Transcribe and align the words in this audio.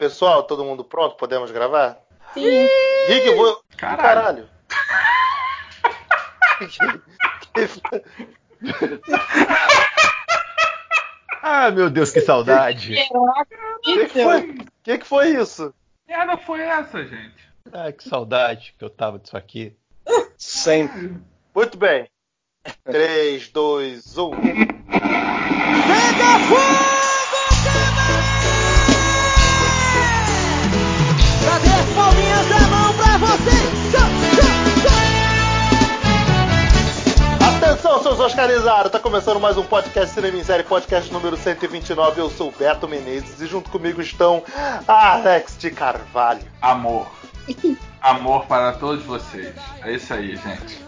pessoal, 0.00 0.42
todo 0.44 0.64
mundo 0.64 0.82
pronto? 0.82 1.14
Podemos 1.14 1.50
gravar? 1.50 1.98
Sim. 2.32 2.66
Rick, 3.06 3.26
eu 3.26 3.36
vou. 3.36 3.62
Caralho. 3.76 4.48
Ah, 11.42 11.70
meu 11.70 11.88
Deus, 11.88 12.10
que 12.10 12.20
saudade. 12.20 12.94
O 13.10 13.80
que, 13.80 14.06
que 14.08 14.22
foi? 14.22 14.58
que, 14.82 14.98
que 14.98 15.06
foi 15.06 15.28
isso? 15.30 15.74
Que 16.06 16.14
merda 16.14 16.36
foi 16.36 16.60
essa, 16.60 17.02
gente? 17.02 17.50
Ah, 17.72 17.90
que 17.90 18.06
saudade 18.06 18.74
que 18.78 18.84
eu 18.84 18.90
tava 18.90 19.18
disso 19.18 19.34
aqui. 19.38 19.74
Sempre. 20.36 21.16
Muito 21.54 21.78
bem. 21.78 22.06
3, 22.84 23.48
2, 23.48 24.18
1. 24.18 24.30
Pega 24.30 24.60
fogo, 26.46 26.99
Oscarizados! 38.30 38.92
Tá 38.92 39.00
começando 39.00 39.40
mais 39.40 39.58
um 39.58 39.64
podcast 39.64 40.14
Cinema 40.14 40.36
em 40.36 40.44
Série, 40.44 40.62
podcast 40.62 41.12
número 41.12 41.36
129. 41.36 42.20
Eu 42.20 42.30
sou 42.30 42.48
o 42.48 42.52
Beto 42.52 42.86
Menezes 42.86 43.40
e 43.40 43.46
junto 43.46 43.68
comigo 43.70 44.00
estão 44.00 44.44
Alex 44.86 45.58
de 45.58 45.68
Carvalho. 45.72 46.40
Amor. 46.62 47.10
Amor 48.00 48.46
para 48.46 48.74
todos 48.74 49.04
vocês. 49.04 49.52
É 49.82 49.94
isso 49.94 50.14
aí, 50.14 50.36
gente. 50.36 50.80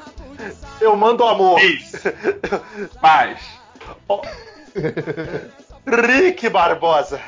Eu 0.81 0.95
mando 0.95 1.25
amor. 1.25 1.61
Isso. 1.61 1.99
Paz. 3.01 3.41
Rick 5.85 6.49
Barbosa. 6.49 7.21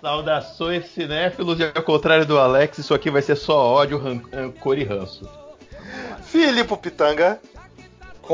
Saudações 0.00 0.86
cinéfilos 0.86 1.60
e 1.60 1.64
ao 1.64 1.82
contrário 1.82 2.24
do 2.24 2.38
Alex, 2.38 2.78
isso 2.78 2.94
aqui 2.94 3.10
vai 3.10 3.20
ser 3.20 3.36
só 3.36 3.74
ódio, 3.74 3.98
rancor 4.32 4.78
e 4.78 4.84
ranço. 4.84 5.28
Filipe 6.24 6.74
Pitanga. 6.78 7.38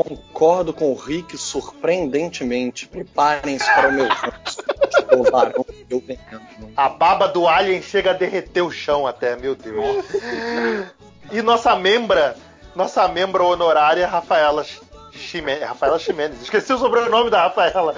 Concordo 0.03 0.73
com 0.73 0.91
o 0.91 0.95
Rick 0.95 1.37
surpreendentemente. 1.37 2.87
Preparem-se 2.87 3.65
para 3.65 3.89
o 3.89 3.91
meu 3.91 4.07
varão 5.31 5.65
eu 5.89 5.99
veneno. 5.99 6.41
A 6.75 6.87
baba 6.87 7.27
do 7.27 7.47
Alien 7.47 7.81
chega 7.81 8.11
a 8.11 8.13
derreter 8.13 8.61
o 8.61 8.71
chão 8.71 9.05
até, 9.05 9.35
meu 9.35 9.55
Deus. 9.55 10.05
E 11.31 11.41
nossa 11.41 11.75
membra, 11.75 12.35
nossa 12.75 13.07
membra 13.07 13.43
honorária, 13.43 14.07
Rafaela 14.07 14.65
Ximenes. 15.11 15.63
Rafaela 15.63 15.99
Ximenes. 15.99 16.41
Esqueci 16.41 16.71
o 16.71 16.77
sobrenome 16.77 17.29
da 17.29 17.43
Rafaela. 17.43 17.93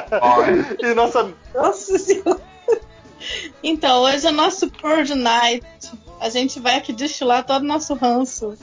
e 0.80 0.94
nossa. 0.94 1.30
Nossa 1.54 1.98
senhora. 1.98 2.40
Então, 3.62 4.02
hoje 4.02 4.26
é 4.26 4.30
nosso 4.30 4.70
Purge 4.70 5.14
Night. 5.14 5.64
A 6.24 6.30
gente 6.30 6.58
vai 6.58 6.76
aqui 6.76 6.90
destilar 6.90 7.44
todo 7.44 7.60
o 7.60 7.66
nosso 7.66 7.92
ranço. 7.92 8.56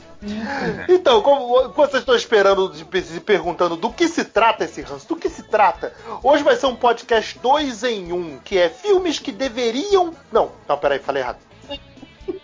Então, 0.89 1.21
como 1.21 1.69
vocês 1.69 2.01
estão 2.01 2.15
esperando, 2.15 2.73
se 2.73 3.19
perguntando 3.19 3.75
do 3.75 3.93
que 3.93 4.07
se 4.07 4.25
trata 4.25 4.63
esse 4.63 4.81
ranço, 4.81 5.07
do 5.07 5.15
que 5.15 5.29
se 5.29 5.43
trata? 5.43 5.93
Hoje 6.23 6.43
vai 6.43 6.55
ser 6.55 6.65
um 6.65 6.75
podcast 6.75 7.37
2 7.37 7.83
em 7.83 8.11
1, 8.11 8.15
um, 8.15 8.39
que 8.39 8.57
é 8.57 8.67
filmes 8.67 9.19
que 9.19 9.31
deveriam. 9.31 10.11
Não, 10.31 10.51
não, 10.67 10.75
peraí, 10.75 10.97
falei 10.97 11.21
errado. 11.21 11.37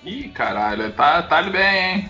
Ih, 0.04 0.30
caralho, 0.30 0.94
tá, 0.94 1.24
tá 1.24 1.42
bem, 1.42 1.96
hein? 1.96 2.10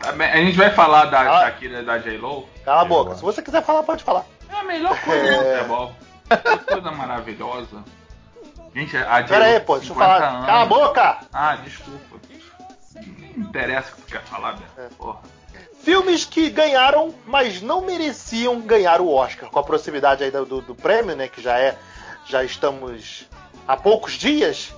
Tá 0.00 0.10
bem. 0.10 0.28
A 0.28 0.38
gente 0.38 0.56
vai 0.56 0.72
falar 0.72 1.04
da 1.04 1.20
ah. 1.20 1.40
Shakira 1.42 1.84
da 1.84 1.98
J-Lo. 1.98 2.48
Cala 2.64 2.82
a 2.82 2.84
boca, 2.84 3.14
se 3.14 3.22
você 3.22 3.40
quiser 3.40 3.62
falar, 3.62 3.84
pode 3.84 4.02
falar. 4.02 4.26
É 4.50 4.56
a 4.56 4.64
melhor 4.64 5.00
coisa 5.00 5.26
é... 5.26 5.38
do 5.38 5.58
futebol. 5.58 5.92
coisa 6.66 6.90
maravilhosa. 6.90 7.84
Gente, 8.74 8.96
a 8.96 9.20
J-Lo. 9.20 9.28
Pera 9.28 9.44
aí, 9.44 9.60
pô, 9.60 9.76
deixa 9.76 9.92
eu 9.92 9.96
falar. 9.96 10.22
Anos. 10.22 10.46
Cala 10.46 10.62
a 10.62 10.66
boca! 10.66 11.18
Ah, 11.32 11.56
desculpa. 11.56 12.16
Não 13.36 13.46
interessa 13.48 13.92
o 13.92 13.96
que 13.96 14.02
tu 14.02 14.12
quer 14.12 14.22
falar, 14.22 14.52
Beto. 14.52 14.80
É. 14.80 14.88
Porra. 14.96 15.20
Filmes 15.82 16.24
que 16.24 16.48
ganharam, 16.48 17.14
mas 17.26 17.60
não 17.60 17.82
mereciam 17.82 18.60
ganhar 18.60 19.00
o 19.00 19.12
Oscar. 19.12 19.50
Com 19.50 19.58
a 19.58 19.64
proximidade 19.64 20.22
aí 20.22 20.30
do, 20.30 20.60
do 20.60 20.74
prêmio, 20.74 21.16
né? 21.16 21.28
Que 21.28 21.42
já 21.42 21.58
é. 21.58 21.76
Já 22.26 22.44
estamos 22.44 23.26
há 23.66 23.76
poucos 23.76 24.12
dias. 24.12 24.72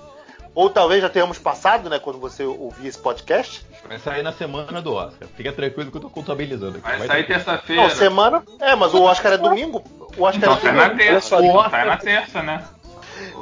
Ou 0.55 0.71
talvez 0.71 1.03
já 1.03 1.11
tenhamos 1.11 1.37
passado, 1.37 1.91
né? 1.91 1.99
Quando 1.99 2.19
você 2.19 2.45
ouvir 2.45 2.87
esse 2.87 2.99
podcast. 2.99 3.67
Vai 3.87 3.99
sair 3.99 4.23
na 4.23 4.33
semana 4.33 4.81
do 4.81 4.95
Oscar. 4.95 5.29
Fica 5.37 5.53
tranquilo 5.53 5.91
que 5.91 5.97
eu 5.97 6.01
tô 6.01 6.11
contabilizando 6.11 6.79
aqui. 6.79 6.89
Vai, 6.89 6.99
Vai 6.99 7.07
sair 7.09 7.27
terça-feira. 7.27 7.83
Não, 7.83 7.91
semana. 7.91 8.43
É, 8.61 8.75
mas 8.75 8.95
o 8.95 9.03
Oscar 9.03 9.33
é 9.33 9.37
domingo. 9.37 9.85
O 10.17 10.23
Oscar 10.23 10.37
então, 10.37 10.53
é 10.53 10.57
domingo. 10.57 10.79
Tá 10.79 10.89
na 10.89 10.95
terça. 10.95 11.37
O 11.37 11.49
Oscar 11.49 11.71
tá 11.71 11.85
na 11.85 11.97
terça, 11.97 12.43
né? 12.43 12.65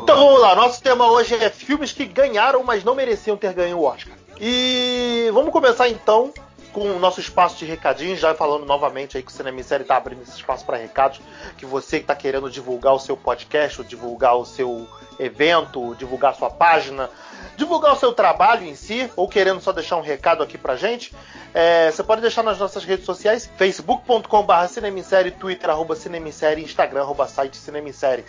Então 0.03 0.17
vamos 0.17 0.41
lá. 0.41 0.55
Nosso 0.55 0.83
tema 0.83 1.11
hoje 1.11 1.35
é 1.35 1.51
filmes 1.51 1.93
que 1.93 2.05
ganharam, 2.05 2.63
mas 2.63 2.85
não 2.85 2.95
mereciam 2.95 3.37
ter 3.37 3.53
ganho 3.53 3.79
o 3.79 3.85
Oscar. 3.85 4.15
E 4.41 5.31
vamos 5.33 5.53
começar 5.53 5.89
então 5.89 6.33
com 6.73 6.97
o 6.97 6.99
nosso 6.99 7.21
espaço 7.21 7.57
de 7.59 7.67
recadinhos, 7.67 8.19
já 8.19 8.35
falando 8.35 8.65
novamente 8.65 9.17
aí 9.17 9.23
que 9.23 9.31
o 9.31 9.35
Cinema 9.35 9.63
Série 9.63 9.83
está 9.83 9.97
abrindo 9.97 10.23
esse 10.23 10.37
espaço 10.37 10.65
para 10.65 10.79
recados, 10.79 11.21
que 11.59 11.67
você 11.67 11.99
que 11.99 12.05
está 12.05 12.15
querendo 12.15 12.51
divulgar 12.51 12.95
o 12.95 12.99
seu 12.99 13.17
podcast, 13.17 13.85
divulgar 13.85 14.37
o 14.37 14.45
seu 14.47 14.89
evento, 15.19 15.95
divulgar 15.97 16.33
a 16.33 16.35
sua 16.35 16.51
página, 16.51 17.11
divulgar 17.57 17.93
o 17.93 17.97
seu 17.97 18.13
trabalho 18.13 18.65
em 18.65 18.75
si, 18.75 19.11
ou 19.17 19.29
querendo 19.29 19.61
só 19.61 19.73
deixar 19.73 19.97
um 19.97 20.03
recado 20.03 20.43
aqui 20.43 20.57
pra 20.57 20.77
gente, 20.77 21.15
é, 21.55 21.91
você 21.91 22.03
pode 22.03 22.21
deixar 22.21 22.43
nas 22.43 22.59
nossas 22.59 22.85
redes 22.85 23.05
sociais, 23.05 23.51
facebook.com.br 23.57 24.67
cinemissérie, 24.69 25.31
twitter, 25.31 25.71
arroba 25.71 25.95
cinemissérie, 25.95 26.65
instagram, 26.65 27.03
arroba 27.03 27.27
site 27.27 27.57
cinemissérie. 27.57 28.25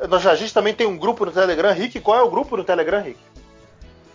A 0.00 0.34
gente 0.34 0.52
também 0.52 0.74
tem 0.74 0.86
um 0.86 0.96
grupo 0.96 1.24
no 1.24 1.32
Telegram, 1.32 1.72
Rick, 1.72 2.00
qual 2.00 2.18
é 2.18 2.22
o 2.22 2.30
grupo 2.30 2.56
no 2.56 2.64
Telegram, 2.64 3.02
Rick? 3.02 3.18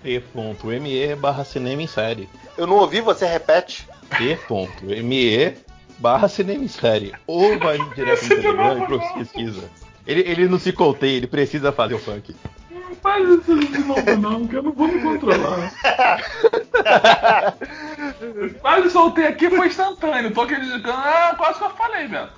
t.me 0.03 1.15
barra 1.15 1.45
cinema 1.45 1.81
em 1.81 1.87
série. 1.87 2.29
Eu 2.57 2.67
não 2.67 2.77
ouvi, 2.77 2.99
você 2.99 3.25
repete. 3.25 3.87
t.me 4.17 5.55
barra 5.97 6.27
cinema 6.27 6.65
em 6.65 6.67
série. 6.67 7.13
Ou 7.25 7.57
vai 7.57 7.77
direto 7.95 8.23
no 8.23 8.29
Telegram 8.29 8.83
e 8.83 9.19
pesquisa. 9.19 9.69
Ele, 10.05 10.21
ele 10.29 10.47
não 10.47 10.59
se 10.59 10.73
conteia, 10.73 11.15
ele 11.15 11.27
precisa 11.27 11.71
fazer 11.71 11.93
o 11.93 11.99
funk. 11.99 12.35
Faz 13.03 13.27
isso 13.27 13.59
de 13.59 13.79
novo 13.79 14.15
não, 14.17 14.47
que 14.47 14.55
eu 14.55 14.63
não 14.63 14.71
vou 14.71 14.87
me 14.87 15.01
controlar. 15.01 15.73
quase 18.61 18.89
soltei 18.91 19.27
aqui, 19.27 19.49
foi 19.49 19.67
instantâneo. 19.67 20.33
Tô 20.33 20.41
acreditando, 20.41 20.87
ah, 20.87 21.35
quase 21.37 21.59
que 21.59 21.65
eu 21.65 21.69
falei, 21.71 22.07
Beto. 22.07 22.31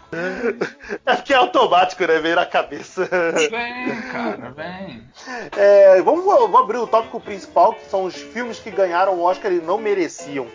É 1.05 1.15
porque 1.15 1.33
é 1.33 1.37
automático, 1.37 2.07
né? 2.07 2.19
Veio 2.19 2.35
na 2.35 2.47
cabeça. 2.47 3.07
Vem, 3.51 4.01
cara, 4.11 4.53
vem. 4.55 5.07
É, 5.55 6.01
vamos, 6.01 6.25
vamos 6.25 6.59
abrir 6.59 6.77
o 6.77 6.87
tópico 6.87 7.19
principal, 7.19 7.75
que 7.75 7.87
são 7.87 8.05
os 8.05 8.15
filmes 8.15 8.59
que 8.59 8.71
ganharam 8.71 9.13
o 9.13 9.21
Oscar 9.21 9.51
e 9.51 9.61
não 9.61 9.77
mereciam. 9.77 10.47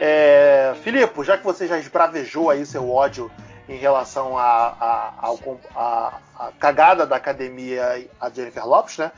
É, 0.00 0.74
Filipe, 0.82 1.22
já 1.22 1.36
que 1.36 1.44
você 1.44 1.66
já 1.66 1.78
esbravejou 1.78 2.48
aí 2.48 2.64
seu 2.64 2.90
ódio 2.90 3.30
em 3.68 3.76
relação 3.76 4.38
à 4.38 6.18
cagada 6.58 7.06
da 7.06 7.16
academia 7.16 8.06
a 8.20 8.30
Jennifer 8.30 8.66
Lopes, 8.66 8.98
né? 8.98 9.12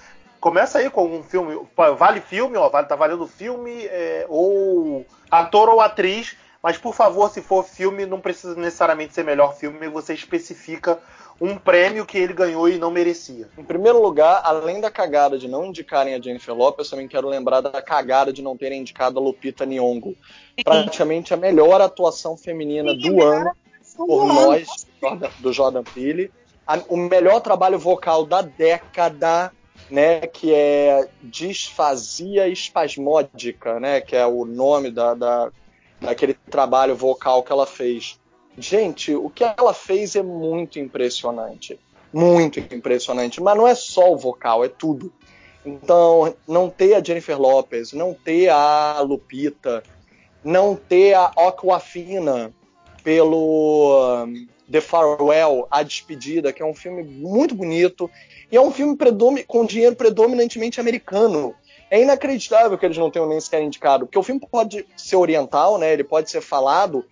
Começa 0.47 0.79
aí 0.79 0.89
com 0.89 1.05
um 1.07 1.25
filme, 1.25 1.59
vale 1.99 2.21
filme, 2.21 2.57
ó, 2.57 2.69
vale, 2.69 2.87
tá 2.87 2.95
valendo 2.95 3.27
filme, 3.27 3.85
é, 3.87 4.27
ou 4.29 5.05
ator 5.29 5.69
ou 5.69 5.81
atriz, 5.81 6.37
mas 6.63 6.79
por 6.79 6.95
favor, 6.95 7.29
se 7.29 7.43
for 7.43 7.65
filme, 7.65 8.07
não 8.07 8.21
precisa 8.21 8.55
necessariamente 8.55 9.13
ser 9.13 9.25
melhor 9.25 9.57
filme, 9.57 9.89
você 9.89 10.15
especifica 10.15 11.01
um 11.41 11.59
prêmio 11.59 12.07
que 12.07 12.17
ele 12.17 12.33
ganhou 12.33 12.69
e 12.69 12.79
não 12.79 12.93
merecia. 12.93 13.49
Em 13.59 13.65
primeiro 13.65 14.01
lugar, 14.01 14.41
além 14.45 14.81
da 14.81 14.89
cagada 14.89 15.37
de 15.37 15.49
não 15.49 15.65
indicarem 15.65 16.15
a 16.15 16.21
Jennifer 16.21 16.55
Lopez, 16.55 16.89
também 16.89 17.09
quero 17.09 17.27
lembrar 17.27 17.61
da 17.61 17.83
cagada 17.83 18.33
de 18.33 18.41
não 18.41 18.57
terem 18.57 18.83
indicado 18.83 19.19
a 19.19 19.23
Lupita 19.23 19.67
Nyong'o. 19.67 20.15
Praticamente 20.63 21.35
a 21.35 21.37
melhor 21.37 21.81
atuação 21.81 22.37
feminina 22.37 22.95
do 22.95 23.21
ano 23.21 23.51
por 23.97 24.25
nós, 24.25 24.87
do 25.41 25.53
Jordan 25.53 25.83
Peele. 25.83 26.31
o 26.89 26.97
melhor 26.97 27.41
trabalho 27.41 27.81
vocal 27.81 28.25
da 28.25 28.43
década, 28.43 29.51
né, 29.91 30.27
que 30.27 30.53
é 30.53 31.09
Disfasia 31.23 32.49
Espasmódica, 32.49 33.79
né, 33.79 34.01
que 34.01 34.17
é 34.17 34.27
o 34.27 34.45
nome 34.45 34.91
da, 34.91 35.15
da, 35.15 35.53
daquele 36.01 36.35
trabalho 36.35 36.95
vocal 36.95 37.43
que 37.43 37.53
ela 37.53 37.67
fez. 37.67 38.19
Gente, 38.59 39.15
o 39.15 39.29
que 39.29 39.45
ela 39.45 39.75
fez 39.75 40.17
é 40.17 40.23
muito 40.23 40.79
impressionante. 40.79 41.79
Muito 42.13 42.59
impressionante. 42.59 43.43
Mas 43.43 43.57
não 43.57 43.69
é 43.69 43.75
só 43.75 44.13
o 44.13 44.17
vocal, 44.17 44.65
é 44.65 44.69
tudo. 44.69 45.13
Então, 45.65 46.35
não 46.47 46.71
ter 46.71 46.95
a 46.95 47.03
Jennifer 47.03 47.39
Lopez, 47.39 47.93
não 47.93 48.15
ter 48.15 48.49
a 48.49 49.01
Lupita, 49.01 49.83
não 50.43 50.77
ter 50.77 51.15
a 51.15 51.25
Aquafina, 51.37 52.55
pelo 53.07 54.27
The 54.69 54.81
Farewell, 54.81 55.69
A 55.71 55.85
Despedida, 55.85 56.53
que 56.53 56.61
é 56.61 56.67
um 56.67 56.75
filme 56.75 57.05
muito 57.05 57.55
bonito 57.55 58.11
e 58.51 58.57
é 58.57 58.61
um 58.61 58.73
filme 58.73 58.99
com 59.47 59.65
dinheiro 59.65 59.95
predominantemente 59.95 60.81
americano. 60.81 61.55
É 61.89 62.03
inacreditável 62.03 62.77
que 62.77 62.85
eles 62.85 62.99
não 62.99 63.09
tenham 63.09 63.29
nem 63.29 63.41
sequer 63.41 63.63
indicado, 63.63 64.07
porque 64.07 64.19
o 64.19 64.25
filme 64.25 64.41
pode 64.51 64.85
ser 64.97 65.15
oriental, 65.15 65.79
né? 65.79 65.93
Ele 65.93 66.03
pode 66.03 66.29
ser 66.29 66.41
falado 66.41 67.05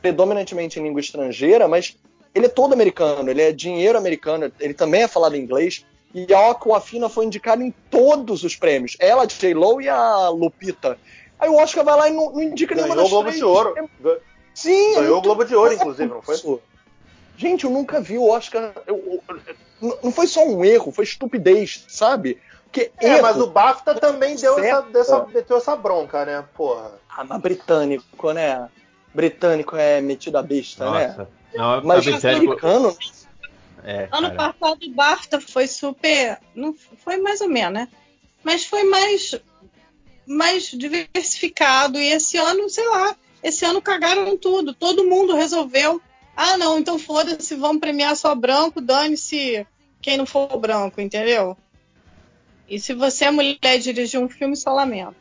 predominantemente 0.00 0.80
em 0.80 0.82
língua 0.82 1.00
estrangeira, 1.00 1.68
mas 1.68 1.94
ele 2.34 2.46
é 2.46 2.48
todo 2.48 2.72
americano, 2.72 3.28
ele 3.28 3.42
é 3.42 3.52
dinheiro 3.52 3.98
americano, 3.98 4.50
ele 4.58 4.72
também 4.72 5.02
é 5.02 5.08
falado 5.08 5.36
em 5.36 5.42
inglês. 5.42 5.84
E 6.14 6.32
a 6.32 6.52
Aquafina 6.52 7.10
foi 7.10 7.26
indicada 7.26 7.62
em 7.62 7.74
todos 7.90 8.44
os 8.44 8.56
prêmios. 8.56 8.96
Ela, 8.98 9.26
J-Lo 9.26 9.82
e 9.82 9.90
a 9.90 10.30
Lupita. 10.30 10.96
Aí 11.38 11.50
o 11.50 11.56
Oscar 11.56 11.84
vai 11.84 11.96
lá 11.96 12.08
e 12.08 12.12
não, 12.14 12.32
não 12.32 12.42
indica 12.42 12.74
nenhuma 12.74 12.94
Ganhou 12.94 13.04
das 13.04 13.12
o 13.12 13.14
Globo 13.14 13.28
três. 13.28 13.38
de 13.38 13.44
Ouro. 13.44 13.74
É- 13.76 14.33
Sim, 14.54 14.94
Ganhou 14.94 15.18
o 15.18 15.22
Globo 15.22 15.44
de 15.44 15.54
Ouro, 15.54 15.72
inclusive, 15.74 16.08
não 16.08 16.22
foi? 16.22 16.36
isso. 16.36 16.62
Gente, 17.36 17.64
eu 17.64 17.70
nunca 17.70 18.00
vi 18.00 18.16
o 18.16 18.28
Oscar. 18.28 18.72
eu- 18.86 19.20
eu- 19.28 19.98
não 20.02 20.12
foi 20.12 20.26
só 20.26 20.46
um 20.46 20.64
erro, 20.64 20.92
foi 20.92 21.04
estupidez, 21.04 21.84
sabe? 21.88 22.40
Porque 22.64 22.92
É, 23.00 23.08
erro, 23.08 23.22
mas 23.22 23.36
o 23.40 23.46
BAFTA 23.46 23.94
também 23.96 24.36
deu 24.36 24.58
essa, 24.58 24.80
dessa, 24.82 25.26
meteu 25.26 25.56
essa 25.56 25.76
bronca, 25.76 26.24
né? 26.24 26.44
Porra. 26.56 26.92
Ah, 27.08 27.24
mas 27.24 27.40
britânico, 27.40 28.32
né? 28.32 28.68
Britânico 29.12 29.76
é 29.76 30.00
metido 30.00 30.38
a 30.38 30.42
besta, 30.42 30.90
né? 30.90 31.08
Nossa. 31.08 31.28
Não, 31.54 31.82
Mas 31.84 32.24
americano, 32.24 32.96
é, 33.84 34.08
Ano 34.10 34.32
cara. 34.32 34.52
passado 34.52 34.84
o 34.84 34.90
BAFTA 34.90 35.40
foi 35.40 35.66
super. 35.68 36.38
Não 36.54 36.74
foi 36.74 37.16
mais 37.18 37.40
ou 37.40 37.48
menos, 37.48 37.72
né? 37.74 37.88
Mas 38.42 38.64
foi 38.64 38.82
mais, 38.84 39.34
mais 40.26 40.64
diversificado. 40.64 41.98
E 41.98 42.08
esse 42.08 42.36
ano, 42.36 42.68
sei 42.68 42.88
lá, 42.88 43.16
esse 43.44 43.64
ano 43.66 43.82
cagaram 43.82 44.36
tudo. 44.38 44.72
Todo 44.72 45.04
mundo 45.04 45.36
resolveu. 45.36 46.00
Ah, 46.34 46.56
não, 46.56 46.78
então 46.78 46.98
foda-se, 46.98 47.54
vamos 47.54 47.78
premiar 47.78 48.16
só 48.16 48.34
branco, 48.34 48.80
dane-se 48.80 49.64
quem 50.00 50.16
não 50.16 50.26
for 50.26 50.58
branco, 50.58 51.00
entendeu? 51.00 51.56
E 52.66 52.80
se 52.80 52.94
você 52.94 53.26
é 53.26 53.30
mulher 53.30 53.78
dirigir 53.78 54.18
um 54.18 54.28
filme, 54.28 54.56
só 54.56 54.72
lamento. 54.72 55.14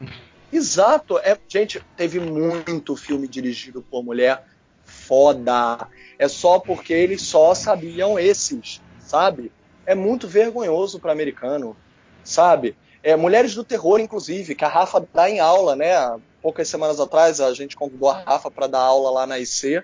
Exato. 0.52 1.18
É, 1.18 1.36
gente, 1.48 1.82
teve 1.96 2.20
muito 2.20 2.96
filme 2.96 3.26
dirigido 3.26 3.82
por 3.82 4.02
mulher 4.02 4.44
foda. 4.84 5.88
É 6.18 6.28
só 6.28 6.58
porque 6.58 6.92
eles 6.92 7.22
só 7.22 7.54
sabiam 7.54 8.18
esses, 8.18 8.80
sabe? 9.00 9.52
É 9.84 9.94
muito 9.94 10.28
vergonhoso 10.28 11.00
para 11.00 11.12
americano, 11.12 11.76
sabe? 12.22 12.76
É, 13.02 13.16
Mulheres 13.16 13.54
do 13.54 13.64
Terror, 13.64 13.98
inclusive, 13.98 14.54
que 14.54 14.64
a 14.64 14.68
Rafa 14.68 15.04
dá 15.12 15.28
em 15.28 15.40
aula, 15.40 15.74
né? 15.74 15.96
Há 15.96 16.18
Poucas 16.42 16.68
semanas 16.68 16.98
atrás 16.98 17.38
a 17.38 17.52
gente 17.52 17.76
convidou 17.76 18.08
a 18.08 18.18
Rafa 18.18 18.50
para 18.50 18.66
dar 18.66 18.80
aula 18.80 19.10
lá 19.10 19.26
na 19.26 19.38
IC 19.38 19.82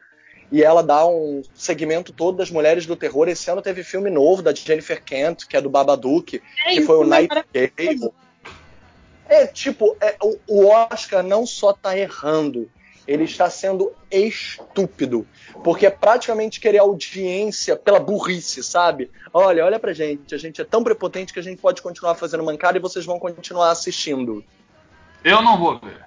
e 0.50 0.62
ela 0.62 0.82
dá 0.82 1.06
um 1.06 1.42
segmento 1.54 2.12
todo 2.12 2.38
das 2.38 2.50
Mulheres 2.50 2.86
do 2.86 2.96
Terror. 2.96 3.28
Esse 3.28 3.50
ano 3.50 3.60
teve 3.60 3.82
filme 3.82 4.08
novo 4.08 4.40
da 4.40 4.54
Jennifer 4.54 5.02
Kent, 5.02 5.46
que 5.46 5.56
é 5.56 5.60
do 5.60 5.68
Babadook, 5.68 6.40
É, 6.66 6.70
que 6.72 6.82
foi 6.82 6.96
o 6.96 7.04
é 7.04 7.06
Nightingale. 7.06 8.12
É, 9.28 9.46
tipo, 9.46 9.96
é, 10.00 10.16
o, 10.22 10.38
o 10.46 10.66
Oscar 10.68 11.22
não 11.22 11.44
só 11.44 11.72
tá 11.72 11.98
errando, 11.98 12.70
ele 13.06 13.24
está 13.24 13.48
sendo 13.48 13.92
estúpido. 14.10 15.26
Porque 15.62 15.86
é 15.86 15.90
praticamente 15.90 16.60
querer 16.60 16.78
audiência 16.78 17.76
pela 17.76 18.00
burrice, 18.00 18.62
sabe? 18.62 19.10
Olha, 19.32 19.64
olha 19.64 19.78
pra 19.78 19.92
gente, 19.92 20.34
a 20.34 20.38
gente 20.38 20.60
é 20.60 20.64
tão 20.64 20.82
prepotente 20.82 21.32
que 21.32 21.38
a 21.38 21.42
gente 21.42 21.60
pode 21.60 21.82
continuar 21.82 22.14
fazendo 22.14 22.44
mancada 22.44 22.78
e 22.78 22.80
vocês 22.80 23.04
vão 23.04 23.18
continuar 23.18 23.70
assistindo. 23.70 24.44
Eu 25.24 25.42
não 25.42 25.58
vou 25.58 25.78
ver. 25.78 26.04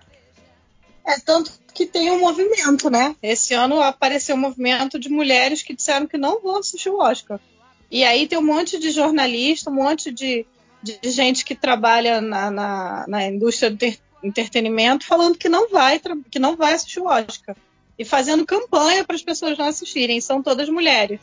É 1.06 1.20
tanto 1.20 1.52
que 1.74 1.86
tem 1.86 2.12
um 2.12 2.20
movimento, 2.20 2.90
né? 2.90 3.16
Esse 3.24 3.54
ano 3.54 3.82
apareceu 3.82 4.36
um 4.36 4.40
movimento 4.40 5.00
de 5.00 5.10
mulheres 5.10 5.64
que 5.64 5.74
disseram 5.74 6.06
que 6.06 6.18
não 6.18 6.42
vão 6.42 6.58
assistir 6.58 6.90
o 6.90 7.00
Oscar. 7.00 7.40
E 7.90 8.04
aí 8.04 8.28
tem 8.28 8.38
um 8.38 8.46
monte 8.46 8.78
de 8.78 8.92
jornalista, 8.92 9.70
um 9.70 9.74
monte 9.74 10.12
de, 10.12 10.46
de 10.84 11.00
gente 11.10 11.44
que 11.44 11.56
trabalha 11.56 12.22
na, 12.22 12.52
na, 12.52 13.06
na 13.08 13.26
indústria 13.26 13.72
do 13.72 13.78
entretenimento 14.24 15.06
falando 15.06 15.38
que 15.38 15.50
não 15.50 15.70
vai 15.70 16.00
que 16.30 16.40
não 16.40 16.56
vai 16.56 16.74
assistir 16.74 17.00
o 17.00 17.08
Oscar 17.08 17.56
e 17.98 18.06
fazendo 18.06 18.46
campanha 18.46 19.04
para 19.04 19.16
as 19.16 19.24
pessoas 19.24 19.58
não 19.58 19.68
assistirem. 19.68 20.22
São 20.22 20.42
todas 20.42 20.70
mulheres. 20.70 21.20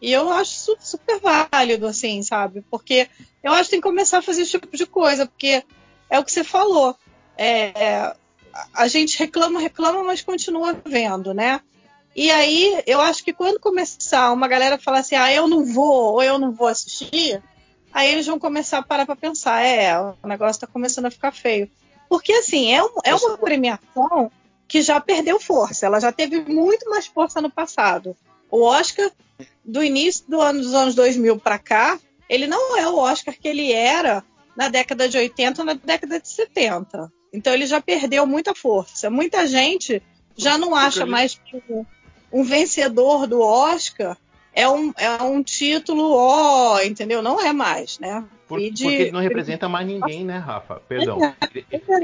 E 0.00 0.12
eu 0.12 0.30
acho 0.30 0.76
super 0.78 1.20
válido, 1.20 1.86
assim, 1.86 2.22
sabe? 2.22 2.64
Porque 2.70 3.08
eu 3.42 3.52
acho 3.52 3.64
que 3.64 3.70
tem 3.70 3.80
que 3.80 3.88
começar 3.88 4.18
a 4.18 4.22
fazer 4.22 4.42
esse 4.42 4.52
tipo 4.52 4.76
de 4.76 4.86
coisa, 4.86 5.26
porque 5.26 5.64
é 6.08 6.18
o 6.18 6.24
que 6.24 6.30
você 6.30 6.44
falou. 6.44 6.96
É, 7.36 8.14
a 8.72 8.86
gente 8.86 9.18
reclama, 9.18 9.58
reclama, 9.58 10.04
mas 10.04 10.22
continua 10.22 10.80
vendo, 10.86 11.34
né? 11.34 11.60
E 12.14 12.30
aí, 12.30 12.82
eu 12.86 13.00
acho 13.00 13.24
que 13.24 13.32
quando 13.32 13.60
começar 13.60 14.32
uma 14.32 14.48
galera 14.48 14.78
falar 14.78 15.00
assim, 15.00 15.16
ah, 15.16 15.32
eu 15.32 15.46
não 15.46 15.64
vou, 15.64 16.14
ou 16.14 16.22
eu 16.22 16.38
não 16.38 16.52
vou 16.52 16.68
assistir, 16.68 17.42
aí 17.92 18.10
eles 18.10 18.26
vão 18.26 18.38
começar 18.38 18.78
a 18.78 18.82
parar 18.82 19.06
pra 19.06 19.16
pensar, 19.16 19.62
é, 19.62 19.96
o 20.00 20.26
negócio 20.26 20.60
tá 20.60 20.66
começando 20.66 21.06
a 21.06 21.10
ficar 21.10 21.32
feio. 21.32 21.70
Porque, 22.08 22.32
assim, 22.32 22.72
é, 22.72 22.82
um- 22.82 22.88
é 23.04 23.14
uma 23.14 23.36
premiação 23.38 24.30
que 24.66 24.82
já 24.82 25.00
perdeu 25.00 25.40
força, 25.40 25.86
ela 25.86 26.00
já 26.00 26.12
teve 26.12 26.40
muito 26.40 26.88
mais 26.90 27.06
força 27.06 27.40
no 27.40 27.50
passado. 27.50 28.16
O 28.50 28.62
Oscar, 28.62 29.10
do 29.64 29.82
início 29.82 30.24
do 30.28 30.40
ano, 30.40 30.60
dos 30.60 30.74
anos 30.74 30.94
2000 30.94 31.38
pra 31.38 31.58
cá, 31.58 31.98
ele 32.28 32.46
não 32.46 32.76
é 32.76 32.86
o 32.88 32.96
Oscar 32.96 33.34
que 33.38 33.48
ele 33.48 33.72
era 33.72 34.22
na 34.56 34.68
década 34.68 35.08
de 35.08 35.16
80 35.16 35.62
ou 35.62 35.66
na 35.66 35.74
década 35.74 36.20
de 36.20 36.28
70. 36.28 37.10
Então 37.32 37.52
ele 37.52 37.66
já 37.66 37.80
perdeu 37.80 38.26
muita 38.26 38.54
força. 38.54 39.08
Muita 39.10 39.46
gente 39.46 40.02
já 40.36 40.56
não 40.58 40.74
acha 40.74 41.04
mais 41.06 41.34
que 41.34 41.62
um 42.32 42.42
vencedor 42.42 43.26
do 43.26 43.40
Oscar 43.40 44.16
é 44.62 44.68
um, 44.68 44.92
é 44.96 45.22
um 45.22 45.42
título, 45.42 46.12
ó, 46.14 46.80
entendeu? 46.82 47.22
Não 47.22 47.40
é 47.40 47.52
mais, 47.52 47.98
né? 47.98 48.24
Por- 48.46 48.58
de- 48.58 48.82
Porque 48.82 49.02
ele 49.02 49.10
não 49.12 49.20
representa 49.20 49.68
mais 49.68 49.86
ninguém, 49.86 50.24
né, 50.24 50.38
Rafa? 50.38 50.80
Perdão. 50.88 51.18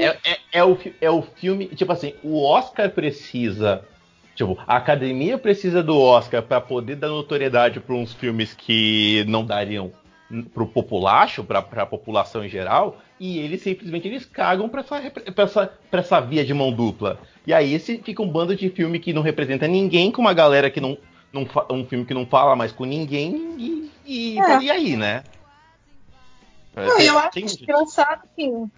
É, 0.03 0.31
é- 0.31 0.37
é 0.53 0.63
o, 0.63 0.75
fi- 0.75 0.95
é 1.01 1.09
o 1.09 1.21
filme. 1.21 1.67
Tipo 1.67 1.91
assim, 1.91 2.13
o 2.23 2.43
Oscar 2.43 2.89
precisa. 2.91 3.83
Tipo, 4.35 4.57
a 4.67 4.75
academia 4.77 5.37
precisa 5.37 5.81
do 5.81 5.97
Oscar 5.99 6.43
pra 6.43 6.59
poder 6.59 6.97
dar 6.97 7.07
notoriedade 7.07 7.79
pra 7.79 7.95
uns 7.95 8.13
filmes 8.13 8.53
que 8.53 9.23
não 9.27 9.45
dariam 9.45 9.91
pro 10.53 10.67
populacho, 10.67 11.43
pra, 11.43 11.61
pra 11.61 11.85
população 11.85 12.43
em 12.43 12.49
geral, 12.49 12.99
e 13.19 13.37
eles 13.39 13.61
simplesmente 13.61 14.07
eles 14.07 14.25
cagam 14.25 14.67
pra 14.67 14.81
essa, 14.81 14.99
pra, 15.33 15.43
essa, 15.45 15.71
pra 15.89 15.99
essa 16.01 16.19
via 16.19 16.43
de 16.43 16.53
mão 16.53 16.71
dupla. 16.73 17.17
E 17.47 17.53
aí 17.53 17.73
esse 17.73 17.99
fica 17.99 18.21
um 18.21 18.27
bando 18.27 18.55
de 18.55 18.69
filme 18.69 18.99
que 18.99 19.13
não 19.13 19.21
representa 19.21 19.67
ninguém, 19.67 20.11
com 20.11 20.21
uma 20.21 20.33
galera 20.33 20.69
que 20.69 20.81
não. 20.81 20.97
Não 21.35 21.47
um 21.69 21.85
filme 21.85 22.05
que 22.05 22.13
não 22.13 22.25
fala 22.25 22.55
mais 22.55 22.71
com 22.71 22.85
ninguém, 22.85 23.55
e, 23.57 23.91
e, 24.05 24.39
É. 24.39 24.61
e 24.61 24.71
aí, 24.71 24.95
né? 24.95 25.23
Não, 26.75 26.95
Tem- 26.97 27.07
eu 27.07 27.17
acho 27.17 27.31
tem- 27.31 27.45
engraçado 27.45 28.21
assim, 28.31 28.71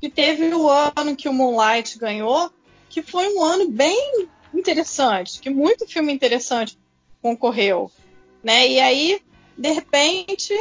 que 0.00 0.08
teve 0.08 0.54
o 0.54 0.68
ano 0.70 1.16
que 1.16 1.28
o 1.28 1.32
Moonlight 1.32 1.98
ganhou, 1.98 2.50
que 2.88 3.02
foi 3.02 3.34
um 3.34 3.42
ano 3.42 3.68
bem 3.70 4.28
interessante, 4.54 5.40
que 5.40 5.50
muito 5.50 5.86
filme 5.86 6.12
interessante 6.12 6.78
concorreu, 7.20 7.90
né? 8.42 8.66
E 8.68 8.80
aí, 8.80 9.20
de 9.56 9.70
repente, 9.70 10.52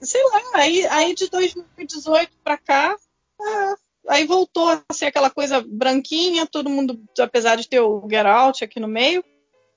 sei 0.00 0.22
lá, 0.24 0.40
aí, 0.54 0.86
aí 0.86 1.14
de 1.14 1.28
2018 1.28 2.30
pra 2.42 2.56
cá, 2.58 2.96
é, 3.40 3.74
aí 4.08 4.24
voltou 4.26 4.68
a 4.68 4.82
ser 4.92 5.06
aquela 5.06 5.30
coisa 5.30 5.64
branquinha, 5.66 6.46
todo 6.46 6.70
mundo, 6.70 7.00
apesar 7.18 7.56
de 7.56 7.68
ter 7.68 7.80
o 7.80 8.06
Get 8.08 8.26
Out 8.26 8.64
aqui 8.64 8.80
no 8.80 8.88
meio, 8.88 9.24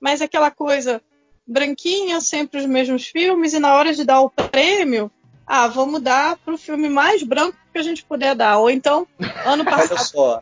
mas 0.00 0.20
aquela 0.22 0.50
coisa 0.50 1.00
branquinha, 1.46 2.20
sempre 2.20 2.60
os 2.60 2.66
mesmos 2.66 3.06
filmes, 3.06 3.52
e 3.52 3.58
na 3.58 3.74
hora 3.74 3.92
de 3.92 4.04
dar 4.04 4.20
o 4.20 4.30
prêmio, 4.30 5.10
ah, 5.46 5.66
vamos 5.66 6.00
dar 6.00 6.36
pro 6.38 6.56
filme 6.56 6.88
mais 6.88 7.22
branco 7.22 7.56
que 7.72 7.78
a 7.78 7.82
gente 7.82 8.04
puder 8.04 8.34
dar. 8.36 8.58
Ou 8.58 8.70
então, 8.70 9.06
ano 9.44 9.64
Olha 9.66 9.70
passado, 9.88 9.98
só. 10.06 10.40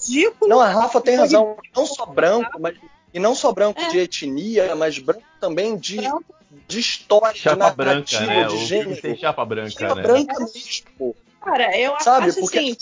ridículo. 0.00 0.48
Não, 0.48 0.60
a 0.60 0.68
Rafa 0.68 1.00
tem 1.00 1.16
razão. 1.16 1.56
Não 1.74 1.84
só 1.86 2.06
branco, 2.06 2.58
mas. 2.60 2.76
E 3.12 3.18
não 3.18 3.34
só 3.34 3.50
branco 3.50 3.80
É. 3.80 3.88
de 3.88 3.98
etnia, 3.98 4.74
mas 4.76 4.98
branco 4.98 5.22
também 5.40 5.76
de, 5.76 5.96
branco. 5.96 6.24
de 6.68 6.78
história, 6.78 7.32
de 7.32 7.38
Chapa 7.40 7.70
branca, 7.70 7.84
narrativa, 7.94 8.26
né? 8.26 8.40
de 8.44 8.46
O 8.46 8.50
filme 8.50 8.66
gênero. 8.66 9.00
tem 9.02 9.16
chapa 9.16 9.44
branca, 9.44 9.70
Chapa 9.70 9.94
né? 9.94 10.02
branca 10.02 10.38
mesmo. 10.40 11.16
Cara, 11.40 11.78
eu 11.78 11.98
Sabe? 12.00 12.28
acho 12.28 12.40
Porque, 12.40 12.58
assim, 12.58 12.76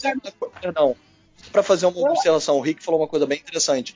perdão, 0.60 0.96
para 1.52 1.62
fazer 1.62 1.86
uma 1.86 2.10
observação, 2.10 2.56
o 2.56 2.60
Rick 2.60 2.82
falou 2.82 3.00
uma 3.00 3.06
coisa 3.06 3.26
bem 3.26 3.38
interessante. 3.38 3.94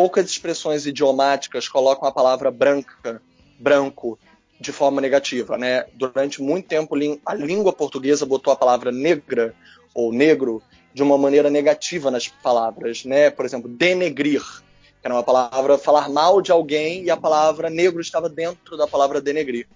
Poucas 0.00 0.30
expressões 0.30 0.86
idiomáticas 0.86 1.68
colocam 1.68 2.08
a 2.08 2.10
palavra 2.10 2.50
branca, 2.50 3.20
branco, 3.58 4.18
de 4.58 4.72
forma 4.72 4.98
negativa, 4.98 5.58
né? 5.58 5.84
Durante 5.92 6.40
muito 6.40 6.66
tempo 6.66 6.96
a 7.26 7.34
língua 7.34 7.70
portuguesa 7.70 8.24
botou 8.24 8.50
a 8.50 8.56
palavra 8.56 8.90
negra 8.90 9.54
ou 9.92 10.10
negro 10.10 10.62
de 10.94 11.02
uma 11.02 11.18
maneira 11.18 11.50
negativa 11.50 12.10
nas 12.10 12.26
palavras, 12.28 13.04
né? 13.04 13.28
Por 13.28 13.44
exemplo, 13.44 13.68
denegrir, 13.68 14.40
que 14.40 15.04
era 15.04 15.12
uma 15.12 15.22
palavra 15.22 15.76
falar 15.76 16.08
mal 16.08 16.40
de 16.40 16.50
alguém 16.50 17.04
e 17.04 17.10
a 17.10 17.16
palavra 17.18 17.68
negro 17.68 18.00
estava 18.00 18.30
dentro 18.30 18.78
da 18.78 18.86
palavra 18.86 19.20
denegrir. 19.20 19.68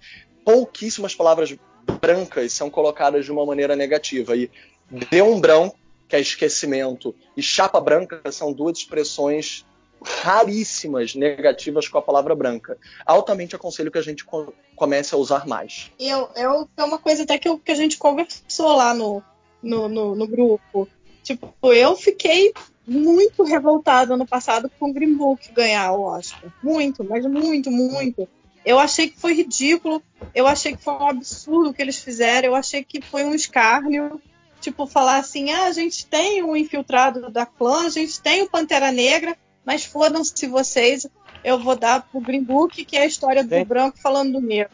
Pouquíssimas 0.43 1.13
palavras 1.13 1.55
brancas 2.01 2.51
são 2.51 2.67
colocadas 2.67 3.25
de 3.25 3.31
uma 3.31 3.45
maneira 3.45 3.75
negativa 3.75 4.35
e 4.35 4.49
deu 4.89 5.31
um 5.31 5.39
branco, 5.39 5.77
que 6.07 6.15
é 6.15 6.19
esquecimento, 6.19 7.13
e 7.37 7.43
chapa 7.43 7.79
branca 7.79 8.31
são 8.31 8.51
duas 8.51 8.79
expressões 8.79 9.63
raríssimas 10.03 11.15
negativas 11.15 11.87
com 11.87 11.97
a 11.97 12.01
palavra 12.01 12.35
branca. 12.35 12.77
Altamente 13.05 13.55
aconselho 13.55 13.91
que 13.91 13.97
a 13.97 14.03
gente 14.03 14.25
co- 14.25 14.53
comece 14.75 15.13
a 15.15 15.17
usar 15.17 15.47
mais. 15.47 15.91
eu, 15.99 16.29
eu, 16.35 16.69
é 16.77 16.83
uma 16.83 16.97
coisa 16.97 17.23
até 17.23 17.37
que, 17.37 17.47
eu- 17.47 17.59
que 17.59 17.71
a 17.71 17.75
gente 17.75 17.97
conversou 17.97 18.73
lá 18.75 18.93
no, 18.93 19.23
no, 19.61 19.87
no, 19.87 20.15
no 20.15 20.27
grupo. 20.27 20.87
Tipo, 21.23 21.53
eu 21.73 21.95
fiquei 21.95 22.53
muito 22.87 23.43
revoltada 23.43 24.15
no 24.15 24.27
passado 24.27 24.69
com 24.79 24.89
o 24.89 24.93
Green 24.93 25.15
Book 25.15 25.51
ganhar 25.51 25.91
o 25.93 26.03
Oscar. 26.03 26.51
Muito, 26.61 27.03
mas 27.03 27.25
muito, 27.25 27.71
muito. 27.71 28.27
Eu 28.63 28.79
achei 28.79 29.09
que 29.09 29.19
foi 29.19 29.33
ridículo, 29.33 30.01
eu 30.33 30.47
achei 30.47 30.75
que 30.75 30.83
foi 30.83 30.93
um 30.93 31.07
absurdo 31.07 31.69
o 31.69 31.73
que 31.73 31.81
eles 31.81 31.99
fizeram, 31.99 32.49
eu 32.49 32.55
achei 32.55 32.83
que 32.83 33.01
foi 33.01 33.23
um 33.23 33.33
escárnio. 33.33 34.21
Tipo, 34.59 34.87
falar 34.87 35.17
assim: 35.17 35.51
ah, 35.51 35.65
a 35.65 35.71
gente 35.71 36.07
tem 36.07 36.41
o 36.41 36.51
um 36.51 36.55
infiltrado 36.55 37.29
da 37.29 37.45
clã, 37.45 37.85
a 37.85 37.89
gente 37.89 38.19
tem 38.19 38.41
o 38.41 38.49
Pantera 38.49 38.91
Negra, 38.91 39.37
mas 39.65 39.85
fodam-se 39.85 40.47
vocês, 40.47 41.07
eu 41.43 41.59
vou 41.59 41.75
dar 41.75 42.03
pro 42.03 42.21
Green 42.21 42.43
Book, 42.43 42.85
que 42.85 42.95
é 42.95 43.01
a 43.01 43.05
história 43.05 43.43
do 43.43 43.65
branco 43.65 43.97
falando 43.97 44.33
do 44.33 44.41
negro. 44.41 44.71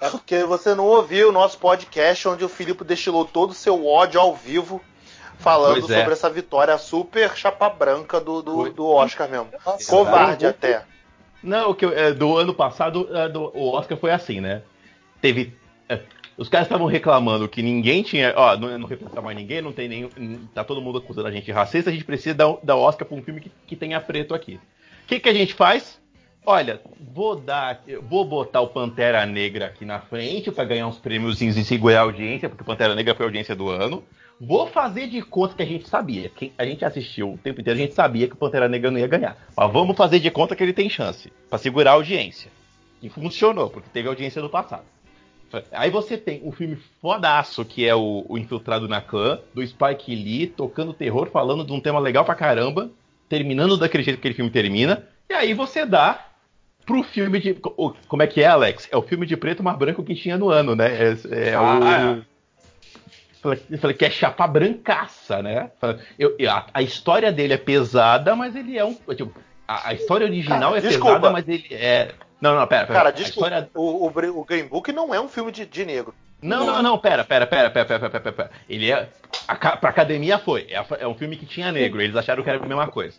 É 0.00 0.10
porque 0.10 0.44
você 0.44 0.74
não 0.74 0.86
ouviu 0.86 1.30
o 1.30 1.32
nosso 1.32 1.58
podcast 1.58 2.28
onde 2.28 2.44
o 2.44 2.48
Filipe 2.48 2.84
destilou 2.84 3.24
todo 3.24 3.50
o 3.50 3.54
seu 3.54 3.86
ódio 3.86 4.20
ao 4.20 4.34
vivo 4.34 4.80
falando 5.38 5.92
é. 5.92 5.98
sobre 5.98 6.12
essa 6.12 6.30
vitória 6.30 6.76
super 6.78 7.36
chapa 7.36 7.68
branca 7.68 8.20
do, 8.20 8.42
do, 8.42 8.70
do 8.70 8.86
Oscar 8.86 9.28
mesmo. 9.28 9.48
Nossa, 9.64 9.90
Covarde 9.90 10.46
até. 10.46 10.84
Não, 11.42 11.70
o 11.70 11.74
que 11.74 11.84
é, 11.84 12.12
do 12.12 12.36
ano 12.36 12.54
passado 12.54 13.08
é, 13.14 13.28
do, 13.28 13.50
o 13.54 13.72
Oscar 13.72 13.98
foi 13.98 14.10
assim, 14.10 14.40
né? 14.40 14.62
Teve. 15.20 15.54
Os 16.36 16.48
caras 16.48 16.66
estavam 16.66 16.86
reclamando 16.86 17.48
que 17.48 17.62
ninguém 17.62 18.02
tinha. 18.02 18.32
Ó, 18.36 18.56
não, 18.56 18.78
não 18.78 18.88
representa 18.88 19.20
mais 19.20 19.36
ninguém, 19.36 19.62
não 19.62 19.72
tem 19.72 19.88
nenhum. 19.88 20.08
Tá 20.52 20.64
todo 20.64 20.80
mundo 20.80 20.98
acusando 20.98 21.28
a 21.28 21.30
gente 21.30 21.44
de 21.44 21.52
racista, 21.52 21.90
a 21.90 21.92
gente 21.92 22.04
precisa 22.04 22.34
dar, 22.34 22.56
dar 22.62 22.76
Oscar 22.76 23.06
pra 23.06 23.16
um 23.16 23.22
filme 23.22 23.40
que, 23.40 23.50
que 23.66 23.76
tenha 23.76 24.00
preto 24.00 24.34
aqui. 24.34 24.54
O 25.04 25.06
que, 25.06 25.20
que 25.20 25.28
a 25.28 25.34
gente 25.34 25.54
faz? 25.54 26.00
Olha, 26.46 26.80
vou 27.00 27.36
dar, 27.36 27.82
vou 28.02 28.24
botar 28.24 28.60
o 28.60 28.68
Pantera 28.68 29.24
Negra 29.24 29.66
aqui 29.66 29.84
na 29.84 30.00
frente 30.00 30.50
para 30.50 30.64
ganhar 30.64 30.86
uns 30.86 30.98
prêmios 30.98 31.40
e 31.40 31.64
segurar 31.64 32.00
a 32.00 32.02
audiência, 32.02 32.50
porque 32.50 32.62
o 32.62 32.66
Pantera 32.66 32.94
Negra 32.94 33.14
foi 33.14 33.24
a 33.24 33.28
audiência 33.28 33.56
do 33.56 33.70
ano. 33.70 34.04
Vou 34.38 34.66
fazer 34.66 35.06
de 35.06 35.22
conta 35.22 35.54
que 35.54 35.62
a 35.62 35.66
gente 35.66 35.88
sabia. 35.88 36.28
Que 36.28 36.52
a 36.58 36.66
gente 36.66 36.84
assistiu 36.84 37.32
o 37.32 37.38
tempo 37.38 37.60
inteiro, 37.60 37.78
a 37.78 37.82
gente 37.82 37.94
sabia 37.94 38.26
que 38.26 38.34
o 38.34 38.36
Pantera 38.36 38.68
Negra 38.68 38.90
não 38.90 38.98
ia 38.98 39.06
ganhar. 39.06 39.38
Mas 39.56 39.72
vamos 39.72 39.96
fazer 39.96 40.18
de 40.18 40.30
conta 40.30 40.54
que 40.54 40.62
ele 40.62 40.72
tem 40.72 40.90
chance 40.90 41.32
para 41.48 41.58
segurar 41.58 41.92
a 41.92 41.94
audiência. 41.94 42.50
E 43.00 43.08
funcionou, 43.08 43.70
porque 43.70 43.88
teve 43.90 44.08
audiência 44.08 44.42
no 44.42 44.50
passado. 44.50 44.84
Aí 45.72 45.90
você 45.90 46.16
tem 46.16 46.40
um 46.44 46.52
filme 46.52 46.76
fodaço, 47.00 47.64
que 47.64 47.86
é 47.86 47.94
o, 47.94 48.24
o 48.28 48.38
Infiltrado 48.38 48.88
na 48.88 49.00
Clã, 49.00 49.38
do 49.54 49.66
Spike 49.66 50.14
Lee, 50.14 50.46
tocando 50.46 50.92
terror, 50.92 51.28
falando 51.30 51.64
de 51.64 51.72
um 51.72 51.80
tema 51.80 51.98
legal 51.98 52.24
pra 52.24 52.34
caramba, 52.34 52.90
terminando 53.28 53.76
daquele 53.76 54.02
jeito 54.02 54.16
que 54.16 54.20
aquele 54.20 54.34
filme 54.34 54.50
termina. 54.50 55.04
E 55.28 55.32
aí 55.32 55.54
você 55.54 55.84
dá 55.86 56.26
pro 56.84 57.02
filme 57.02 57.40
de. 57.40 57.54
Como 57.54 58.22
é 58.22 58.26
que 58.26 58.42
é, 58.42 58.46
Alex? 58.46 58.88
É 58.90 58.96
o 58.96 59.02
filme 59.02 59.26
de 59.26 59.36
preto 59.36 59.62
mais 59.62 59.78
branco 59.78 60.02
que 60.02 60.14
tinha 60.14 60.36
no 60.36 60.50
ano, 60.50 60.74
né? 60.74 60.86
É, 60.86 61.50
é 61.50 61.54
ah, 61.54 62.18
o. 62.20 62.34
Eu 63.70 63.78
falei 63.78 63.94
que 63.94 64.06
é 64.06 64.10
chapa 64.10 64.46
brancaça, 64.46 65.42
né? 65.42 65.70
Eu, 66.18 66.34
a, 66.48 66.66
a, 66.72 66.82
história 66.82 67.30
dele 67.30 67.52
é 67.52 67.58
pesada, 67.58 68.34
mas 68.34 68.56
ele 68.56 68.78
é 68.78 68.84
um. 68.84 68.94
Tipo, 69.14 69.34
a, 69.68 69.90
a 69.90 69.94
história 69.94 70.26
original 70.26 70.72
Cara, 70.72 70.78
é 70.78 70.80
desculpa. 70.80 71.16
pesada, 71.16 71.30
mas 71.30 71.48
ele 71.48 71.66
é. 71.70 72.14
Não, 72.44 72.54
não, 72.54 72.66
pera, 72.66 72.86
pera. 72.86 72.98
Cara, 72.98 73.10
desculpa. 73.10 73.48
História... 73.48 73.70
O, 73.74 74.06
o, 74.06 74.40
o 74.40 74.44
Green 74.44 74.66
Book 74.66 74.92
não 74.92 75.14
é 75.14 75.18
um 75.18 75.28
filme 75.28 75.50
de, 75.50 75.64
de 75.64 75.86
negro. 75.86 76.14
Não, 76.42 76.66
não, 76.66 76.82
não, 76.82 76.98
pera, 76.98 77.24
pera, 77.24 77.46
pera, 77.46 77.70
pera, 77.70 77.86
pera, 77.86 78.10
pera, 78.10 78.32
pera. 78.32 78.50
Ele 78.68 78.92
é. 78.92 79.08
A, 79.48 79.56
pra 79.56 79.88
academia 79.88 80.38
foi. 80.38 80.66
É, 80.68 80.84
é 81.00 81.08
um 81.08 81.14
filme 81.14 81.38
que 81.38 81.46
tinha 81.46 81.72
negro. 81.72 82.02
Eles 82.02 82.14
acharam 82.14 82.42
que 82.42 82.50
era 82.50 82.62
a 82.62 82.66
mesma 82.66 82.86
coisa. 82.88 83.16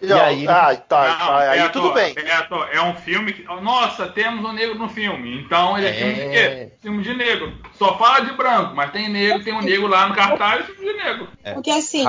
Não, 0.00 0.16
e 0.16 0.20
aí, 0.20 0.46
ah, 0.46 0.76
tá, 0.76 1.08
não, 1.08 1.26
tá, 1.26 1.50
aí 1.50 1.60
Beto, 1.60 1.80
tudo 1.80 1.92
bem. 1.92 2.14
Beto, 2.14 2.54
é 2.72 2.80
um 2.82 2.94
filme 2.94 3.32
que. 3.32 3.42
Nossa, 3.42 4.06
temos 4.06 4.48
um 4.48 4.52
negro 4.52 4.78
no 4.78 4.88
filme. 4.88 5.40
Então 5.40 5.76
ele 5.76 5.88
é, 5.88 5.90
é... 5.90 5.94
filme 5.94 6.14
de 6.14 6.30
quê? 6.30 6.72
Filme 6.80 7.02
de 7.02 7.14
negro. 7.14 7.58
Só 7.76 7.98
fala 7.98 8.20
de 8.20 8.32
branco, 8.36 8.76
mas 8.76 8.92
tem 8.92 9.08
negro, 9.08 9.42
tem 9.42 9.54
um 9.54 9.60
negro 9.60 9.88
lá 9.88 10.08
no 10.08 10.14
cartaz 10.14 10.68
e 10.68 10.72
filme 10.72 10.92
de 10.92 10.98
negro. 11.02 11.28
É. 11.42 11.52
Porque 11.54 11.70
assim, 11.72 12.04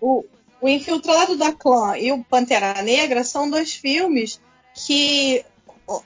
o, 0.00 0.24
o 0.60 0.68
Infiltrado 0.68 1.36
da 1.36 1.52
Clã 1.52 1.98
e 1.98 2.12
o 2.12 2.22
Pantera 2.22 2.80
Negra 2.80 3.24
são 3.24 3.50
dois 3.50 3.74
filmes 3.74 4.40
que. 4.72 5.44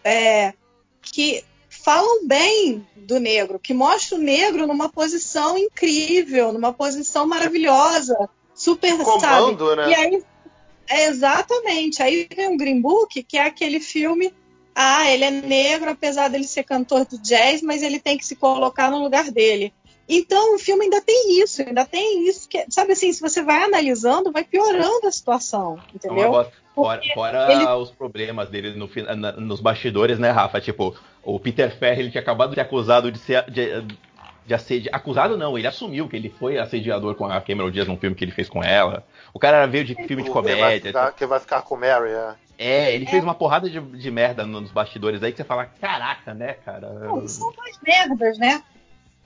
É, 0.04 0.54
que 1.02 1.44
falam 1.68 2.26
bem 2.26 2.86
do 2.96 3.18
negro, 3.18 3.58
que 3.58 3.74
mostram 3.74 4.18
o 4.18 4.22
negro 4.22 4.66
numa 4.66 4.88
posição 4.88 5.58
incrível, 5.58 6.52
numa 6.52 6.72
posição 6.72 7.26
maravilhosa, 7.26 8.28
super, 8.54 8.96
Comando, 8.98 9.20
sabe? 9.20 9.76
Né? 9.76 9.90
E 9.90 9.94
aí 9.94 10.24
é, 10.88 11.06
exatamente. 11.06 12.02
Aí 12.02 12.28
vem 12.34 12.54
o 12.54 12.56
Green 12.56 12.80
Book, 12.80 13.22
que 13.22 13.38
é 13.38 13.42
aquele 13.42 13.80
filme. 13.80 14.32
Ah, 14.74 15.10
ele 15.10 15.24
é 15.24 15.30
negro, 15.30 15.90
apesar 15.90 16.28
dele 16.28 16.44
ser 16.44 16.64
cantor 16.64 17.06
de 17.06 17.18
jazz, 17.18 17.62
mas 17.62 17.82
ele 17.82 18.00
tem 18.00 18.18
que 18.18 18.26
se 18.26 18.34
colocar 18.34 18.90
no 18.90 19.02
lugar 19.02 19.30
dele. 19.30 19.72
Então 20.08 20.54
o 20.54 20.58
filme 20.58 20.84
ainda 20.84 21.00
tem 21.00 21.40
isso, 21.40 21.62
ainda 21.62 21.84
tem 21.84 22.28
isso 22.28 22.48
que, 22.48 22.66
sabe 22.68 22.92
assim, 22.92 23.12
se 23.12 23.20
você 23.20 23.42
vai 23.42 23.62
analisando, 23.62 24.30
vai 24.30 24.44
piorando 24.44 25.06
a 25.06 25.10
situação, 25.10 25.78
entendeu? 25.94 26.46
fora, 26.74 27.00
fora 27.14 27.52
ele... 27.52 27.64
os 27.66 27.90
problemas 27.90 28.50
dele 28.50 28.74
no, 28.74 28.88
na, 29.16 29.32
nos 29.32 29.60
bastidores, 29.60 30.18
né, 30.18 30.30
Rafa? 30.30 30.60
Tipo, 30.60 30.94
o 31.22 31.40
Peter 31.40 31.74
Ferrer 31.76 32.00
ele 32.00 32.10
tinha 32.10 32.20
acabado 32.20 32.54
de 32.54 32.60
acusado 32.60 33.10
de 33.10 33.18
ser 33.18 33.50
de, 33.50 33.82
de 34.46 34.54
assediar. 34.54 34.94
Acusado 34.94 35.36
não, 35.38 35.56
ele 35.56 35.66
assumiu 35.66 36.08
que 36.08 36.16
ele 36.16 36.28
foi 36.28 36.58
assediador 36.58 37.14
com 37.14 37.24
a 37.24 37.40
Cameron 37.40 37.70
Diaz 37.70 37.88
num 37.88 37.96
filme 37.96 38.14
que 38.14 38.24
ele 38.24 38.32
fez 38.32 38.48
com 38.48 38.62
ela. 38.62 39.04
O 39.32 39.38
cara 39.38 39.66
veio 39.66 39.84
de 39.84 39.94
filme 40.06 40.22
de 40.22 40.30
comédia. 40.30 40.64
Vai 40.64 40.80
ficar, 40.80 41.12
que 41.12 41.26
vai 41.26 41.40
ficar 41.40 41.62
com 41.62 41.76
Mary, 41.76 42.10
é. 42.10 42.34
É, 42.56 42.94
ele 42.94 43.04
é. 43.04 43.08
fez 43.08 43.24
uma 43.24 43.34
porrada 43.34 43.68
de, 43.68 43.80
de, 43.80 44.10
merda 44.10 44.46
nos 44.46 44.70
bastidores 44.70 45.22
aí 45.22 45.32
que 45.32 45.38
você 45.38 45.44
fala, 45.44 45.66
caraca, 45.66 46.32
né, 46.34 46.54
cara? 46.64 46.88
Não, 46.90 47.26
são 47.26 47.52
dois 47.52 47.78
merdas, 47.82 48.38
né? 48.38 48.62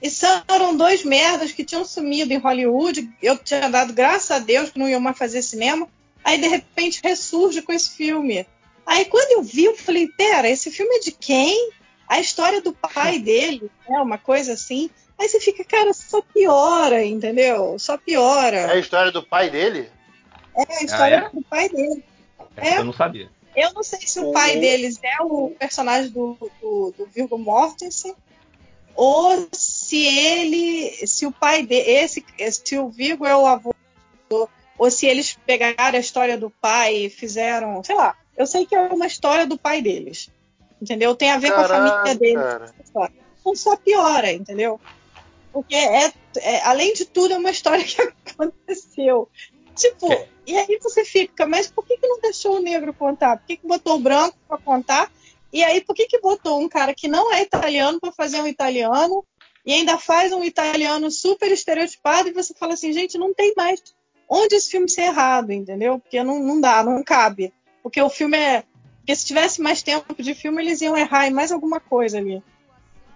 E 0.00 0.08
são 0.10 0.76
dois 0.76 1.02
merdas 1.04 1.50
que 1.50 1.64
tinham 1.64 1.84
sumido 1.84 2.32
em 2.32 2.38
Hollywood. 2.38 3.10
Eu 3.20 3.36
tinha 3.36 3.68
dado 3.68 3.92
graças 3.92 4.30
a 4.30 4.38
Deus 4.38 4.70
que 4.70 4.78
não 4.78 4.88
iam 4.88 5.00
mais 5.00 5.18
fazer 5.18 5.42
cinema. 5.42 5.88
Aí, 6.24 6.40
de 6.40 6.46
repente, 6.46 7.00
ressurge 7.02 7.62
com 7.62 7.72
esse 7.72 7.90
filme. 7.90 8.46
Aí, 8.86 9.04
quando 9.04 9.32
eu 9.32 9.42
vi, 9.42 9.64
eu 9.64 9.76
falei: 9.76 10.08
pera, 10.08 10.48
esse 10.48 10.70
filme 10.70 10.96
é 10.96 11.00
de 11.00 11.12
quem? 11.12 11.70
A 12.08 12.20
história 12.20 12.60
do 12.62 12.72
pai 12.72 13.18
dele, 13.20 13.70
né? 13.88 14.00
Uma 14.00 14.18
coisa 14.18 14.52
assim. 14.52 14.88
Aí 15.18 15.28
você 15.28 15.40
fica, 15.40 15.64
cara, 15.64 15.92
só 15.92 16.22
piora, 16.22 17.04
entendeu? 17.04 17.76
Só 17.78 17.98
piora. 17.98 18.56
É 18.56 18.72
a 18.72 18.78
história 18.78 19.10
do 19.10 19.22
pai 19.22 19.50
dele? 19.50 19.90
É 20.54 20.78
a 20.78 20.84
história 20.84 21.22
ah, 21.24 21.26
é? 21.26 21.34
do 21.34 21.42
pai 21.42 21.68
dele. 21.68 22.04
É. 22.56 22.78
Eu 22.78 22.84
não 22.84 22.92
sabia. 22.92 23.28
Eu 23.54 23.72
não 23.72 23.82
sei 23.82 24.00
se 24.02 24.20
o 24.20 24.30
pai 24.30 24.58
deles 24.58 25.00
é 25.02 25.20
o 25.22 25.50
personagem 25.58 26.10
do, 26.10 26.36
do, 26.60 26.94
do 26.96 27.06
Virgo 27.06 27.36
Mortensen 27.36 28.14
ou 28.94 29.48
se 29.52 30.04
ele, 30.04 31.06
se 31.06 31.26
o 31.26 31.32
pai 31.32 31.64
de, 31.64 31.76
esse, 31.76 32.24
se 32.50 32.78
o 32.78 32.88
Virgo 32.88 33.26
é 33.26 33.36
o 33.36 33.46
avô, 33.46 33.74
ou 34.78 34.90
se 34.90 35.06
eles 35.06 35.38
pegaram 35.46 35.96
a 35.96 36.00
história 36.00 36.36
do 36.36 36.50
pai 36.50 36.94
e 36.96 37.10
fizeram, 37.10 37.82
sei 37.82 37.94
lá. 37.94 38.16
Eu 38.36 38.46
sei 38.46 38.64
que 38.66 38.74
é 38.74 38.80
uma 38.80 39.06
história 39.06 39.46
do 39.46 39.58
pai 39.58 39.82
deles, 39.82 40.30
entendeu? 40.80 41.14
Tem 41.14 41.30
a 41.30 41.38
ver 41.38 41.50
Caraca, 41.50 41.68
com 41.68 41.74
a 41.74 42.04
família 42.04 42.14
deles. 42.14 42.72
Então 43.40 43.56
só 43.56 43.76
piora, 43.76 44.32
entendeu? 44.32 44.80
Porque 45.52 45.74
é, 45.74 46.12
é, 46.36 46.62
além 46.62 46.92
de 46.92 47.04
tudo 47.04 47.34
é 47.34 47.38
uma 47.38 47.50
história 47.50 47.84
que 47.84 48.00
aconteceu. 48.30 49.28
Tipo, 49.74 50.12
é. 50.12 50.28
e 50.46 50.56
aí 50.56 50.78
você 50.82 51.04
fica, 51.04 51.46
mas 51.46 51.68
por 51.68 51.84
que, 51.84 51.96
que 51.96 52.06
não 52.06 52.20
deixou 52.20 52.56
o 52.56 52.60
negro 52.60 52.92
contar? 52.92 53.38
Por 53.38 53.46
que, 53.46 53.56
que 53.56 53.66
botou 53.66 53.96
o 53.96 54.00
branco 54.00 54.36
para 54.46 54.58
contar? 54.58 55.10
E 55.52 55.64
aí, 55.64 55.80
por 55.80 55.94
que, 55.94 56.06
que 56.06 56.20
botou 56.20 56.60
um 56.60 56.68
cara 56.68 56.94
que 56.94 57.08
não 57.08 57.32
é 57.32 57.42
italiano 57.42 57.98
para 58.00 58.12
fazer 58.12 58.40
um 58.40 58.46
italiano 58.46 59.24
e 59.64 59.72
ainda 59.72 59.98
faz 59.98 60.32
um 60.32 60.44
italiano 60.44 61.10
super 61.10 61.50
estereotipado 61.50 62.28
e 62.28 62.32
você 62.32 62.54
fala 62.54 62.74
assim, 62.74 62.92
gente, 62.92 63.18
não 63.18 63.34
tem 63.34 63.54
mais 63.56 63.82
onde 64.28 64.54
esse 64.54 64.70
filme 64.70 64.88
ser 64.88 65.02
errado, 65.02 65.52
entendeu? 65.52 65.98
Porque 65.98 66.22
não, 66.22 66.38
não 66.38 66.60
dá, 66.60 66.82
não 66.82 67.02
cabe. 67.02 67.52
Porque 67.82 68.00
o 68.00 68.10
filme 68.10 68.36
é. 68.36 68.64
Porque 68.98 69.16
se 69.16 69.26
tivesse 69.26 69.62
mais 69.62 69.82
tempo 69.82 70.14
de 70.22 70.34
filme, 70.34 70.62
eles 70.62 70.82
iam 70.82 70.96
errar 70.96 71.26
em 71.26 71.32
mais 71.32 71.50
alguma 71.50 71.80
coisa 71.80 72.18
ali. 72.18 72.42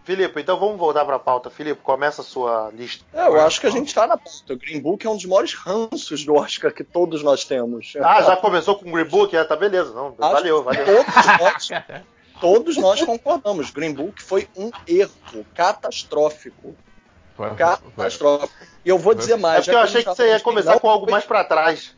Filipe, 0.04 0.40
então 0.40 0.58
vamos 0.58 0.78
voltar 0.78 1.04
para 1.04 1.16
a 1.16 1.18
pauta. 1.18 1.48
Filipe, 1.48 1.80
começa 1.80 2.22
a 2.22 2.24
sua 2.24 2.70
lista. 2.74 3.04
É, 3.12 3.26
eu 3.26 3.40
acho 3.40 3.60
que 3.60 3.66
a 3.66 3.70
gente 3.70 3.88
está 3.88 4.06
na 4.06 4.16
pauta. 4.16 4.52
O 4.52 4.56
Green 4.56 4.80
Book 4.80 5.06
é 5.06 5.10
um 5.10 5.14
dos 5.14 5.26
maiores 5.26 5.54
ranços 5.54 6.24
do 6.24 6.34
Oscar 6.34 6.72
que 6.72 6.82
todos 6.82 7.22
nós 7.22 7.44
temos. 7.44 7.92
Ah, 8.02 8.22
já 8.22 8.36
começou 8.36 8.76
com 8.76 8.88
o 8.88 8.92
Green 8.92 9.04
Book? 9.04 9.36
É, 9.36 9.44
tá 9.44 9.54
beleza. 9.54 9.92
Não, 9.92 10.12
valeu, 10.12 10.62
valeu. 10.62 10.84
Todos 10.84 11.26
nós, 11.40 11.68
todos 12.42 12.76
nós 12.76 13.00
concordamos. 13.00 13.70
Green 13.70 13.94
Book 13.94 14.20
foi 14.20 14.48
um 14.56 14.68
erro 14.84 15.46
catastrófico. 15.54 16.74
Foi, 17.36 17.54
catastrófico. 17.54 18.52
E 18.84 18.88
eu 18.88 18.98
vou 18.98 19.14
dizer 19.14 19.36
mais. 19.36 19.60
É 19.60 19.60
porque 19.60 19.76
eu 19.76 19.78
achei 19.78 20.02
que, 20.02 20.10
que 20.10 20.16
você 20.16 20.26
ia 20.28 20.40
começar 20.40 20.80
com 20.80 20.90
algo 20.90 21.08
mais 21.08 21.24
para 21.24 21.44
trás. 21.44 21.94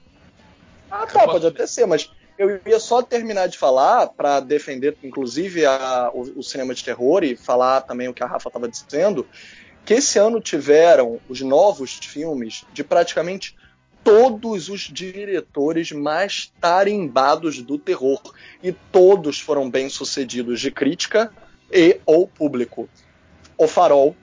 Ah, 0.91 1.07
tá, 1.07 1.27
pode 1.27 1.47
até 1.47 1.67
ser, 1.67 1.87
mas 1.87 2.11
eu 2.37 2.61
ia 2.67 2.79
só 2.79 3.01
terminar 3.01 3.49
de 3.49 3.57
falar 3.57 4.09
para 4.09 4.39
defender, 4.41 4.95
inclusive, 5.03 5.65
a, 5.65 6.11
o, 6.13 6.41
o, 6.41 6.43
cinema 6.43 6.75
de 6.75 6.85
terror 6.85 7.25
e 7.25 7.35
falar 7.35 7.81
também 7.81 8.09
o 8.09 8.15
que 8.15 8.23
a 8.23 8.27
Rafa 8.27 8.51
estava 8.51 8.69
dizendo, 8.69 9.27
que 9.83 9.95
esse 9.95 10.19
ano 10.19 10.43
tiveram 10.43 11.19
os 11.27 11.41
novos 11.41 11.95
filmes 11.95 12.67
de 12.73 12.85
praticamente 12.85 13.57
todos 14.05 14.69
os 14.69 14.83
diretores 14.83 15.91
mais 15.91 16.53
tarimbados 16.61 17.63
do 17.63 17.79
terror 17.79 18.21
e 18.63 18.71
todos 18.71 19.41
foram 19.41 19.69
bem 19.69 19.89
sucedidos 19.89 20.61
de 20.61 20.71
crítica 20.71 21.33
e 21.73 21.99
ou 22.05 22.29
público. 22.29 22.89
O 23.57 23.67
Farol, 23.67 24.15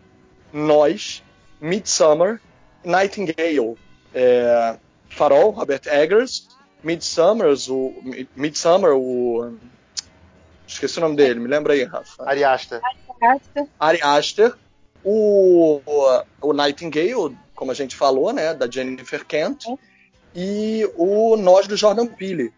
Nós, 0.54 1.24
Midsummer, 1.60 2.40
Nightingale. 2.86 3.76
É, 4.14 4.78
Farol, 5.10 5.50
Robert 5.52 5.82
Eggers, 5.86 6.48
Midsummer, 6.84 7.54
o 7.70 8.04
Midsummer, 8.36 8.94
o 8.96 9.54
Esqueci 10.72 11.00
o 11.00 11.02
nome 11.02 11.18
dele, 11.18 11.40
me 11.40 11.48
lembra 11.48 11.74
aí, 11.74 11.84
Rafa. 11.84 12.24
Ari 12.26 12.46
Aster. 12.46 12.80
Ari 13.78 14.02
Aster. 14.02 14.56
O, 15.04 15.82
o 16.40 16.54
Nightingale, 16.54 17.36
como 17.62 17.72
a 17.72 17.76
gente 17.76 17.96
falou, 17.96 18.34
né? 18.34 18.56
Da 18.56 18.68
Jennifer 18.68 19.24
Kent. 19.24 19.66
E 20.36 20.90
o 20.96 21.38
Nós 21.38 21.68
do 21.68 21.78
Jordan 21.78 22.08
Peele. 22.08 22.52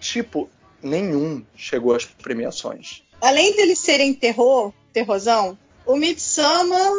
Tipo, 0.00 0.50
nenhum 0.82 1.44
chegou 1.54 1.94
às 1.94 2.04
premiações. 2.04 3.04
Além 3.20 3.54
deles 3.54 3.78
serem 3.78 4.12
terror, 4.12 4.72
terrorzão, 4.92 5.56
o 5.86 5.94
Midsummer 5.94 6.90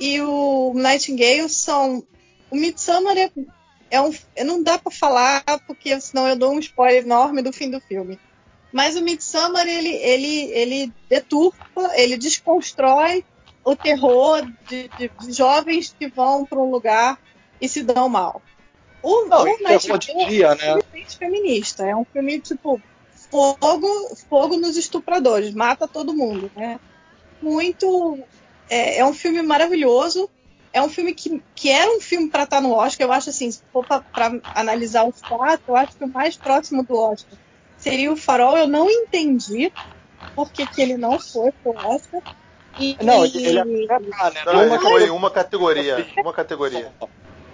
e 0.00 0.20
o 0.20 0.72
Nightingale 0.74 1.48
são. 1.48 2.02
O 2.50 2.56
Midsummer 2.56 3.16
é, 3.16 3.30
é 3.92 4.00
um. 4.00 4.12
Não 4.44 4.60
dá 4.60 4.76
para 4.76 4.90
falar, 4.90 5.44
porque 5.68 6.00
senão 6.00 6.26
eu 6.26 6.34
dou 6.34 6.52
um 6.52 6.58
spoiler 6.58 7.04
enorme 7.04 7.42
do 7.42 7.52
fim 7.52 7.70
do 7.70 7.80
filme. 7.80 8.18
Mas 8.72 8.96
o 8.96 9.02
Midsummer, 9.02 9.68
ele, 9.68 9.94
ele, 9.94 10.50
ele 10.50 10.92
deturpa, 11.08 11.92
ele 11.94 12.16
desconstrói 12.16 13.24
o 13.68 13.76
terror 13.76 14.42
de, 14.66 14.88
de, 14.96 15.10
de 15.20 15.32
jovens 15.32 15.94
que 15.98 16.08
vão 16.08 16.46
para 16.46 16.58
um 16.58 16.70
lugar 16.70 17.18
e 17.60 17.68
se 17.68 17.82
dão 17.82 18.08
mal. 18.08 18.40
O, 19.02 19.26
Não, 19.26 19.42
o 19.42 19.58
terror 19.58 19.98
de 19.98 20.26
dia, 20.26 20.54
né? 20.54 20.68
é 20.68 20.76
um 20.76 20.80
filme 20.80 21.06
feminista. 21.06 21.84
É 21.84 21.94
um 21.94 22.04
filme, 22.04 22.40
tipo, 22.40 22.80
fogo, 23.30 24.16
fogo 24.28 24.56
nos 24.56 24.76
estupradores, 24.76 25.54
mata 25.54 25.86
todo 25.86 26.14
mundo, 26.14 26.50
né? 26.56 26.80
Muito. 27.42 28.18
É, 28.70 28.98
é 28.98 29.04
um 29.04 29.12
filme 29.12 29.42
maravilhoso. 29.42 30.30
É 30.72 30.80
um 30.82 30.88
filme 30.88 31.12
que, 31.12 31.42
que 31.54 31.70
era 31.70 31.90
um 31.90 32.00
filme 32.00 32.28
para 32.28 32.44
estar 32.44 32.60
no 32.62 32.72
Oscar. 32.72 33.06
Eu 33.06 33.12
acho 33.12 33.28
assim, 33.28 33.50
se 33.50 33.62
for 33.70 33.84
para 33.84 34.40
analisar 34.54 35.04
os 35.04 35.20
quatro, 35.20 35.64
eu 35.68 35.76
acho 35.76 35.96
que 35.96 36.04
o 36.04 36.08
mais 36.08 36.36
próximo 36.36 36.82
do 36.82 36.96
Oscar 36.96 37.38
seria 37.76 38.10
o 38.10 38.16
Farol. 38.16 38.56
Eu 38.56 38.68
não 38.68 38.90
entendi 38.90 39.70
por 40.34 40.50
que, 40.50 40.66
que 40.66 40.80
ele 40.80 40.96
não 40.96 41.18
foi 41.18 41.52
pro 41.52 41.72
Oscar. 41.72 42.22
E, 42.78 42.96
Não, 43.02 43.24
ele 43.24 43.58
é 43.58 43.64
né? 43.64 44.42
Não, 44.46 44.62
ele 44.62 44.70
Uma 44.70 44.80
foi 44.80 45.10
uma 45.10 45.30
categoria. 45.30 46.06
Uma 46.16 46.32
categoria. 46.32 46.92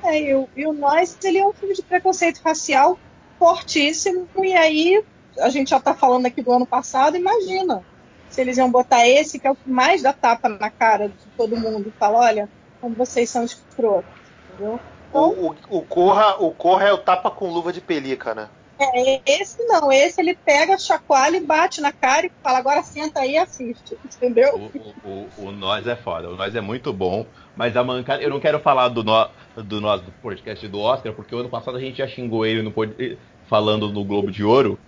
É, 0.02 0.20
e, 0.20 0.34
o, 0.34 0.48
e 0.54 0.66
o 0.66 0.72
Nós, 0.72 1.16
ele 1.24 1.38
é 1.38 1.46
um 1.46 1.52
filme 1.52 1.74
de 1.74 1.82
preconceito 1.82 2.40
racial 2.44 2.98
fortíssimo, 3.38 4.28
e 4.36 4.52
aí 4.54 5.04
a 5.38 5.48
gente 5.48 5.70
já 5.70 5.80
tá 5.80 5.94
falando 5.94 6.26
aqui 6.26 6.42
do 6.42 6.52
ano 6.52 6.66
passado, 6.66 7.16
imagina 7.16 7.82
se 8.28 8.40
eles 8.40 8.58
iam 8.58 8.70
botar 8.70 9.06
esse, 9.06 9.38
que 9.38 9.46
é 9.46 9.50
o 9.50 9.54
que 9.54 9.68
mais 9.68 10.02
dá 10.02 10.12
tapa 10.12 10.48
na 10.48 10.68
cara 10.68 11.08
de 11.08 11.26
todo 11.36 11.56
mundo, 11.56 11.88
e 11.88 11.98
fala, 11.98 12.18
olha, 12.18 12.48
como 12.80 12.94
vocês 12.94 13.30
são 13.30 13.44
escrotos, 13.44 14.10
entendeu? 14.52 14.80
O, 15.12 15.18
o, 15.18 15.56
o, 15.70 15.82
Corra, 15.82 16.36
o 16.42 16.50
Corra 16.50 16.88
é 16.88 16.92
o 16.92 16.98
tapa 16.98 17.30
com 17.30 17.48
luva 17.48 17.72
de 17.72 17.80
pelica, 17.80 18.34
né? 18.34 18.48
É, 18.78 19.20
esse 19.26 19.64
não, 19.66 19.92
esse 19.92 20.20
ele 20.20 20.36
pega, 20.44 20.76
chacoalha 20.78 21.36
e 21.36 21.46
bate 21.46 21.80
na 21.80 21.92
cara 21.92 22.26
e 22.26 22.32
fala, 22.42 22.58
agora 22.58 22.82
senta 22.82 23.20
aí 23.20 23.32
e 23.32 23.38
assiste, 23.38 23.96
entendeu? 24.04 24.54
O, 24.56 25.08
o, 25.08 25.28
o, 25.38 25.46
o 25.48 25.52
Nós 25.52 25.86
é 25.86 25.94
foda, 25.94 26.28
o 26.28 26.36
Nós 26.36 26.54
é 26.54 26.60
muito 26.60 26.92
bom, 26.92 27.24
mas 27.56 27.76
a 27.76 27.84
mancada. 27.84 28.22
Eu 28.22 28.30
não 28.30 28.40
quero 28.40 28.58
falar 28.58 28.88
do, 28.88 29.04
no, 29.04 29.28
do 29.56 29.80
Nós 29.80 30.00
do 30.00 30.10
podcast 30.12 30.66
do 30.66 30.80
Oscar, 30.80 31.12
porque 31.12 31.34
o 31.34 31.38
ano 31.38 31.48
passado 31.48 31.76
a 31.76 31.80
gente 31.80 31.98
já 31.98 32.08
xingou 32.08 32.44
ele 32.44 32.62
no, 32.62 32.72
pod- 32.72 33.18
falando 33.46 33.92
no 33.92 34.04
Globo 34.04 34.30
de 34.30 34.42
Ouro. 34.42 34.78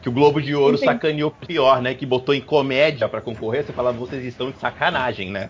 Que 0.00 0.08
o 0.08 0.12
Globo 0.12 0.42
de 0.42 0.52
Ouro 0.52 0.74
Entendi. 0.74 0.92
sacaneou 0.92 1.30
pior, 1.30 1.80
né? 1.80 1.94
Que 1.94 2.04
botou 2.04 2.34
em 2.34 2.40
comédia 2.40 3.08
pra 3.08 3.20
concorrer, 3.20 3.64
você 3.64 3.72
fala, 3.72 3.92
vocês 3.92 4.24
estão 4.24 4.50
de 4.50 4.58
sacanagem, 4.58 5.30
né? 5.30 5.48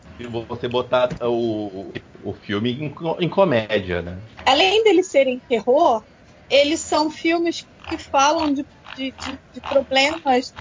Você 0.48 0.68
botar 0.68 1.08
o, 1.22 1.90
o 2.22 2.34
filme 2.34 2.70
em, 2.72 2.94
em 3.24 3.28
comédia, 3.30 4.02
né? 4.02 4.18
além 4.44 4.84
deles 4.84 5.06
serem 5.10 5.38
terror, 5.48 6.02
eles 6.50 6.80
são 6.80 7.10
filmes 7.10 7.66
que 7.88 7.98
falam 7.98 8.52
de, 8.52 8.66
de, 8.94 9.12
de- 9.18 9.40
de 9.52 9.60
problemas 9.62 10.54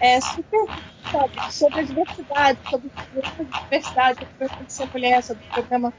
é, 0.00 0.20
super, 0.20 0.68
sabe, 1.10 1.34
sobre 1.48 1.80
a 1.80 1.84
diversidade, 1.84 2.60
sobre 2.68 2.88
o 2.88 2.92
problema 3.10 3.44
de 3.50 3.60
diversidade, 3.62 4.18
sobre 4.18 4.34
o 4.34 4.36
problema 4.38 4.66
de 4.66 4.72
ser 4.72 4.86
mulher, 4.92 5.22
sobre 5.22 5.44
o 5.44 5.52
problema 5.52 5.94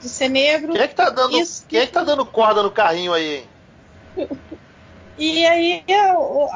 de 0.00 0.08
ser 0.08 0.28
negro. 0.28 0.72
Quem 0.72 0.82
é 0.82 0.88
que 0.88 0.94
tá 0.94 1.10
dando, 1.10 1.38
Isso. 1.38 1.66
quem 1.68 1.80
é 1.80 1.86
que 1.86 1.92
tá 1.92 2.04
dando 2.04 2.26
corda 2.26 2.62
no 2.62 2.70
carrinho 2.70 3.12
aí, 3.12 3.36
hein? 3.36 3.50
E 5.18 5.46
aí 5.46 5.82
a, 5.90 6.12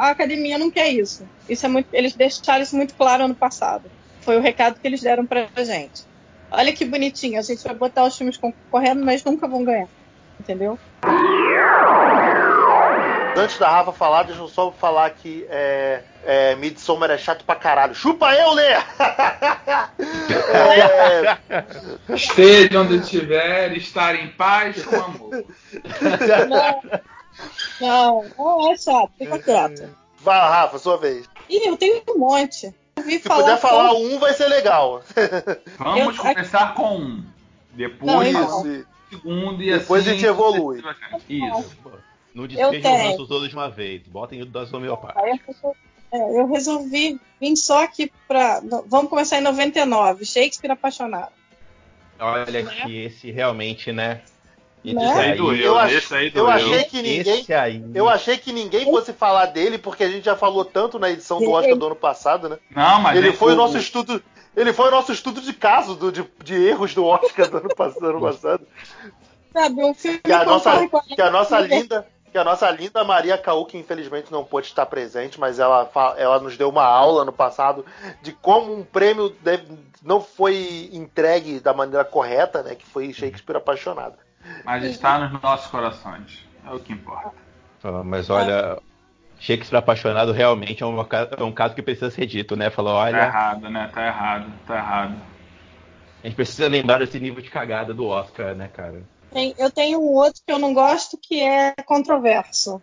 a 0.06 0.10
academia 0.10 0.58
não 0.58 0.70
quer 0.70 0.88
isso. 0.90 1.26
Isso 1.48 1.64
é 1.64 1.68
muito, 1.68 1.88
eles 1.94 2.14
deixaram 2.14 2.62
isso 2.62 2.76
muito 2.76 2.94
claro 2.94 3.24
ano 3.24 3.34
passado. 3.34 3.90
Foi 4.22 4.36
o 4.36 4.40
recado 4.42 4.78
que 4.78 4.86
eles 4.86 5.00
deram 5.00 5.26
pra 5.26 5.48
gente. 5.64 6.02
Olha 6.50 6.74
que 6.74 6.84
bonitinho, 6.84 7.38
a 7.38 7.42
gente 7.42 7.62
vai 7.62 7.74
botar 7.74 8.04
os 8.04 8.16
filmes 8.16 8.36
concorrendo, 8.36 9.02
mas 9.02 9.24
nunca 9.24 9.48
vão 9.48 9.64
ganhar. 9.64 9.88
Entendeu? 10.38 10.78
Antes 13.40 13.58
da 13.58 13.68
Rafa 13.68 13.92
falar, 13.92 14.22
deixa 14.24 14.40
eu 14.40 14.48
só 14.48 14.70
falar 14.72 15.10
que 15.10 15.46
é, 15.48 16.02
é, 16.24 16.54
Midsommar 16.56 17.10
é 17.10 17.18
chato 17.18 17.44
pra 17.44 17.54
caralho. 17.56 17.94
Chupa 17.94 18.32
eu, 18.34 18.52
Lê! 18.52 18.72
é, 20.48 21.38
Esteja 22.14 22.80
onde 22.80 22.96
estiver, 22.96 23.76
estar 23.76 24.14
em 24.14 24.28
paz 24.28 24.84
com 24.84 24.96
amor. 24.96 25.44
Não, 27.80 28.24
não 28.38 28.72
é 28.72 28.76
chato, 28.76 29.10
fica 29.16 29.38
quieto. 29.38 29.88
vai, 30.18 30.38
Rafa, 30.38 30.78
sua 30.78 30.96
vez. 30.98 31.28
Ih, 31.48 31.66
eu 31.68 31.76
tenho 31.76 32.02
um 32.08 32.18
monte. 32.18 32.74
Se 33.02 33.18
puder 33.20 33.58
falar 33.58 33.92
um, 33.94 34.18
vai 34.18 34.34
ser 34.34 34.46
legal. 34.48 35.02
Vamos 35.78 36.16
Eu- 36.16 36.22
começar 36.22 36.74
com 36.74 36.96
um. 36.96 37.24
Depois 37.72 38.12
Não, 38.12 38.22
então. 38.24 38.84
Segundo 39.08 39.62
e 39.62 39.72
Depois 39.78 40.02
assim. 40.02 40.10
a 40.10 40.14
gente 40.14 40.26
evolui. 40.26 40.82
Isso. 41.28 41.76
Não 42.34 42.46
despejam 42.46 42.70
os 42.70 42.82
tenho. 42.82 43.10
lanços 43.10 43.28
todos 43.28 43.48
de 43.48 43.54
uma 43.54 43.68
vez. 43.68 44.02
Botem 44.06 44.42
o 44.42 44.46
das 44.46 44.72
homeopáticas. 44.72 45.56
É, 46.12 46.18
eu 46.40 46.46
resolvi 46.48 47.20
vir 47.40 47.56
só 47.56 47.84
aqui 47.84 48.10
pra. 48.26 48.60
no- 48.60 48.84
Vamos 48.88 49.08
começar 49.10 49.38
em 49.38 49.42
99, 49.42 50.24
Shakespeare 50.24 50.72
apaixonado. 50.72 51.32
Olha 52.18 52.64
que 52.64 52.96
esse 53.04 53.30
realmente, 53.30 53.92
né? 53.92 54.20
Né? 54.82 55.12
Aí 55.14 55.36
doeu, 55.36 55.56
Eu 55.58 55.78
ach- 55.78 55.92
esse 55.92 56.14
aí 56.14 56.32
eu 56.34 56.48
achei 56.48 56.84
que 56.84 57.02
ninguém. 57.02 57.44
Eu 57.94 58.08
achei 58.08 58.38
que 58.38 58.50
ninguém 58.52 58.84
fosse 58.86 59.12
falar 59.12 59.46
dele, 59.46 59.76
porque 59.76 60.02
a 60.04 60.08
gente 60.08 60.24
já 60.24 60.34
falou 60.36 60.64
tanto 60.64 60.98
na 60.98 61.10
edição 61.10 61.38
do 61.38 61.50
Oscar 61.50 61.76
do 61.76 61.86
ano 61.86 61.96
passado, 61.96 62.48
né? 62.48 62.58
Não, 62.74 63.00
mas 63.00 63.16
Ele 63.18 63.28
é 63.28 63.32
foi 63.32 63.52
o 63.52 63.54
o- 63.54 63.58
nosso 63.58 63.76
estudo. 63.76 64.22
Ele 64.56 64.72
foi 64.72 64.88
o 64.88 64.90
nosso 64.90 65.12
estudo 65.12 65.40
de 65.40 65.52
caso 65.52 65.94
do- 65.94 66.10
de, 66.10 66.24
de 66.42 66.54
erros 66.54 66.94
do 66.94 67.04
Oscar 67.04 67.48
do 67.50 67.58
ano 67.58 67.68
passado. 67.74 68.00
do 68.00 68.06
ano 68.08 68.20
passado. 68.20 68.66
Sabe, 69.52 69.84
um 69.84 69.92
filme 69.94 70.18
Que 70.18 70.32
a 70.32 70.44
nossa, 70.44 70.70
concorre 70.70 70.88
com 70.88 70.96
a 70.96 71.16
que 71.16 71.22
a 71.22 71.30
nossa 71.30 71.60
linda. 71.60 72.06
Que 72.32 72.38
a 72.38 72.44
nossa 72.44 72.70
linda 72.70 73.02
Maria 73.02 73.36
Caú, 73.36 73.64
que 73.66 73.76
infelizmente 73.76 74.30
não 74.30 74.44
pôde 74.44 74.68
estar 74.68 74.86
presente, 74.86 75.38
mas 75.40 75.58
ela, 75.58 75.90
ela 76.16 76.38
nos 76.38 76.56
deu 76.56 76.68
uma 76.68 76.84
aula 76.84 77.24
no 77.24 77.32
passado 77.32 77.84
de 78.22 78.32
como 78.32 78.72
um 78.72 78.84
prêmio 78.84 79.30
deve- 79.42 79.66
não 80.02 80.20
foi 80.20 80.88
entregue 80.92 81.58
da 81.60 81.74
maneira 81.74 82.04
correta, 82.04 82.62
né? 82.62 82.74
Que 82.76 82.86
foi 82.86 83.12
Shakespeare 83.12 83.56
apaixonado. 83.56 84.14
Mas 84.64 84.84
está 84.84 85.18
nos 85.18 85.42
nossos 85.42 85.66
corações. 85.70 86.46
É 86.64 86.72
o 86.72 86.78
que 86.78 86.92
importa. 86.92 87.32
Ah, 87.82 88.02
Mas 88.04 88.30
olha, 88.30 88.78
Shakespeare 89.38 89.78
apaixonado 89.78 90.32
realmente 90.32 90.82
é 90.82 90.86
um, 90.86 91.00
é 91.00 91.42
um 91.42 91.52
caso 91.52 91.74
que 91.74 91.82
precisa 91.82 92.10
ser 92.10 92.26
dito, 92.26 92.54
né? 92.54 92.70
Falou, 92.70 92.92
Tá 92.92 92.98
olha, 93.00 93.16
errado, 93.16 93.68
né? 93.70 93.90
Tá 93.92 94.06
errado, 94.06 94.52
tá 94.66 94.76
errado. 94.76 95.14
a 96.22 96.26
gente 96.26 96.36
precisa 96.36 96.68
lembrar 96.68 96.98
desse 96.98 97.18
nível 97.18 97.42
de 97.42 97.50
cagada 97.50 97.92
do 97.92 98.06
Oscar, 98.06 98.54
né, 98.54 98.68
cara? 98.68 99.02
Tem- 99.32 99.54
eu 99.58 99.70
tenho 99.70 100.00
um 100.00 100.12
outro 100.14 100.40
que 100.46 100.52
eu 100.52 100.58
não 100.58 100.74
gosto 100.74 101.16
que 101.16 101.40
é 101.40 101.72
controverso, 101.86 102.80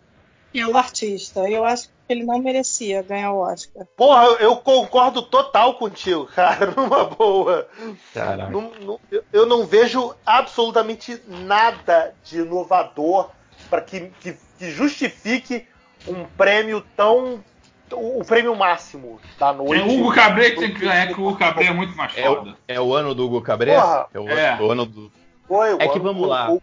que 0.52 0.60
é 0.60 0.66
o 0.66 0.76
artista. 0.76 1.48
Eu 1.48 1.64
acho 1.64 1.88
que 1.88 1.92
ele 2.08 2.24
não 2.24 2.38
merecia 2.38 3.02
ganhar 3.02 3.32
o 3.32 3.38
Oscar. 3.40 3.86
Porra, 3.96 4.24
eu, 4.40 4.56
concordo 4.56 5.20
total 5.22 5.74
contigo, 5.74 6.26
cara, 6.34 6.72
numa 6.76 7.04
boa. 7.04 7.68
Caraca. 8.14 8.50
Não- 8.50 8.70
não- 8.80 9.00
eu- 9.32 9.46
não 9.46 9.66
vejo 9.66 10.14
absolutamente 10.24 11.20
nada 11.26 12.14
de 12.24 12.38
inovador 12.40 13.28
para 13.68 13.82
que, 13.82 14.10
que, 14.20 14.34
que 14.58 14.70
justifique 14.70 15.66
um 16.06 16.24
prêmio 16.24 16.82
tão. 16.96 17.44
o, 17.92 18.24
prêmio 18.24 18.54
máximo 18.54 19.20
da 19.38 19.52
noite. 19.52 19.82
Tem 19.84 19.98
o 19.98 20.00
Hugo 20.00 20.14
Cabret 20.14 20.52
que 20.54 20.60
tem 20.60 20.72
que 20.74 20.80
ganhar, 20.80 21.06
que 21.08 21.20
o 21.20 21.26
Hugo 21.26 21.38
Cabret 21.38 21.68
é 21.68 21.72
muito 21.72 21.94
mais 21.96 22.16
É 22.16 22.22
foda. 22.22 22.56
é 22.68 22.80
o 22.80 22.94
ano 22.94 23.14
do 23.14 23.26
Hugo 23.26 23.40
Cabret? 23.42 23.74
Porra. 23.78 24.06
é 24.14 24.18
É. 24.18 24.56
o 24.62 24.70
ano 24.70 24.86
do. 24.86 25.12
Foi, 25.48 25.72
É 25.78 25.88
que 25.88 25.98
vamos 25.98 26.28
lá. 26.28 26.52
O 26.52 26.60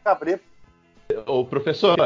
Ô, 1.25 1.43
professor, 1.45 1.97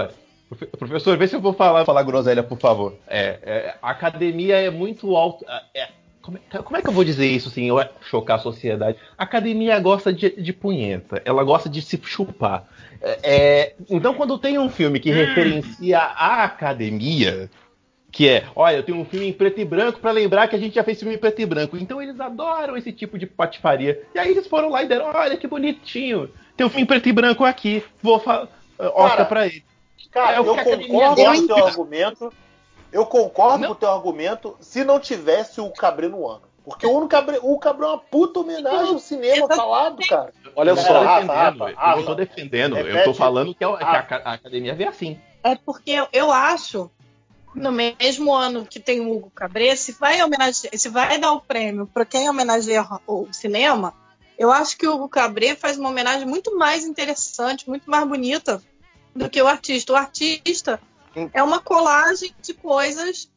profe- 0.49 0.65
professor, 0.65 1.17
vê 1.17 1.27
se 1.27 1.35
eu 1.35 1.41
vou 1.41 1.53
falar, 1.53 1.85
falar 1.85 2.03
groselha, 2.03 2.41
por 2.41 2.57
favor. 2.57 2.95
É, 3.07 3.39
é, 3.43 3.75
a 3.81 3.91
academia 3.91 4.57
é 4.57 4.69
muito 4.69 5.15
alto. 5.15 5.45
é, 5.73 5.89
como, 6.21 6.37
é, 6.37 6.57
como 6.59 6.77
é 6.77 6.81
que 6.81 6.89
eu 6.89 6.93
vou 6.93 7.03
dizer 7.03 7.27
isso 7.27 7.49
sem 7.49 7.67
eu 7.67 7.77
chocar 8.01 8.37
a 8.37 8.41
sociedade? 8.41 8.97
A 9.17 9.23
academia 9.23 9.79
gosta 9.79 10.11
de, 10.11 10.29
de 10.41 10.53
punheta, 10.53 11.21
ela 11.25 11.43
gosta 11.43 11.69
de 11.69 11.81
se 11.81 11.99
chupar. 12.03 12.67
É, 13.01 13.19
é, 13.23 13.75
então, 13.89 14.13
quando 14.13 14.37
tem 14.37 14.57
um 14.59 14.69
filme 14.69 14.99
que 14.99 15.11
referencia 15.11 15.99
a 15.99 16.43
academia, 16.43 17.49
que 18.11 18.27
é, 18.27 18.43
olha, 18.55 18.77
eu 18.77 18.83
tenho 18.83 18.97
um 18.97 19.05
filme 19.05 19.27
em 19.27 19.33
preto 19.33 19.61
e 19.61 19.65
branco 19.65 19.99
pra 19.99 20.11
lembrar 20.11 20.47
que 20.47 20.55
a 20.55 20.59
gente 20.59 20.75
já 20.75 20.83
fez 20.83 20.99
filme 20.99 21.15
em 21.15 21.17
preto 21.17 21.41
e 21.41 21.45
branco. 21.45 21.77
Então 21.77 22.01
eles 22.01 22.19
adoram 22.19 22.75
esse 22.75 22.91
tipo 22.91 23.17
de 23.17 23.25
patifaria. 23.25 24.03
E 24.13 24.19
aí 24.19 24.31
eles 24.31 24.47
foram 24.47 24.69
lá 24.69 24.83
e 24.83 24.87
deram, 24.87 25.05
olha 25.13 25.37
que 25.37 25.47
bonitinho. 25.47 26.29
Tem 26.59 26.65
um 26.65 26.69
filme 26.69 26.85
preto 26.85 27.07
e 27.07 27.13
branco 27.13 27.45
aqui. 27.45 27.81
Vou 28.03 28.19
falar 28.19 28.49
Oscar 28.77 29.25
pra 29.29 29.45
ele. 29.45 29.63
Cara, 30.11 30.35
É 30.35 30.39
eu 30.39 30.43
que 30.43 30.63
concordo 30.65 30.87
com 31.23 31.29
o 31.31 31.45
seu 31.45 31.65
argumento. 31.65 32.33
Eu 32.91 33.05
concordo 33.05 33.65
com 33.65 33.71
o 33.71 33.75
teu 33.75 33.89
argumento 33.89 34.57
se 34.59 34.83
não 34.83 34.99
tivesse 34.99 35.61
o 35.61 35.69
Cabré 35.71 36.09
no 36.09 36.27
ano. 36.27 36.41
Porque 36.65 36.85
o 36.85 37.07
Cabré, 37.07 37.39
o 37.41 37.57
Cabré 37.57 37.85
é 37.85 37.89
uma 37.91 37.97
puta 37.97 38.41
homenagem 38.41 38.89
ao 38.93 38.99
cinema 38.99 39.47
falado, 39.47 40.05
cara. 40.05 40.33
Olha 40.53 40.75
só, 40.75 41.01
Rafa, 41.01 41.21
defendendo, 41.21 41.33
Rafa, 41.33 41.69
eu 41.71 41.75
Rafa. 41.77 41.95
não 41.97 42.05
tô 42.05 42.15
defendendo, 42.15 42.77
eu 42.77 42.85
Repete. 42.85 43.03
tô 43.05 43.13
falando 43.13 43.55
que, 43.55 43.63
é 43.63 43.67
que 43.77 43.83
a, 43.83 43.87
Rafa. 43.87 44.03
ca- 44.03 44.21
a 44.25 44.33
academia 44.33 44.75
vê 44.75 44.83
assim. 44.85 45.17
É 45.41 45.55
porque 45.55 45.91
eu, 45.91 46.07
eu 46.11 46.29
acho, 46.31 46.91
no 47.55 47.71
mesmo 47.71 48.35
ano 48.35 48.65
que 48.65 48.79
tem 48.81 48.99
o 48.99 49.11
Hugo 49.15 49.31
Cabret, 49.33 49.77
se 49.77 49.93
vai, 49.93 50.21
homenagear, 50.21 50.77
se 50.77 50.89
vai 50.89 51.17
dar 51.17 51.31
o 51.31 51.39
prêmio 51.41 51.87
para 51.87 52.03
quem 52.05 52.29
homenageia 52.29 52.85
o 53.07 53.27
cinema, 53.31 53.93
eu 54.39 54.51
acho 54.51 54.77
que 54.77 54.87
o 54.87 55.07
Cabret 55.09 55.55
faz 55.57 55.77
uma 55.77 55.89
homenagem 55.89 56.25
muito 56.27 56.57
mais 56.57 56.85
interessante, 56.85 57.67
muito 57.69 57.87
mais 57.91 58.07
bonita 58.07 58.61
do 59.15 59.29
que 59.29 59.41
o 59.41 59.47
artista. 59.47 59.93
O 59.93 59.95
artista 59.95 60.79
é 61.33 61.43
uma 61.43 61.59
colagem 61.59 62.33
de 62.41 62.53
coisas 62.53 63.29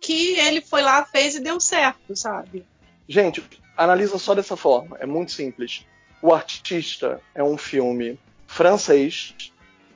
que 0.00 0.38
ele 0.38 0.60
foi 0.60 0.82
lá, 0.82 1.04
fez 1.04 1.34
e 1.34 1.40
deu 1.40 1.58
certo, 1.60 2.14
sabe? 2.14 2.64
Gente, 3.08 3.42
analisa 3.76 4.18
só 4.18 4.34
dessa 4.34 4.56
forma. 4.56 4.96
É 5.00 5.06
muito 5.06 5.32
simples. 5.32 5.84
O 6.22 6.32
Artista 6.34 7.20
é 7.34 7.42
um 7.42 7.56
filme 7.56 8.18
francês 8.46 9.34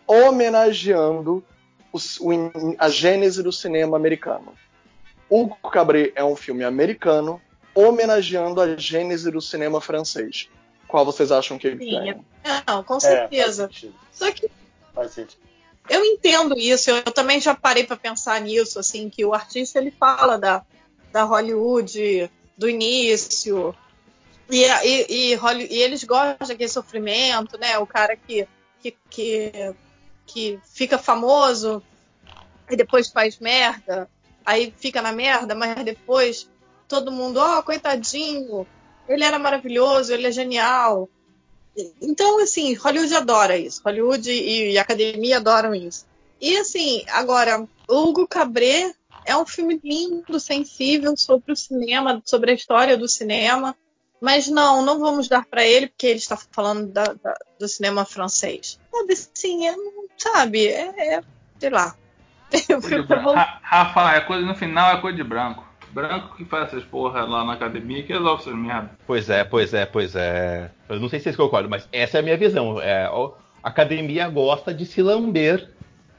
homenageando 0.06 1.44
o- 1.92 1.98
o- 2.20 2.76
a 2.78 2.88
gênese 2.88 3.42
do 3.42 3.52
cinema 3.52 3.96
americano. 3.96 4.54
Hugo 5.28 5.56
Cabret 5.70 6.12
é 6.14 6.24
um 6.24 6.36
filme 6.36 6.64
americano 6.64 7.40
homenageando 7.74 8.60
a 8.60 8.76
gênese 8.76 9.30
do 9.30 9.40
cinema 9.40 9.80
francês. 9.80 10.48
Qual 10.86 11.04
vocês 11.04 11.32
acham 11.32 11.58
que 11.58 11.66
ele 11.66 11.78
Sim? 11.84 12.24
Não, 12.66 12.84
com 12.84 12.96
É, 12.96 13.00
certeza. 13.00 13.66
sentido. 13.68 13.94
Só 14.12 14.30
que 14.30 14.48
Faz 14.94 15.12
sentido. 15.12 15.40
eu 15.88 16.04
entendo 16.04 16.56
isso, 16.56 16.90
eu 16.90 17.02
também 17.04 17.40
já 17.40 17.54
parei 17.54 17.84
para 17.84 17.96
pensar 17.96 18.40
nisso, 18.40 18.78
assim, 18.78 19.10
que 19.10 19.24
o 19.24 19.34
artista 19.34 19.78
ele 19.78 19.90
fala 19.90 20.38
da, 20.38 20.62
da 21.12 21.24
Hollywood, 21.24 22.30
do 22.56 22.68
início, 22.68 23.74
e, 24.48 24.62
e, 24.64 25.32
e, 25.34 25.38
e 25.70 25.82
eles 25.82 26.04
gostam 26.04 26.46
daquele 26.46 26.68
sofrimento, 26.68 27.58
né? 27.58 27.78
O 27.78 27.86
cara 27.86 28.14
que, 28.16 28.46
que, 28.80 28.96
que, 29.10 29.74
que 30.26 30.60
fica 30.72 30.96
famoso 30.98 31.82
e 32.70 32.76
depois 32.76 33.08
faz 33.08 33.38
merda, 33.38 34.08
aí 34.44 34.72
fica 34.78 35.02
na 35.02 35.12
merda, 35.12 35.54
mas 35.54 35.82
depois 35.84 36.48
todo 36.88 37.12
mundo, 37.12 37.38
ó, 37.38 37.62
coitadinho, 37.62 38.66
ele 39.08 39.24
era 39.24 39.38
maravilhoso, 39.38 40.12
ele 40.12 40.26
é 40.26 40.32
genial. 40.32 41.08
Então, 42.00 42.40
assim, 42.42 42.74
Hollywood 42.74 43.14
adora 43.14 43.56
isso. 43.56 43.80
Hollywood 43.84 44.30
e, 44.30 44.72
e 44.72 44.78
a 44.78 44.82
academia 44.82 45.38
adoram 45.38 45.74
isso. 45.74 46.06
E, 46.40 46.56
assim, 46.56 47.04
agora, 47.10 47.66
Hugo 47.88 48.26
Cabret 48.28 48.94
é 49.26 49.36
um 49.36 49.46
filme 49.46 49.80
lindo, 49.82 50.38
sensível 50.38 51.16
sobre 51.16 51.52
o 51.52 51.56
cinema, 51.56 52.22
sobre 52.24 52.50
a 52.52 52.54
história 52.54 52.96
do 52.96 53.08
cinema. 53.08 53.74
Mas 54.20 54.46
não, 54.48 54.82
não 54.82 55.00
vamos 55.00 55.28
dar 55.28 55.44
para 55.44 55.64
ele, 55.66 55.88
porque 55.88 56.06
ele 56.06 56.18
está 56.18 56.38
falando 56.52 56.86
da- 56.90 57.12
da- 57.14 57.36
do 57.58 57.68
cinema 57.68 58.04
francês. 58.04 58.78
Sabe, 58.90 59.12
assim, 59.12 59.66
é, 59.68 59.74
sabe, 60.16 60.66
é, 60.68 61.14
é- 61.16 61.22
sei 61.58 61.70
lá. 61.70 61.94
Rafa, 63.62 64.12
é 64.14 64.20
coisa, 64.20 64.46
no 64.46 64.54
final 64.54 64.96
é 64.96 65.00
cor 65.00 65.12
de 65.12 65.24
branco. 65.24 65.66
Branco 65.94 66.34
que 66.36 66.44
faz 66.44 66.64
essas 66.68 66.84
porra 66.84 67.22
lá 67.22 67.44
na 67.44 67.52
academia 67.52 68.02
que 68.02 68.12
resolve 68.12 68.42
essas 68.42 68.54
merda. 68.54 68.90
Pois 69.06 69.30
é, 69.30 69.44
pois 69.44 69.72
é, 69.72 69.86
pois 69.86 70.14
é. 70.16 70.70
Eu 70.88 70.98
não 71.00 71.08
sei 71.08 71.20
se 71.20 71.24
vocês 71.24 71.36
concordam, 71.36 71.70
mas 71.70 71.88
essa 71.92 72.18
é 72.18 72.20
a 72.20 72.22
minha 72.22 72.36
visão. 72.36 72.80
É, 72.80 73.04
a 73.06 73.30
academia 73.62 74.28
gosta 74.28 74.74
de 74.74 74.84
se 74.84 75.00
lamber 75.02 75.70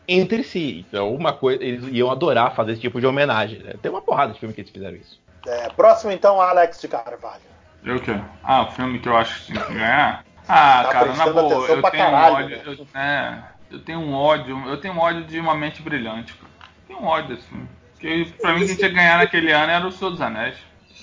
entre 0.08 0.44
si. 0.44 0.86
Então, 0.88 1.14
uma 1.14 1.34
coisa, 1.34 1.64
eles 1.64 1.84
iam 1.92 2.10
adorar 2.12 2.56
fazer 2.56 2.72
esse 2.74 2.82
tipo 2.82 3.00
de 3.00 3.06
homenagem. 3.08 3.60
né? 3.60 3.74
Tem 3.82 3.92
uma 3.92 4.02
porrada 4.02 4.34
de 4.34 4.40
filme 4.40 4.54
que 4.54 4.62
eles 4.62 4.72
fizeram 4.72 4.96
isso. 4.96 5.20
É, 5.46 5.70
próximo, 5.70 6.12
então, 6.12 6.40
Alex 6.42 6.80
de 6.82 6.88
Carvalho. 6.88 7.42
Eu 7.84 7.98
o 7.98 8.00
quê? 8.02 8.18
Ah, 8.44 8.64
o 8.64 8.72
filme 8.72 8.98
que 9.00 9.08
eu 9.10 9.16
acho 9.18 9.42
que 9.42 9.52
tinha 9.54 9.64
que 9.64 9.74
ganhar? 9.74 10.24
Ah, 10.48 10.84
Tá 10.84 10.92
cara, 10.92 11.06
na 11.08 11.14
prestando 11.14 11.34
boa, 11.42 11.56
atenção 11.56 11.76
eu 11.76 11.82
pra 11.82 11.90
tenho 11.92 12.04
um 12.04 12.12
caralho, 12.12 12.36
ódio. 12.36 12.50
né? 12.58 12.64
Eu, 12.68 13.02
é, 13.02 13.44
eu 13.72 13.80
tenho 13.80 14.00
um 14.00 14.14
ódio, 14.14 14.64
eu 14.68 14.78
tenho 14.78 14.94
um 14.94 15.00
ódio 15.00 15.24
de 15.24 15.40
uma 15.40 15.56
mente 15.56 15.82
brilhante, 15.82 16.34
cara. 16.36 16.52
Tenho 16.88 17.00
um 17.00 17.06
ódio 17.08 17.36
desse 17.36 17.48
filme. 17.48 17.68
Porque 17.96 18.28
pra 18.42 18.54
mim 18.54 18.66
quem 18.68 18.76
tinha 18.76 18.90
que 18.90 18.96
ganhar 18.96 19.18
naquele 19.18 19.52
ano 19.52 19.72
era 19.72 19.88
o 19.88 19.92
Senhor 19.92 20.12
dos 20.12 20.22
Anéis. 20.22 20.56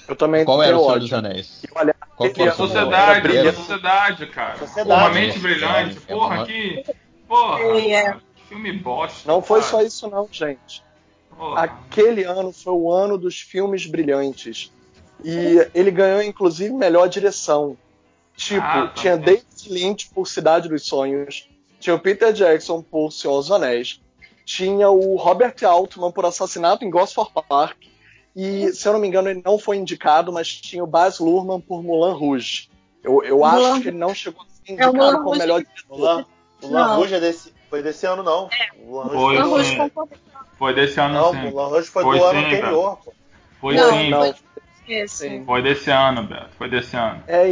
Eu 0.08 0.16
também 0.16 0.44
Qual 0.44 0.62
era 0.62 0.76
o 0.76 0.80
Senhor 0.80 0.90
ódio. 0.92 1.00
dos 1.02 1.12
Anéis? 1.12 1.62
E 1.64 1.68
olha, 1.74 1.94
Qual 2.16 2.30
que 2.30 2.42
era 2.42 2.50
A 2.52 2.54
dos 2.54 2.66
sociedade, 2.68 2.94
Anéis? 2.94 3.16
a 3.18 3.20
brilhante. 3.20 3.56
sociedade, 3.56 4.26
cara. 4.26 4.58
Sociedade. 4.58 5.00
Uma 5.00 5.10
mente 5.10 5.36
É, 5.36 5.40
brilhante, 5.40 5.98
é 6.06 6.12
porra, 6.14 6.34
uma- 6.36 6.46
que. 6.46 6.84
Porra, 7.26 7.60
É. 7.80 8.12
que 8.12 8.20
filme 8.48 8.72
bosta. 8.74 9.32
Não 9.32 9.40
foi 9.42 9.60
cara. 9.60 9.70
só 9.70 9.82
isso 9.82 10.08
não, 10.10 10.28
gente. 10.30 10.82
Porra. 11.36 11.62
Aquele 11.62 12.24
ano 12.24 12.52
foi 12.52 12.72
o 12.74 12.92
ano 12.92 13.16
dos 13.16 13.40
filmes 13.40 13.86
brilhantes. 13.86 14.70
E 15.24 15.66
ele 15.74 15.90
ganhou, 15.90 16.20
inclusive, 16.22 16.72
melhor 16.74 17.08
direção. 17.08 17.76
Tipo, 18.36 18.60
Ah, 18.60 18.88
tá 18.88 18.94
tinha 18.94 19.16
bom. 19.16 19.24
David 19.24 19.46
Lynch 19.68 20.10
por 20.14 20.26
Cidade 20.26 20.68
dos 20.68 20.84
Sonhos, 20.84 21.48
tinha 21.80 21.94
o 21.94 21.98
Peter 21.98 22.32
Jackson 22.32 22.82
por 22.82 23.10
Senhor 23.12 23.36
dos 23.38 23.50
Anéis, 23.50 24.00
tinha 24.44 24.90
o 24.90 25.16
Robert 25.16 25.54
Altman 25.64 26.10
por 26.12 26.24
Assassinato 26.26 26.84
em 26.84 26.90
Gosford 26.90 27.30
Park, 27.48 27.78
e, 28.34 28.72
se 28.72 28.88
eu 28.88 28.92
não 28.94 29.00
me 29.00 29.06
engano, 29.08 29.28
ele 29.28 29.42
não 29.44 29.58
foi 29.58 29.76
indicado, 29.76 30.32
mas 30.32 30.48
tinha 30.48 30.82
o 30.82 30.86
Baz 30.86 31.18
Luhrmann 31.18 31.60
por 31.60 31.82
Mulan 31.82 32.14
Rouge. 32.14 32.70
Eu, 33.04 33.22
eu 33.22 33.36
Mulan 33.38 33.72
acho 33.74 33.82
que 33.82 33.88
ele 33.88 33.98
não 33.98 34.14
chegou 34.14 34.42
a 34.42 34.44
ser 34.46 34.60
É, 34.66 34.70
o 34.70 34.72
indicado 34.74 34.96
Mulan 34.96 35.12
como 35.16 35.24
Rouge- 35.24 35.38
melhor 35.40 35.60
O 35.60 35.64
diretor. 35.64 35.98
Lan, 36.00 36.26
o 36.62 36.66
Lan 36.68 36.86
Não. 36.88 36.96
Rouge 36.96 37.14
é 37.14 37.20
desse, 37.20 37.52
foi 37.68 37.82
desse 37.82 38.06
ano, 38.06 38.22
não. 38.22 38.48
O 38.84 38.96
Lan 38.96 39.04
Rouge 39.44 39.76
Foi, 39.76 39.90
foi, 39.90 40.08
Foi 40.58 40.74
desse 40.74 41.00
ano 41.00 41.14
Não, 41.14 41.32
sim. 41.32 41.46
o 41.48 41.54
Lan 41.56 41.66
Rouge 41.68 41.88
foi, 41.88 42.02
Foi 42.04 42.18
do 42.18 42.24
ano 42.24 42.40
sim, 42.40 42.46
anterior. 42.46 42.98
pô. 43.04 43.12
Foi 43.60 43.74
Não, 43.76 43.90
sim. 43.90 44.10
Não, 44.10 44.34
esse. 44.88 45.16
sim. 45.28 45.44
Foi 45.44 45.62
desse 45.62 45.90
ano, 45.90 46.22
Beto. 46.24 46.48
Foi 46.56 46.68
desse 46.70 46.96
ano. 46.96 47.22
É 47.26 47.50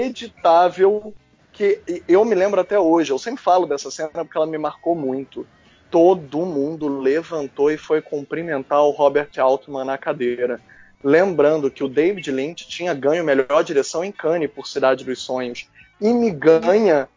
inacreditável 0.00 1.12
que 1.52 1.82
eu 2.08 2.24
me 2.24 2.34
lembro 2.34 2.60
até 2.60 2.78
hoje, 2.78 3.12
eu 3.12 3.18
sempre 3.18 3.42
falo 3.42 3.66
dessa 3.66 3.90
cena 3.90 4.08
porque 4.10 4.36
ela 4.36 4.46
me 4.46 4.56
marcou 4.58 4.94
muito. 4.94 5.46
Todo 5.90 6.46
mundo 6.46 6.86
levantou 7.00 7.70
e 7.70 7.76
foi 7.76 8.00
cumprimentar 8.00 8.82
o 8.82 8.90
Robert 8.90 9.30
Altman 9.38 9.84
na 9.84 9.98
cadeira. 9.98 10.60
Lembrando 11.02 11.70
que 11.70 11.82
o 11.82 11.88
David 11.88 12.30
Lynch 12.30 12.68
tinha 12.68 12.94
ganho 12.94 13.24
melhor 13.24 13.64
direção 13.64 14.04
em 14.04 14.12
Cannes 14.12 14.50
por 14.50 14.66
Cidade 14.68 15.04
dos 15.04 15.20
Sonhos. 15.20 15.66
E 16.00 16.12
me 16.12 16.30
ganha 16.30 17.08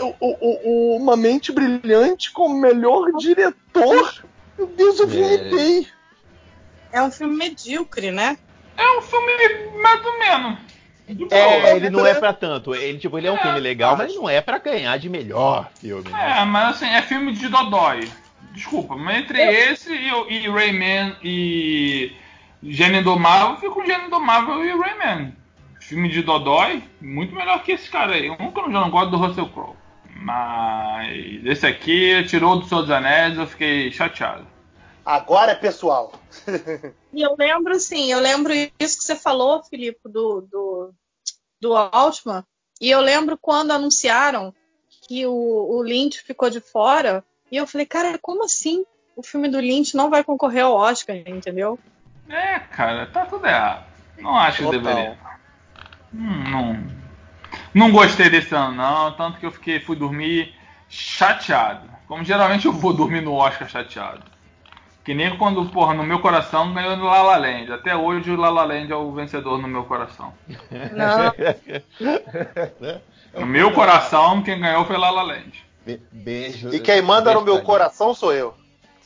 o- 0.00 0.14
o- 0.20 0.38
o- 0.40 0.96
uma 0.96 1.16
mente 1.16 1.52
brilhante 1.52 2.32
como 2.32 2.58
melhor 2.58 3.12
diretor. 3.18 4.24
Meu 4.56 4.66
Deus, 4.66 4.98
eu 4.98 5.06
vomitei. 5.06 5.86
É 6.92 7.02
um 7.02 7.10
filme 7.10 7.36
medíocre, 7.36 8.10
né? 8.10 8.38
É 8.76 8.98
um 8.98 9.02
filme 9.02 9.32
mais 9.82 10.04
ou 10.04 10.18
menos. 10.18 10.58
Boa. 11.14 11.34
É, 11.34 11.76
ele 11.76 11.90
não 11.90 12.06
é 12.06 12.14
pra 12.14 12.32
tanto. 12.32 12.74
Ele, 12.74 12.98
tipo, 12.98 13.18
ele 13.18 13.26
é 13.26 13.32
um 13.32 13.36
filme 13.38 13.60
legal, 13.60 13.96
mas 13.96 14.14
não 14.14 14.28
é 14.28 14.40
pra 14.40 14.58
ganhar 14.58 14.96
de 14.98 15.08
melhor 15.08 15.70
filme. 15.80 16.08
né? 16.10 16.40
É, 16.40 16.44
mas 16.44 16.76
assim, 16.76 16.86
é 16.92 17.02
filme 17.02 17.32
de 17.32 17.48
Dodói. 17.48 18.08
Desculpa, 18.52 18.96
mas 18.96 19.18
entre 19.18 19.40
esse 19.40 19.92
e, 19.92 20.12
o- 20.12 20.28
e 20.28 20.48
Rayman 20.48 21.14
e 21.22 22.12
Gênio 22.62 23.00
Indomável, 23.00 23.50
eu 23.50 23.56
fico 23.58 23.74
com 23.74 23.84
Gênio 23.86 24.06
Indomável 24.06 24.64
e 24.64 24.72
Rayman. 24.76 25.34
Filme 25.80 26.08
de 26.08 26.22
Dodói, 26.22 26.82
muito 27.00 27.34
melhor 27.34 27.62
que 27.62 27.72
esse 27.72 27.88
cara 27.88 28.14
aí. 28.14 28.28
Um 28.30 28.50
que 28.50 28.60
eu 28.60 28.64
já 28.64 28.80
não 28.80 28.90
gosto 28.90 29.10
do 29.10 29.16
Russell 29.16 29.48
Crowe. 29.48 29.76
Mas 30.22 31.44
esse 31.46 31.66
aqui 31.66 32.24
tirou 32.28 32.58
do 32.58 32.66
Senhor 32.66 32.82
dos 32.82 32.90
Anéis, 32.90 33.36
eu 33.38 33.46
fiquei 33.46 33.90
chateado. 33.90 34.46
Agora 35.04 35.52
é 35.52 35.54
pessoal. 35.56 36.12
E 37.12 37.22
eu 37.22 37.34
lembro, 37.36 37.72
assim, 37.74 38.12
eu 38.12 38.20
lembro 38.20 38.52
isso 38.78 38.98
que 38.98 39.02
você 39.02 39.16
falou, 39.16 39.64
Filipe, 39.64 39.98
do, 40.04 40.42
do, 40.42 40.94
do 41.60 41.76
Altman. 41.76 42.44
E 42.80 42.90
eu 42.90 43.00
lembro 43.00 43.36
quando 43.36 43.72
anunciaram 43.72 44.54
que 45.06 45.26
o, 45.26 45.32
o 45.32 45.82
Lynch 45.82 46.22
ficou 46.22 46.48
de 46.48 46.60
fora. 46.60 47.24
E 47.50 47.56
eu 47.56 47.66
falei, 47.66 47.86
cara, 47.86 48.18
como 48.18 48.44
assim? 48.44 48.84
O 49.16 49.22
filme 49.22 49.48
do 49.48 49.60
Lynch 49.60 49.96
não 49.96 50.08
vai 50.08 50.24
concorrer 50.24 50.64
ao 50.64 50.74
Oscar, 50.74 51.16
entendeu? 51.16 51.78
É, 52.28 52.60
cara, 52.60 53.06
tá 53.06 53.26
tudo 53.26 53.46
errado. 53.46 53.84
Não 54.18 54.36
acho 54.36 54.58
que 54.58 54.64
Total. 54.64 54.80
deveria. 54.80 55.18
Hum, 56.14 56.50
não, 56.50 56.86
não 57.74 57.92
gostei 57.92 58.30
desse 58.30 58.54
ano, 58.54 58.76
não. 58.76 59.12
Tanto 59.12 59.38
que 59.38 59.46
eu 59.46 59.50
fiquei, 59.50 59.80
fui 59.80 59.96
dormir 59.96 60.54
chateado. 60.88 61.90
Como 62.06 62.24
geralmente 62.24 62.66
eu 62.66 62.72
vou 62.72 62.92
dormir 62.92 63.20
no 63.20 63.34
Oscar 63.34 63.68
chateado. 63.68 64.29
Que 65.04 65.14
nem 65.14 65.36
quando, 65.38 65.64
porra, 65.70 65.94
no 65.94 66.02
meu 66.02 66.20
coração 66.20 66.74
ganhou 66.74 66.96
no 66.96 67.06
La 67.06 67.22
La 67.22 67.36
Land. 67.38 67.72
Até 67.72 67.96
hoje 67.96 68.30
o 68.30 68.36
La 68.36 68.50
La 68.50 68.64
Land 68.64 68.92
é 68.92 68.96
o 68.96 69.10
vencedor 69.12 69.60
no 69.60 69.66
meu 69.66 69.84
coração. 69.84 70.32
Não. 70.92 71.32
No 73.40 73.46
meu 73.46 73.72
coração, 73.72 74.42
quem 74.42 74.60
ganhou 74.60 74.84
foi 74.84 74.98
La 74.98 75.10
La 75.10 75.22
Land. 75.22 75.64
Be- 75.86 76.00
Beijo. 76.12 76.74
E 76.74 76.80
quem 76.80 77.00
manda 77.00 77.32
no 77.32 77.40
meu 77.42 77.62
coração 77.62 78.12
sou 78.12 78.32
eu. 78.32 78.54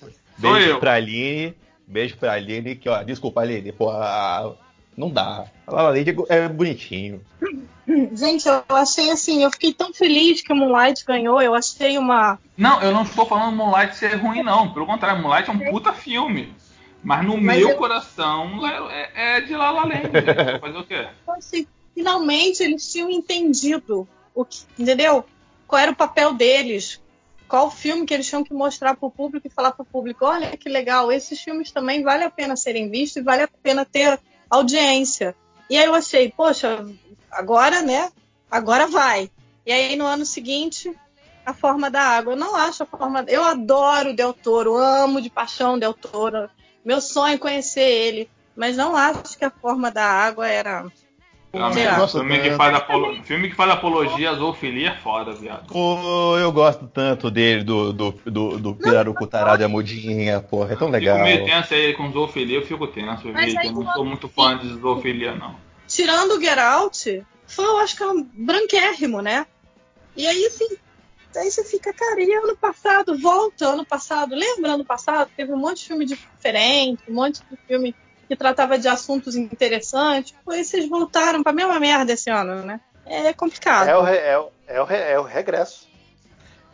Sou 0.00 0.08
Beijo 0.38 0.70
eu. 0.70 0.80
pra 0.80 0.94
Aline. 0.94 1.54
Beijo 1.86 2.16
pra 2.16 2.32
Aline. 2.32 2.74
Que, 2.74 2.88
ó, 2.88 3.02
desculpa, 3.02 3.42
Aline. 3.42 3.70
Pô, 3.70 3.90
a- 3.90 4.52
Não 4.96 5.10
dá. 5.10 5.44
A 5.66 5.72
La 5.74 5.82
La 5.82 5.88
Land 5.90 6.10
é, 6.28 6.36
é 6.38 6.48
bonitinho. 6.48 7.20
Gente, 8.12 8.46
eu 8.48 8.62
achei 8.70 9.10
assim, 9.10 9.42
eu 9.42 9.50
fiquei 9.50 9.72
tão 9.72 9.92
feliz 9.92 10.40
que 10.40 10.52
o 10.52 10.56
Moonlight 10.56 11.04
ganhou. 11.04 11.40
Eu 11.42 11.54
achei 11.54 11.98
uma. 11.98 12.38
Não, 12.56 12.80
eu 12.82 12.92
não 12.92 13.02
estou 13.02 13.26
falando 13.26 13.54
Moonlight 13.56 13.96
ser 13.96 14.14
ruim, 14.16 14.42
não. 14.42 14.72
Pelo 14.72 14.86
contrário, 14.86 15.20
Moonlight 15.22 15.50
é 15.50 15.52
um 15.52 15.70
puta 15.70 15.92
filme. 15.92 16.54
Mas 17.02 17.24
no 17.26 17.36
Mas 17.40 17.58
meu 17.58 17.70
eu- 17.70 17.76
coração 17.76 18.66
é, 18.90 19.36
é 19.36 19.40
de 19.42 19.54
La 19.54 19.70
La 19.70 19.84
Land. 19.84 20.10
Fazer 20.60 20.78
o 20.78 20.84
quê? 20.84 21.06
Achei 21.28 21.64
que 21.64 21.68
finalmente 21.94 22.62
eles 22.62 22.90
tinham 22.90 23.10
entendido 23.10 24.08
o 24.34 24.44
que, 24.44 24.60
entendeu? 24.78 25.24
Qual 25.66 25.80
era 25.80 25.92
o 25.92 25.96
papel 25.96 26.32
deles? 26.32 27.02
Qual 27.46 27.66
o 27.66 27.70
filme 27.70 28.06
que 28.06 28.14
eles 28.14 28.26
tinham 28.26 28.42
que 28.42 28.54
mostrar 28.54 28.96
para 28.96 29.06
o 29.06 29.10
público 29.10 29.46
e 29.46 29.50
falar 29.50 29.72
para 29.72 29.82
o 29.82 29.86
público: 29.86 30.24
olha 30.24 30.56
que 30.56 30.68
legal, 30.70 31.12
esses 31.12 31.38
filmes 31.38 31.70
também 31.70 32.02
vale 32.02 32.24
a 32.24 32.30
pena 32.30 32.56
serem 32.56 32.90
vistos 32.90 33.20
e 33.20 33.22
vale 33.24 33.42
a 33.42 33.48
pena 33.62 33.84
ter 33.84 34.18
audiência. 34.54 35.34
E 35.68 35.76
aí 35.76 35.84
eu 35.84 35.94
achei, 35.94 36.30
poxa, 36.30 36.86
agora, 37.30 37.82
né? 37.82 38.10
Agora 38.50 38.86
vai. 38.86 39.30
E 39.66 39.72
aí 39.72 39.96
no 39.96 40.04
ano 40.04 40.26
seguinte, 40.26 40.94
a 41.44 41.52
forma 41.52 41.90
da 41.90 42.00
água. 42.00 42.32
Eu 42.32 42.36
não 42.36 42.56
acho 42.56 42.82
a 42.82 42.86
forma. 42.86 43.24
Eu 43.28 43.44
adoro 43.44 44.10
o 44.10 44.16
Del 44.16 44.32
Toro, 44.32 44.76
amo 44.76 45.20
de 45.20 45.30
paixão 45.30 45.78
Del 45.78 45.94
Toro. 45.94 46.48
Meu 46.84 47.00
sonho 47.00 47.34
é 47.34 47.38
conhecer 47.38 47.80
ele, 47.80 48.30
mas 48.56 48.76
não 48.76 48.96
acho 48.96 49.38
que 49.38 49.44
a 49.44 49.50
forma 49.50 49.90
da 49.90 50.04
água 50.04 50.46
era. 50.46 50.86
Filme, 52.10 52.40
que 52.40 52.50
faz 52.56 52.74
apolo- 52.74 53.22
filme 53.24 53.48
que 53.48 53.54
faz 53.54 53.70
apologia 53.70 54.30
à 54.30 54.34
zoofilia 54.34 54.90
é 54.90 54.94
foda, 54.96 55.32
viado. 55.32 55.66
Pô, 55.72 56.36
eu 56.38 56.50
gosto 56.52 56.86
tanto 56.86 57.30
dele, 57.30 57.62
do, 57.64 57.92
do, 57.92 58.10
do, 58.24 58.58
do 58.58 58.74
Pirarucu 58.74 59.26
Tarado 59.26 59.62
e 59.62 59.64
a 59.64 59.68
Mudinha, 59.68 60.40
porra, 60.40 60.72
é 60.72 60.76
tão 60.76 60.88
legal. 60.90 61.16
Fico 61.16 61.28
meio 61.28 61.44
tenso 61.44 61.74
aí 61.74 61.92
com 61.94 62.10
zoofilia, 62.12 62.58
eu 62.58 62.66
fico 62.66 62.86
tenso, 62.86 63.28
Mas 63.32 63.54
aí 63.56 63.66
Eu 63.66 63.72
não 63.72 63.82
não- 63.82 63.92
sou 63.92 64.04
muito 64.04 64.28
fã 64.28 64.56
de 64.58 64.68
zoofilia, 64.80 65.34
não. 65.34 65.56
tirando 65.86 66.32
o 66.32 66.40
Get 66.40 66.58
Out, 66.58 67.22
foi, 67.46 67.64
eu 67.64 67.78
acho 67.78 67.96
que 67.96 68.02
é 68.02 68.08
um 68.08 68.22
branquérrimo, 68.22 69.20
né? 69.20 69.46
E 70.16 70.26
aí, 70.26 70.46
assim, 70.46 70.66
aí 71.36 71.50
você 71.50 71.64
fica, 71.64 71.92
cara, 71.92 72.20
e 72.22 72.32
ano 72.32 72.56
passado? 72.56 73.18
Volta 73.18 73.66
ano 73.66 73.84
passado. 73.84 74.34
Lembra 74.34 74.72
ano 74.74 74.84
passado? 74.84 75.28
Teve 75.36 75.52
um 75.52 75.56
monte 75.58 75.78
de 75.80 75.86
filme 75.88 76.06
diferente, 76.06 77.02
um 77.08 77.14
monte 77.14 77.40
de 77.50 77.56
filme 77.66 77.94
que 78.24 78.36
tratava 78.36 78.78
de 78.78 78.88
assuntos 78.88 79.36
interessantes. 79.36 80.34
Pô, 80.44 80.52
e 80.52 80.64
vocês 80.64 80.88
voltaram 80.88 81.42
pra 81.42 81.52
mesma 81.52 81.78
merda 81.78 82.12
esse 82.12 82.30
ano, 82.30 82.62
né? 82.64 82.80
É 83.06 83.32
complicado. 83.32 83.88
É 83.88 83.96
o, 83.96 84.02
re- 84.02 84.16
é, 84.16 84.38
o, 84.38 84.48
é, 84.66 84.80
o, 84.80 84.84
re- 84.84 85.12
é 85.12 85.18
o 85.18 85.22
regresso. 85.22 85.88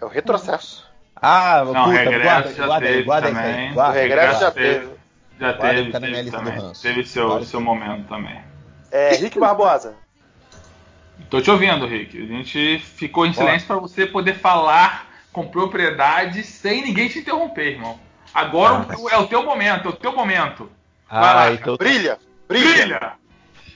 É 0.00 0.04
o 0.04 0.08
retrocesso. 0.08 0.88
Ah, 1.22 1.62
Não, 1.64 1.84
puta, 1.84 1.96
regresso 1.98 2.22
guarda, 2.24 2.54
já 2.54 2.66
guarda 2.66 2.86
teve 2.86 3.02
guarda 3.02 3.28
também. 3.28 3.44
aí. 3.44 3.70
O 3.70 3.74
Guarda, 3.74 4.00
regresso 4.00 4.32
já 4.32 4.38
guarda. 4.38 4.52
teve. 4.60 4.90
Já 5.38 5.52
Guarda, 5.52 5.74
teve, 5.74 5.90
tá 5.92 6.00
minha 6.00 6.10
teve 6.12 6.22
lista 6.22 6.38
do 6.38 6.44
também. 6.50 6.72
Teve 6.80 7.04
seu, 7.06 7.26
Guarda. 7.28 7.44
seu 7.46 7.60
momento 7.60 8.08
também. 8.08 8.40
É, 8.90 9.14
Rick 9.16 9.38
Barbosa. 9.38 9.94
Tô 11.28 11.40
te 11.40 11.50
ouvindo, 11.50 11.86
Rick. 11.86 12.20
A 12.22 12.26
gente 12.26 12.78
ficou 12.78 13.26
em 13.26 13.32
silêncio 13.32 13.66
para 13.66 13.76
você 13.76 14.06
poder 14.06 14.34
falar 14.38 15.08
com 15.32 15.46
propriedade 15.46 16.42
sem 16.42 16.82
ninguém 16.82 17.08
te 17.08 17.18
interromper, 17.20 17.72
irmão. 17.72 17.98
Agora 18.34 18.86
Ah, 18.88 19.14
é 19.14 19.18
o 19.18 19.26
teu 19.26 19.44
momento, 19.44 19.86
é 19.86 19.90
o 19.90 19.92
teu 19.96 20.14
momento. 20.14 20.70
Ah, 21.10 21.50
então. 21.52 21.76
Brilha! 21.76 22.18
Brilha! 22.48 22.84
Brilha! 22.86 23.12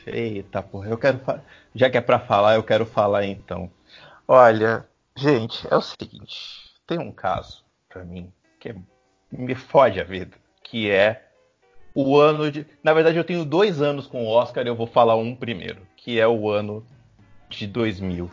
Eita, 0.06 0.62
porra, 0.62 0.88
eu 0.90 0.98
quero. 0.98 1.18
fa- 1.18 1.40
Já 1.74 1.90
que 1.90 1.96
é 1.96 2.00
pra 2.00 2.18
falar, 2.18 2.54
eu 2.54 2.62
quero 2.62 2.86
falar 2.86 3.24
então. 3.24 3.70
Olha, 4.28 4.86
gente, 5.16 5.66
é 5.70 5.76
o 5.76 5.80
seguinte: 5.80 6.60
tem 6.86 6.98
um 6.98 7.10
caso 7.10 7.64
pra 7.88 8.04
mim 8.04 8.32
que 8.60 8.68
é- 8.70 8.76
me 9.32 9.54
fode 9.54 10.00
a 10.00 10.04
vida, 10.04 10.36
que 10.62 10.90
é 10.90 11.22
o 11.94 12.16
ano 12.18 12.50
de. 12.50 12.66
Na 12.82 12.92
verdade, 12.92 13.16
eu 13.16 13.24
tenho 13.24 13.44
dois 13.44 13.80
anos 13.82 14.06
com 14.06 14.24
o 14.24 14.28
Oscar, 14.28 14.66
eu 14.66 14.76
vou 14.76 14.86
falar 14.86 15.16
um 15.16 15.34
primeiro, 15.34 15.80
que 15.96 16.20
é 16.20 16.28
o 16.28 16.50
ano 16.50 16.86
de 17.48 17.66
2000. 17.66 18.30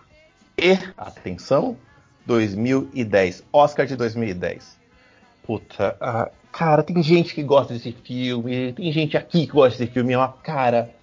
E, 0.57 0.73
atenção, 0.97 1.77
2010. 2.25 3.43
Oscar 3.51 3.85
de 3.85 3.95
2010. 3.95 4.79
Puta, 5.43 5.95
ah, 5.99 6.29
cara, 6.51 6.83
tem 6.83 7.01
gente 7.01 7.33
que 7.33 7.43
gosta 7.43 7.73
desse 7.73 7.91
filme, 7.91 8.73
tem 8.73 8.91
gente 8.91 9.17
aqui 9.17 9.45
que 9.45 9.53
gosta 9.53 9.77
desse 9.77 9.91
filme, 9.91 10.15
mas, 10.15 10.31
cara, 10.43 10.93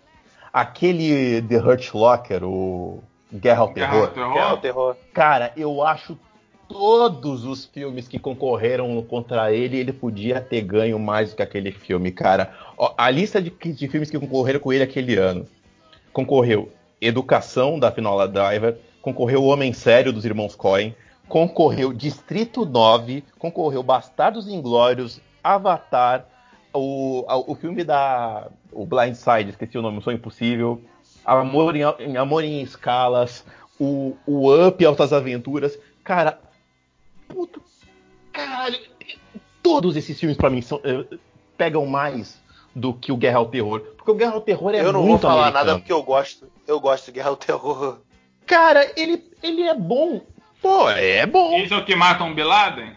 aquele 0.52 1.42
The 1.42 1.58
Hurt 1.58 1.94
Locker, 1.94 2.44
o 2.44 3.02
Guerra 3.32 3.60
ao 3.60 3.72
Guerra 3.72 3.90
Terror, 3.90 4.06
ao 4.06 4.12
Terror? 4.12 4.32
Que 4.32 4.38
é 4.38 4.46
o 4.46 4.56
terror. 4.56 4.96
cara, 5.12 5.52
eu 5.56 5.82
acho 5.82 6.18
todos 6.68 7.44
os 7.44 7.64
filmes 7.64 8.06
que 8.06 8.18
concorreram 8.18 9.02
contra 9.02 9.52
ele, 9.52 9.78
ele 9.78 9.92
podia 9.92 10.40
ter 10.40 10.60
ganho 10.60 10.98
mais 10.98 11.30
do 11.30 11.36
que 11.36 11.42
aquele 11.42 11.72
filme, 11.72 12.12
cara. 12.12 12.52
Ó, 12.76 12.92
a 12.96 13.10
lista 13.10 13.40
de, 13.40 13.50
de 13.50 13.88
filmes 13.88 14.10
que 14.10 14.18
concorreram 14.18 14.60
com 14.60 14.72
ele 14.72 14.82
aquele 14.82 15.16
ano. 15.16 15.46
Concorreu 16.12 16.70
Educação, 17.00 17.78
da 17.78 17.90
Finola 17.90 18.28
Driver, 18.28 18.76
concorreu 19.00 19.42
O 19.42 19.46
Homem 19.46 19.72
Sério, 19.72 20.12
dos 20.12 20.24
Irmãos 20.24 20.54
Coen, 20.54 20.94
concorreu 21.28 21.92
Distrito 21.92 22.64
9, 22.64 23.24
concorreu 23.38 23.82
Bastardos 23.82 24.48
Inglórios, 24.48 25.20
Avatar, 25.42 26.26
o, 26.72 27.24
o 27.46 27.54
filme 27.54 27.84
da... 27.84 28.48
o 28.72 28.86
Blindside, 28.86 29.50
esqueci 29.50 29.78
o 29.78 29.82
nome, 29.82 29.98
O 29.98 30.02
Sonho 30.02 30.16
Impossível, 30.16 30.82
Amor 31.24 31.74
em, 31.76 32.16
Amor 32.16 32.44
em 32.44 32.62
Escalas, 32.62 33.44
o, 33.78 34.16
o 34.26 34.66
Up 34.66 34.84
Altas 34.84 35.12
Aventuras. 35.12 35.78
Cara, 36.04 36.38
puta, 37.28 37.60
caralho, 38.32 38.78
todos 39.62 39.96
esses 39.96 40.18
filmes 40.18 40.36
pra 40.36 40.50
mim 40.50 40.62
são, 40.62 40.80
eh, 40.84 41.18
pegam 41.56 41.84
mais 41.86 42.40
do 42.74 42.94
que 42.94 43.12
o 43.12 43.16
Guerra 43.16 43.38
ao 43.38 43.46
Terror. 43.46 43.80
Porque 43.96 44.10
o 44.10 44.14
Guerra 44.14 44.32
ao 44.32 44.40
Terror 44.40 44.74
é 44.74 44.80
eu 44.80 44.92
não 44.92 45.00
vou 45.00 45.08
muito 45.10 45.22
falar 45.22 45.48
americano. 45.48 45.66
nada 45.66 45.78
porque 45.78 45.92
eu 45.92 46.02
gosto. 46.02 46.50
Eu 46.66 46.80
gosto 46.80 47.06
de 47.06 47.12
Guerra 47.12 47.30
ao 47.30 47.36
Terror. 47.36 47.98
Cara, 48.46 48.90
ele, 48.96 49.30
ele 49.42 49.62
é 49.62 49.74
bom. 49.74 50.22
Pô, 50.62 50.88
é 50.90 51.26
bom. 51.26 51.56
Esse 51.58 51.72
é 51.72 51.76
o 51.76 51.84
que 51.84 51.94
matam 51.94 52.34
Bin 52.34 52.42
Laden? 52.44 52.92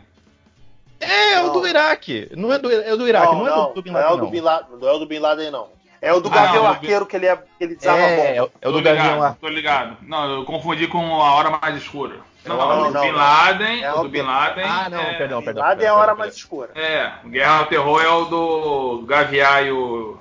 É, 1.02 1.34
é 1.34 1.42
o 1.42 1.48
Não. 1.48 1.54
do 1.54 1.68
Iraque. 1.68 2.30
Não 2.36 2.54
é 2.54 2.58
do, 2.60 2.72
é 2.72 2.96
do 2.96 3.08
Iraque, 3.08 3.34
não, 3.36 3.48
é 3.48 3.52
do, 3.52 3.74
do 3.74 3.82
Bin 3.82 3.92
não 3.92 4.00
é 4.00 4.04
Laden, 4.04 4.14
o 4.16 4.18
do 4.20 4.24
não. 4.26 4.32
Bin 4.32 4.40
Laden, 4.42 4.68
não 4.80 4.88
é 4.88 4.92
o 4.94 5.00
do 5.00 5.06
Bin 5.06 5.20
Laden, 5.20 5.52
não. 5.52 5.68
É 6.04 6.14
o 6.14 6.20
do 6.20 6.30
Ah, 6.30 6.32
Gavião 6.32 6.64
não, 6.64 6.70
Arqueiro 6.72 7.06
que 7.06 7.16
ele, 7.16 7.28
é, 7.28 7.36
que 7.36 7.44
ele 7.64 7.76
desarma 7.76 8.02
É, 8.04 8.36
é, 8.36 8.38
a 8.40 8.44
o- 8.44 8.48
bomba. 8.48 8.58
é 8.62 8.68
o 8.68 8.72
tô 8.72 8.78
do 8.80 8.84
Gavião 8.84 9.20
lá. 9.20 9.38
tô 9.40 9.48
ligado. 9.48 9.98
Não, 10.02 10.32
eu 10.32 10.46
confundi 10.46 10.88
com 10.88 10.98
A 11.22 11.36
Hora 11.36 11.50
Mais 11.62 11.76
Escura. 11.78 12.16
Não, 12.44 12.58
Não, 12.58 12.68
não, 12.68 12.88
o 12.90 12.92
não, 12.92 13.02
Bin 13.04 13.12
não. 13.12 13.18
Laden, 13.18 13.84
É 13.84 13.94
o 13.94 14.00
o 14.00 14.04
do 14.04 14.10
Bin- 14.10 14.20
Bin 14.22 14.26
Laden. 14.26 14.64
Ah, 14.66 14.90
não, 14.90 15.00
é, 15.00 15.14
perdão, 15.14 15.40
Bin 15.40 15.46
perdão. 15.46 15.64
Laden 15.64 15.86
é 15.86 15.90
a 15.90 15.94
hora 15.96 16.16
mais 16.16 16.36
escura. 16.36 16.72
É, 16.74 17.12
o 17.24 17.30
Guerra 17.30 17.60
ao 17.60 17.66
Terror 17.68 18.02
é 18.02 18.08
o 18.10 18.26
do 18.26 19.04
Gavião 19.06 19.62
e 19.66 19.72
o. 19.72 20.18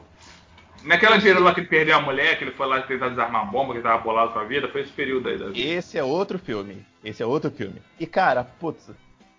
Naquela 0.84 1.16
dinheiro 1.18 1.42
lá 1.42 1.52
que 1.54 1.60
ele 1.60 1.66
perdeu 1.68 1.96
a 1.96 2.00
mulher, 2.00 2.36
que 2.38 2.44
ele 2.44 2.52
foi 2.52 2.66
lá 2.66 2.80
tentar 2.82 3.08
desarmar 3.10 3.42
a 3.42 3.44
bomba, 3.44 3.72
que 3.72 3.78
ele 3.78 3.82
tava 3.82 4.02
bolado 4.02 4.32
com 4.32 4.38
a 4.38 4.44
vida, 4.44 4.68
foi 4.68 4.80
esse 4.82 4.90
período 4.92 5.28
aí 5.28 5.38
da 5.38 5.46
vida. 5.46 5.58
Esse 5.58 5.96
é 5.98 6.02
outro 6.04 6.38
filme. 6.38 6.84
Esse 7.04 7.22
é 7.22 7.26
outro 7.26 7.50
filme. 7.50 7.80
E, 7.98 8.06
cara, 8.06 8.44
putz, 8.44 8.90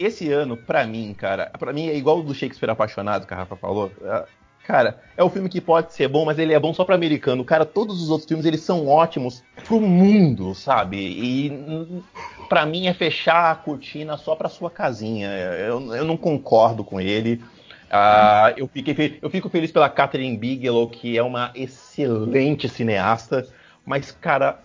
esse 0.03 0.31
ano, 0.31 0.57
pra 0.57 0.85
mim, 0.85 1.13
cara, 1.13 1.51
pra 1.57 1.73
mim 1.73 1.87
é 1.87 1.95
igual 1.95 2.19
o 2.19 2.23
do 2.23 2.33
Shakespeare 2.33 2.69
Apaixonado, 2.69 3.25
que 3.25 3.33
a 3.33 3.37
Rafa 3.37 3.55
falou. 3.55 3.91
É, 4.03 4.25
Cara, 4.65 5.01
é 5.17 5.23
um 5.23 5.29
filme 5.29 5.49
que 5.49 5.59
pode 5.59 5.93
ser 5.93 6.07
bom, 6.07 6.23
mas 6.23 6.37
ele 6.37 6.53
é 6.53 6.59
bom 6.59 6.73
só 6.73 6.85
pra 6.85 6.95
americano. 6.95 7.43
Cara, 7.43 7.65
todos 7.65 8.01
os 8.01 8.09
outros 8.09 8.27
filmes, 8.27 8.45
eles 8.45 8.61
são 8.61 8.87
ótimos 8.87 9.43
pro 9.65 9.81
mundo, 9.81 10.53
sabe? 10.53 10.97
E 10.97 12.03
pra 12.47 12.65
mim 12.65 12.87
é 12.87 12.93
fechar 12.93 13.51
a 13.51 13.55
cortina 13.55 14.17
só 14.17 14.35
pra 14.35 14.49
sua 14.49 14.69
casinha. 14.69 15.29
Eu, 15.29 15.95
eu 15.95 16.05
não 16.05 16.15
concordo 16.15 16.83
com 16.83 17.01
ele. 17.01 17.41
Ah, 17.89 18.53
eu, 18.55 18.67
fiquei, 18.67 19.19
eu 19.21 19.29
fico 19.29 19.49
feliz 19.49 19.71
pela 19.71 19.89
Catherine 19.89 20.37
Bigelow, 20.37 20.87
que 20.87 21.17
é 21.17 21.23
uma 21.23 21.51
excelente 21.55 22.69
cineasta. 22.69 23.47
Mas, 23.83 24.11
cara, 24.11 24.59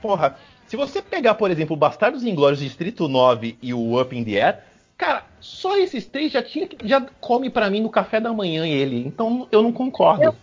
porra, 0.00 0.36
se 0.66 0.76
você 0.76 1.02
pegar, 1.02 1.34
por 1.34 1.50
exemplo, 1.50 1.76
Bastardos 1.76 2.24
Inglórios, 2.24 2.60
Distrito 2.60 3.08
9 3.08 3.58
e 3.60 3.74
o 3.74 4.00
Up 4.00 4.16
in 4.16 4.24
the 4.24 4.40
Air, 4.40 4.58
cara, 5.04 5.24
só 5.40 5.76
esses 5.76 6.06
três 6.06 6.30
já 6.32 6.42
tinha 6.42 6.66
que- 6.66 6.86
já 6.86 7.00
come 7.20 7.50
pra 7.50 7.68
mim 7.70 7.80
no 7.80 7.90
café 7.90 8.20
da 8.20 8.32
manhã 8.32 8.66
ele. 8.66 9.04
Então 9.06 9.48
eu 9.50 9.62
não 9.62 9.72
concordo. 9.72 10.22
Eu- 10.24 10.34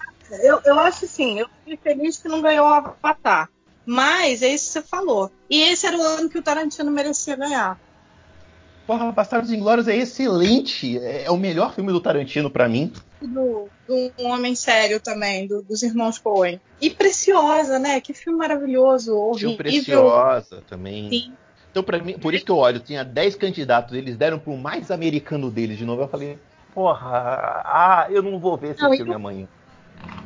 Eu, 0.43 0.61
eu 0.63 0.79
acho 0.79 1.05
assim, 1.05 1.39
eu 1.39 1.47
fiquei 1.65 1.75
feliz 1.77 2.17
que 2.17 2.27
não 2.27 2.39
ganhou 2.39 2.67
o 2.67 2.69
Avatar. 2.71 3.49
Mas 3.83 4.43
é 4.43 4.49
isso 4.49 4.67
que 4.67 4.71
você 4.73 4.81
falou. 4.83 5.31
E 5.49 5.59
esse 5.59 5.87
era 5.87 5.97
o 5.97 6.01
ano 6.01 6.29
que 6.29 6.37
o 6.37 6.43
Tarantino 6.43 6.91
merecia 6.91 7.35
ganhar. 7.35 7.79
Porra, 8.85 9.11
Bastardos 9.11 9.51
Inglórios 9.51 9.87
é 9.87 9.95
excelente. 9.95 10.99
É 10.99 11.23
é 11.25 11.31
o 11.31 11.37
melhor 11.37 11.73
filme 11.73 11.91
do 11.91 11.99
Tarantino 11.99 12.47
pra 12.49 12.69
mim. 12.69 12.93
Do, 13.19 13.67
do 13.87 14.11
Um 14.19 14.27
Homem 14.27 14.53
Sério 14.55 14.99
também, 14.99 15.47
do- 15.47 15.63
dos 15.63 15.81
irmãos 15.81 16.19
Coen. 16.19 16.61
E 16.79 16.91
Preciosa, 16.91 17.79
né? 17.79 17.99
Que 17.99 18.13
filme 18.13 18.37
maravilhoso, 18.37 19.11
Tio 19.35 19.49
horrível. 19.49 19.57
Preciosa 19.57 20.61
também. 20.67 21.09
Sim. 21.09 21.33
Então, 21.71 21.83
pra 21.83 21.99
mim, 21.99 22.13
por 22.17 22.33
isso 22.33 22.43
que 22.45 22.51
eu 22.51 22.57
olho, 22.57 22.79
tinha 22.79 23.03
10 23.03 23.35
candidatos, 23.35 23.95
eles 23.95 24.17
deram 24.17 24.39
pro 24.39 24.57
mais 24.57 24.89
americano 24.89 25.51
deles 25.51 25.77
de 25.77 25.85
novo. 25.85 26.01
Eu 26.01 26.07
falei, 26.07 26.37
porra, 26.73 27.61
ah, 27.65 28.07
eu 28.09 28.23
não 28.23 28.39
vou 28.39 28.57
ver 28.57 28.71
esse 28.71 28.81
Não, 28.81 28.91
filme 28.91 29.11
eu- 29.11 29.15
amanhã. 29.15 29.47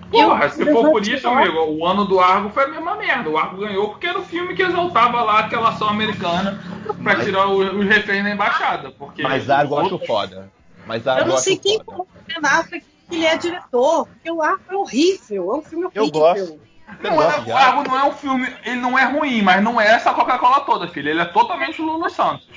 Porra, 0.10 0.46
Eu- 0.46 0.50
se 0.52 0.72
for 0.72 0.92
por 0.92 1.02
isso, 1.08 1.28
amigo, 1.28 1.58
o 1.72 1.86
ano 1.86 2.06
do 2.06 2.20
Argo 2.20 2.50
foi 2.52 2.64
a 2.66 2.68
mesma 2.68 2.96
merda. 2.96 3.30
O 3.30 3.38
Argo 3.38 3.58
ganhou 3.58 3.90
porque 3.90 4.06
era 4.06 4.20
o 4.20 4.24
filme 4.24 4.56
que 4.56 4.62
exaltava 4.62 5.22
lá 5.24 5.40
aquela 5.40 5.70
ação 5.70 5.90
americana 5.90 6.62
pra 7.04 7.24
tirar 7.24 7.48
o- 7.48 7.80
os 7.80 7.86
reféns 7.88 8.24
da 8.24 8.30
embaixada. 8.30 8.92
Porque 8.92 9.24
Mas 9.24 9.50
Argo 9.50 9.74
eu 9.74 9.78
os 9.80 9.84
acho 9.86 9.94
outros- 9.96 10.08
foda. 10.08 10.52
Mas 10.86 11.06
Eu 11.06 11.12
Argo 11.14 11.26
não 11.30 11.36
eu 11.36 11.40
sei 11.42 11.54
acho 11.54 11.62
quem 11.64 11.78
foda. 11.80 11.86
falou 11.92 12.06
que 12.28 12.38
o 12.38 12.42
Ben 12.42 12.50
Affleck 12.52 12.86
ele 13.12 13.26
é 13.26 13.38
diretor. 13.38 14.08
Eu 14.24 14.42
acho 14.42 14.62
é 14.70 14.76
horrível. 14.76 15.52
É 15.52 15.58
um 15.58 15.62
filme 15.64 15.86
horrível. 15.86 16.04
Eu 16.06 16.12
gosto. 16.12 16.60
Não 17.02 17.22
é, 17.22 17.40
o 17.40 17.56
Argo 17.56 17.84
não 17.84 17.98
é 17.98 18.04
um 18.06 18.12
filme. 18.12 18.56
Ele 18.66 18.76
não 18.78 18.98
é 18.98 19.06
ruim, 19.06 19.42
mas 19.42 19.62
não 19.64 19.80
é 19.80 19.88
essa 19.88 20.14
Coca-Cola 20.14 20.62
toda, 20.62 20.88
filho. 20.88 21.10
Ele 21.10 21.22
é 21.22 21.26
totalmente 21.26 21.82
Lulu 21.82 22.10
Santos. 22.10 22.48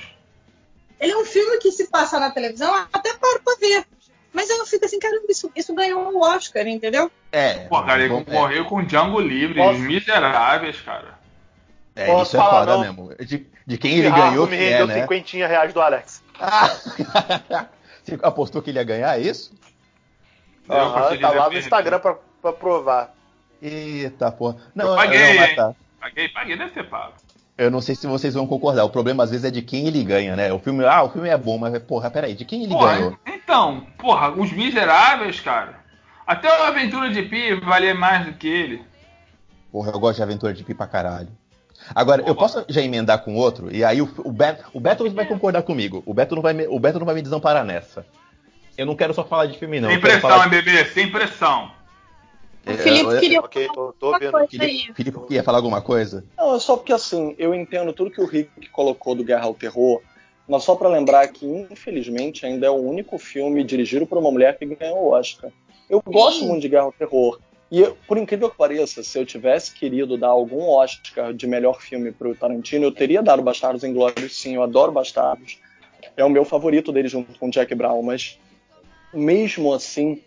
Ele 0.99 1.11
é 1.11 1.17
um 1.17 1.25
filme 1.25 1.57
que 1.59 1.71
se 1.71 1.87
passa 1.89 2.19
na 2.19 2.31
televisão, 2.31 2.73
até 2.91 3.13
paro 3.13 3.41
pra 3.43 3.55
ver. 3.59 3.85
Mas 4.33 4.49
eu 4.49 4.65
fico 4.65 4.85
assim, 4.85 4.99
caramba, 4.99 5.25
isso, 5.29 5.51
isso 5.55 5.73
ganhou 5.73 6.11
um 6.11 6.19
Oscar, 6.21 6.67
entendeu? 6.67 7.09
É. 7.31 7.65
Pô, 7.67 7.81
cara, 7.83 8.03
ele 8.03 8.13
concorreu 8.13 8.65
com 8.65 8.83
Django 8.83 9.19
Livre, 9.19 9.59
Posso- 9.59 9.79
Os 9.79 9.85
Miseráveis, 9.85 10.79
cara. 10.81 11.17
É, 11.95 12.05
Posso 12.05 12.23
isso 12.23 12.35
é 12.35 12.39
falar, 12.39 12.59
foda 12.59 12.73
não? 12.73 12.81
mesmo. 12.81 13.15
De, 13.19 13.47
de 13.65 13.77
quem 13.77 13.97
ele 13.97 14.07
Ah, 14.07 14.11
ganhou, 14.11 14.45
me 14.47 14.55
que 14.57 14.63
é, 14.63 14.69
rendeu 14.69 14.87
né? 14.87 15.01
50 15.01 15.47
reais 15.47 15.73
do 15.73 15.81
Alex. 15.81 16.23
Ah! 16.39 16.67
Você 18.03 18.17
apostou 18.21 18.61
que 18.61 18.69
ele 18.69 18.77
ia 18.79 18.83
ganhar 18.83 19.17
é 19.17 19.21
isso? 19.21 19.53
Eu 20.69 20.91
consegui 20.91 21.21
tá 21.21 21.29
lá 21.31 21.49
no. 21.49 21.57
Instagram 21.57 21.99
pra, 21.99 22.15
pra 22.41 22.53
provar. 22.53 23.13
Eita, 23.61 24.31
porra. 24.31 24.57
Não, 24.75 24.89
Eu 24.89 24.95
paguei, 24.95 25.39
não, 25.39 25.55
tá. 25.55 25.75
Paguei, 25.99 26.29
paguei, 26.29 26.57
deve 26.57 26.71
ter 26.71 26.83
pago. 26.87 27.13
Eu 27.57 27.71
não 27.71 27.81
sei 27.81 27.95
se 27.95 28.05
vocês 28.05 28.35
vão 28.35 28.45
concordar. 28.45 28.83
O 28.83 28.89
problema 28.89 29.23
às 29.23 29.31
vezes 29.31 29.45
é 29.45 29.51
de 29.51 29.63
quem 29.63 29.87
ele 29.87 30.03
ganha, 30.03 30.35
né? 30.35 30.53
O 30.53 30.59
filme, 30.59 30.85
ah, 30.85 31.03
o 31.03 31.09
filme 31.09 31.27
é 31.27 31.37
bom, 31.37 31.57
mas 31.57 31.77
porra, 31.79 32.11
peraí, 32.11 32.35
de 32.35 32.45
quem 32.45 32.63
ele 32.63 32.73
Porra, 32.73 32.95
ganhou? 32.95 33.17
então, 33.25 33.87
porra, 33.97 34.29
Os 34.29 34.51
Miseráveis, 34.51 35.39
cara. 35.39 35.79
Até 36.25 36.47
o 36.47 36.63
Aventura 36.65 37.09
de 37.09 37.23
Pi 37.23 37.55
valia 37.55 37.95
mais 37.95 38.25
do 38.25 38.33
que 38.33 38.47
ele. 38.47 38.81
Porra, 39.71 39.91
eu 39.91 39.99
gosto 39.99 40.17
de 40.17 40.23
aventura 40.23 40.53
de 40.53 40.63
pi 40.63 40.73
pra 40.73 40.87
caralho. 40.87 41.29
Agora, 41.93 42.23
eu 42.25 42.35
posso 42.35 42.65
já 42.67 42.81
emendar 42.81 43.19
com 43.23 43.35
outro? 43.35 43.73
E 43.73 43.83
aí 43.83 44.01
o, 44.01 44.09
o, 44.19 44.31
Beto, 44.31 44.65
o 44.73 44.79
Beto 44.79 45.09
vai 45.11 45.25
concordar 45.25 45.61
comigo. 45.63 46.03
O 46.05 46.13
Beto, 46.13 46.35
não 46.35 46.41
vai 46.41 46.53
me, 46.53 46.67
o 46.67 46.79
Beto 46.79 46.99
não 46.99 47.05
vai 47.05 47.15
me 47.15 47.21
desamparar 47.21 47.63
nessa. 47.63 48.05
Eu 48.77 48.85
não 48.85 48.95
quero 48.95 49.13
só 49.13 49.23
falar 49.23 49.45
de 49.47 49.57
filme, 49.57 49.79
não. 49.79 49.89
sem 49.89 49.99
pressão, 49.99 50.29
falar 50.29 50.45
hein, 50.45 50.49
bebê? 50.49 50.85
Sem 50.85 51.11
pressão. 51.11 51.71
O 52.65 52.73
Felipe 52.73 53.13
eu- 53.13 53.19
queria 53.19 53.39
Ok, 53.39 53.67
tô, 53.73 53.93
tô 53.93 54.13
ouvindo. 54.13 54.31
coisa 54.31 54.47
Felipe, 54.93 55.43
falar 55.43 55.57
alguma 55.59 55.81
coisa? 55.81 56.25
Não, 56.37 56.55
é 56.55 56.59
só 56.59 56.75
porque 56.75 56.91
assim, 56.91 57.33
eu 57.37 57.53
entendo 57.55 57.93
tudo 57.93 58.11
que 58.11 58.21
o 58.21 58.25
Rick 58.25 58.67
colocou 58.69 59.15
do 59.15 59.23
Guerra 59.23 59.45
ao 59.45 59.53
Terror, 59.53 60.01
mas 60.47 60.63
só 60.63 60.75
pra 60.75 60.89
lembrar 60.89 61.27
que, 61.29 61.45
infelizmente, 61.45 62.45
ainda 62.45 62.67
é 62.67 62.69
o 62.69 62.75
único 62.75 63.17
filme 63.17 63.63
dirigido 63.63 64.05
por 64.05 64.17
uma 64.17 64.31
mulher 64.31 64.57
que 64.57 64.65
ganhou 64.65 64.97
o 64.99 65.09
Oscar. 65.11 65.49
Eu 65.89 66.01
gosto 66.05 66.43
muito 66.45 66.61
de 66.61 66.69
Guerra 66.69 66.83
ao 66.83 66.91
Terror. 66.91 67.39
E, 67.71 67.81
eu- 67.81 67.97
por 68.07 68.17
incrível 68.17 68.49
que 68.49 68.57
pareça, 68.57 69.01
se 69.03 69.17
eu 69.17 69.25
tivesse 69.25 69.73
querido 69.73 70.17
dar 70.17 70.27
algum 70.29 70.63
Oscar 70.69 71.33
de 71.33 71.47
melhor 71.47 71.81
filme 71.81 72.11
pro 72.11 72.35
Tarantino, 72.35 72.85
eu 72.85 72.91
teria 72.91 73.21
dado 73.23 73.41
Bastardos 73.41 73.83
Inglórios, 73.83 74.37
sim, 74.39 74.55
eu 74.55 74.63
adoro 74.63 74.91
Bastardos. 74.91 75.59
É 76.15 76.23
o 76.23 76.29
meu 76.29 76.43
favorito 76.45 76.91
dele 76.91 77.07
junto 77.07 77.37
com 77.39 77.49
Jack 77.49 77.73
Brown, 77.75 78.01
mas 78.01 78.37
mesmo 79.13 79.73
assim, 79.73 80.21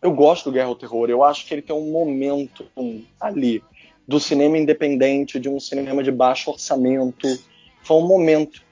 eu 0.00 0.12
gosto 0.12 0.44
do 0.44 0.52
Guerra 0.52 0.68
ao 0.68 0.76
Terror. 0.76 1.10
Eu 1.10 1.24
acho 1.24 1.46
que 1.46 1.54
ele 1.54 1.62
tem 1.62 1.74
um 1.74 1.90
momento 1.90 2.66
ali 3.20 3.62
do 4.06 4.18
cinema 4.18 4.56
independente, 4.56 5.38
de 5.38 5.48
um 5.48 5.60
cinema 5.60 6.02
de 6.02 6.10
baixo 6.10 6.50
orçamento. 6.50 7.28
Foi 7.82 7.96
um 7.96 8.06
momento. 8.06 8.62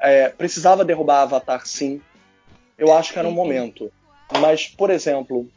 É, 0.00 0.28
precisava 0.28 0.84
derrubar 0.84 1.22
Avatar, 1.22 1.66
sim. 1.66 2.00
Eu 2.76 2.92
acho 2.92 3.12
que 3.12 3.18
era 3.18 3.28
um 3.28 3.32
momento. 3.32 3.90
Mas, 4.40 4.66
por 4.66 4.90
exemplo, 4.90 5.48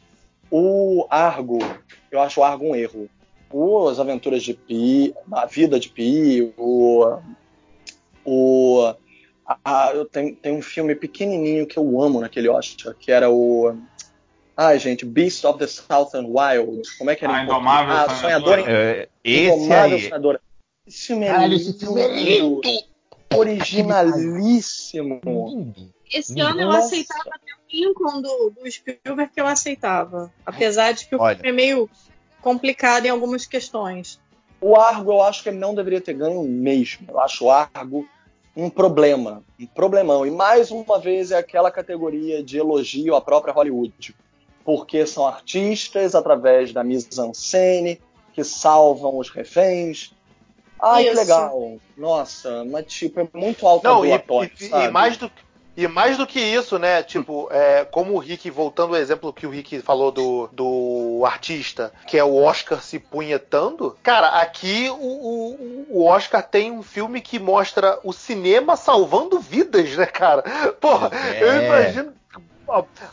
o 0.50 1.06
Argo, 1.10 1.58
eu 2.10 2.20
acho 2.20 2.40
o 2.40 2.44
Argo 2.44 2.66
um 2.66 2.74
erro. 2.76 3.08
O 3.50 3.88
As 3.88 3.98
Aventuras 3.98 4.42
de 4.42 4.54
Pi, 4.54 5.14
a 5.32 5.46
Vida 5.46 5.80
de 5.80 5.88
Pi, 5.88 6.52
o. 6.56 7.18
o 8.24 8.94
a- 9.46 9.58
a- 9.64 9.92
eu 9.94 10.04
tenho, 10.04 10.36
tem 10.36 10.52
um 10.52 10.60
filme 10.62 10.94
pequenininho 10.94 11.66
que 11.66 11.78
eu 11.78 12.00
amo 12.00 12.20
naquele 12.20 12.48
Oscar, 12.48 12.94
que 12.94 13.10
era 13.10 13.30
o. 13.30 13.74
Ai, 14.60 14.76
gente, 14.80 15.04
Beast 15.06 15.44
of 15.44 15.56
the 15.60 15.68
Southern 15.68 16.26
Wild. 16.26 16.82
Como 16.98 17.08
é 17.10 17.14
que 17.14 17.24
era 17.24 17.32
Ah, 17.36 17.44
Indomável? 17.44 17.94
Ah, 17.94 18.08
Sonhador 18.16 18.58
em 18.58 18.64
É, 18.66 19.08
esse 19.22 19.44
Indomável 19.54 19.96
aí. 19.96 20.02
Sonhadora. 20.02 20.40
Esse 20.84 21.06
filme 21.06 21.26
é 21.26 21.28
Caralho, 21.28 21.52
lindo, 21.52 21.62
esse 21.70 21.78
filme 21.78 22.00
é 22.00 22.08
lindo! 22.08 22.60
originalíssimo. 23.36 25.20
Esse 26.12 26.34
Nossa. 26.34 26.50
ano 26.50 26.60
eu 26.62 26.70
aceitava 26.70 27.30
até 27.30 27.52
o 27.52 27.58
Lincoln 27.72 28.20
do, 28.22 28.50
do 28.50 28.70
Spielberg 28.70 29.32
que 29.32 29.40
eu 29.40 29.46
aceitava. 29.46 30.32
Apesar 30.44 30.92
de 30.92 31.06
que 31.06 31.14
o 31.14 31.20
Olha. 31.20 31.36
filme 31.36 31.50
é 31.50 31.52
meio 31.52 31.88
complicado 32.40 33.06
em 33.06 33.10
algumas 33.10 33.46
questões. 33.46 34.18
O 34.60 34.74
Argo, 34.74 35.12
eu 35.12 35.22
acho 35.22 35.42
que 35.42 35.50
ele 35.50 35.58
não 35.58 35.72
deveria 35.74 36.00
ter 36.00 36.14
ganho 36.14 36.42
mesmo. 36.42 37.06
Eu 37.08 37.20
acho 37.20 37.44
o 37.44 37.50
Argo 37.50 38.08
um 38.56 38.68
problema, 38.68 39.44
um 39.60 39.66
problemão. 39.66 40.26
E 40.26 40.30
mais 40.32 40.70
uma 40.72 40.98
vez 40.98 41.30
é 41.30 41.36
aquela 41.36 41.70
categoria 41.70 42.42
de 42.42 42.58
elogio 42.58 43.14
à 43.14 43.20
própria 43.20 43.52
Hollywood. 43.54 44.16
Porque 44.68 45.06
são 45.06 45.26
artistas 45.26 46.14
através 46.14 46.74
da 46.74 46.84
mise-en-scène 46.84 47.98
que 48.34 48.44
salvam 48.44 49.16
os 49.16 49.30
reféns. 49.30 50.12
Ai, 50.78 51.04
que 51.04 51.08
Isso. 51.12 51.20
legal. 51.20 51.76
Nossa, 51.96 52.66
mas 52.66 52.84
tipo, 52.84 53.18
é 53.18 53.26
muito 53.32 53.66
alto 53.66 53.82
Não, 53.84 54.04
e, 54.04 54.10
e- 54.10 54.84
e 54.84 54.90
mais 54.90 55.16
do, 55.16 55.32
e 55.74 55.88
mais 55.88 56.18
do 56.18 56.26
que 56.26 56.38
isso, 56.38 56.78
né? 56.78 57.02
Tipo, 57.02 57.48
é, 57.50 57.86
como 57.86 58.12
o 58.12 58.18
Rick, 58.18 58.50
voltando 58.50 58.94
ao 58.94 59.00
exemplo 59.00 59.32
que 59.32 59.46
o 59.46 59.50
Rick 59.50 59.80
falou 59.80 60.12
do, 60.12 60.50
do 60.52 61.22
artista, 61.24 61.90
que 62.06 62.18
é 62.18 62.22
o 62.22 62.36
Oscar 62.36 62.82
se 62.82 62.98
punhetando, 62.98 63.96
cara, 64.02 64.28
aqui 64.42 64.90
o, 64.90 64.94
o, 64.94 65.86
o 65.88 66.04
Oscar 66.04 66.42
tem 66.46 66.70
um 66.70 66.82
filme 66.82 67.22
que 67.22 67.38
mostra 67.38 67.98
o 68.04 68.12
cinema 68.12 68.76
salvando 68.76 69.40
vidas, 69.40 69.96
né, 69.96 70.04
cara? 70.04 70.42
Porra, 70.78 71.10
É. 71.14 71.42
eu 71.42 71.64
imagino. 71.64 72.17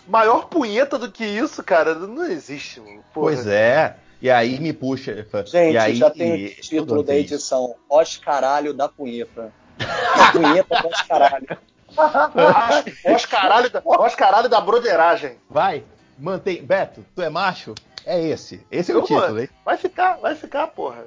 Maior 0.07 0.47
punheta 0.47 0.97
do 0.97 1.11
que 1.11 1.25
isso, 1.25 1.63
cara, 1.63 1.95
não 1.95 2.25
existe, 2.25 2.79
mano. 2.79 3.03
Porra. 3.13 3.27
Pois 3.27 3.47
é. 3.47 3.97
E 4.21 4.29
aí 4.29 4.59
me 4.59 4.73
puxa. 4.73 5.25
Gente, 5.45 5.73
e 5.73 5.77
aí, 5.77 5.95
já 5.95 6.09
tem 6.09 6.45
o 6.45 6.55
título 6.55 7.03
da 7.03 7.15
edição. 7.15 7.75
Oscaralho 7.89 8.73
da 8.73 8.87
punheta. 8.87 9.53
A 9.79 10.31
punheta 10.31 10.81
do 10.81 10.87
Oscaralho. 10.87 11.57
Oscaralho 13.13 13.69
da, 13.69 13.81
Oscaralho 13.83 14.49
da 14.49 14.61
broderagem. 14.61 15.37
Vai, 15.49 15.83
mantém. 16.17 16.63
Beto, 16.63 17.05
tu 17.15 17.21
é 17.21 17.29
macho? 17.29 17.75
É 18.05 18.21
esse. 18.21 18.65
Esse 18.71 18.91
é 18.91 18.97
o 18.97 19.01
Pô, 19.01 19.07
título, 19.07 19.39
hein? 19.39 19.49
Vai 19.63 19.77
ficar, 19.77 20.17
vai 20.17 20.35
ficar, 20.35 20.67
porra. 20.67 21.05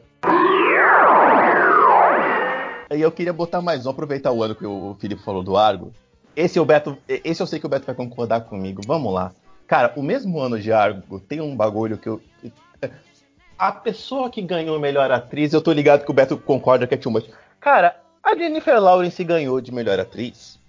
E 2.91 3.01
eu 3.01 3.13
queria 3.13 3.33
botar 3.33 3.61
mais 3.61 3.87
um, 3.87 3.91
aproveitar 3.91 4.33
o 4.33 4.43
ano 4.43 4.55
que 4.55 4.67
o 4.67 4.97
Felipe 4.99 5.23
falou 5.23 5.43
do 5.43 5.57
Argo. 5.57 5.93
Esse 6.41 6.61
o 6.61 6.65
Beto, 6.65 6.97
esse 7.09 7.43
eu 7.43 7.47
sei 7.49 7.59
que 7.59 7.67
o 7.67 7.69
Beto 7.69 7.85
vai 7.87 7.97
concordar 7.97 8.43
comigo. 8.43 8.81
Vamos 8.87 9.13
lá. 9.13 9.33
Cara, 9.67 9.93
o 9.97 10.03
mesmo 10.05 10.39
ano 10.39 10.57
de 10.57 10.73
Argo 10.73 11.19
tem 11.19 11.41
um 11.41 11.57
bagulho 11.57 11.99
que 11.99 12.09
eu. 12.09 12.23
A 13.59 13.73
pessoa 13.73 14.31
que 14.31 14.41
ganhou 14.41 14.79
melhor 14.79 15.11
atriz, 15.11 15.53
eu 15.53 15.61
tô 15.61 15.73
ligado 15.73 16.05
que 16.05 16.11
o 16.13 16.15
Beto 16.15 16.39
concorda 16.39 16.87
que 16.87 16.95
é 16.95 16.97
too 16.97 17.11
much. 17.11 17.29
Cara, 17.59 18.01
a 18.23 18.37
Jennifer 18.37 18.81
Lawrence 18.81 19.25
ganhou 19.25 19.61
de 19.61 19.73
melhor 19.73 19.99
atriz. 19.99 20.61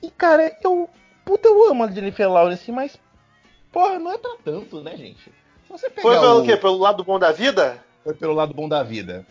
E, 0.00 0.08
cara, 0.12 0.56
eu. 0.62 0.88
Puta, 1.24 1.48
eu 1.48 1.68
amo 1.68 1.82
a 1.82 1.90
Jennifer 1.90 2.30
Lawrence, 2.30 2.70
mas. 2.70 2.96
Porra, 3.72 3.98
não 3.98 4.12
é 4.12 4.18
pra 4.18 4.36
tanto, 4.44 4.80
né, 4.80 4.96
gente? 4.96 5.24
Se 5.24 5.32
você 5.70 5.90
pegar 5.90 6.02
Foi 6.02 6.20
pelo 6.20 6.42
o- 6.42 6.44
quê? 6.44 6.56
Pelo 6.56 6.78
lado 6.78 7.02
bom 7.02 7.18
da 7.18 7.32
vida? 7.32 7.82
Foi 8.04 8.14
pelo 8.14 8.32
lado 8.34 8.54
bom 8.54 8.68
da 8.68 8.84
vida. 8.84 9.26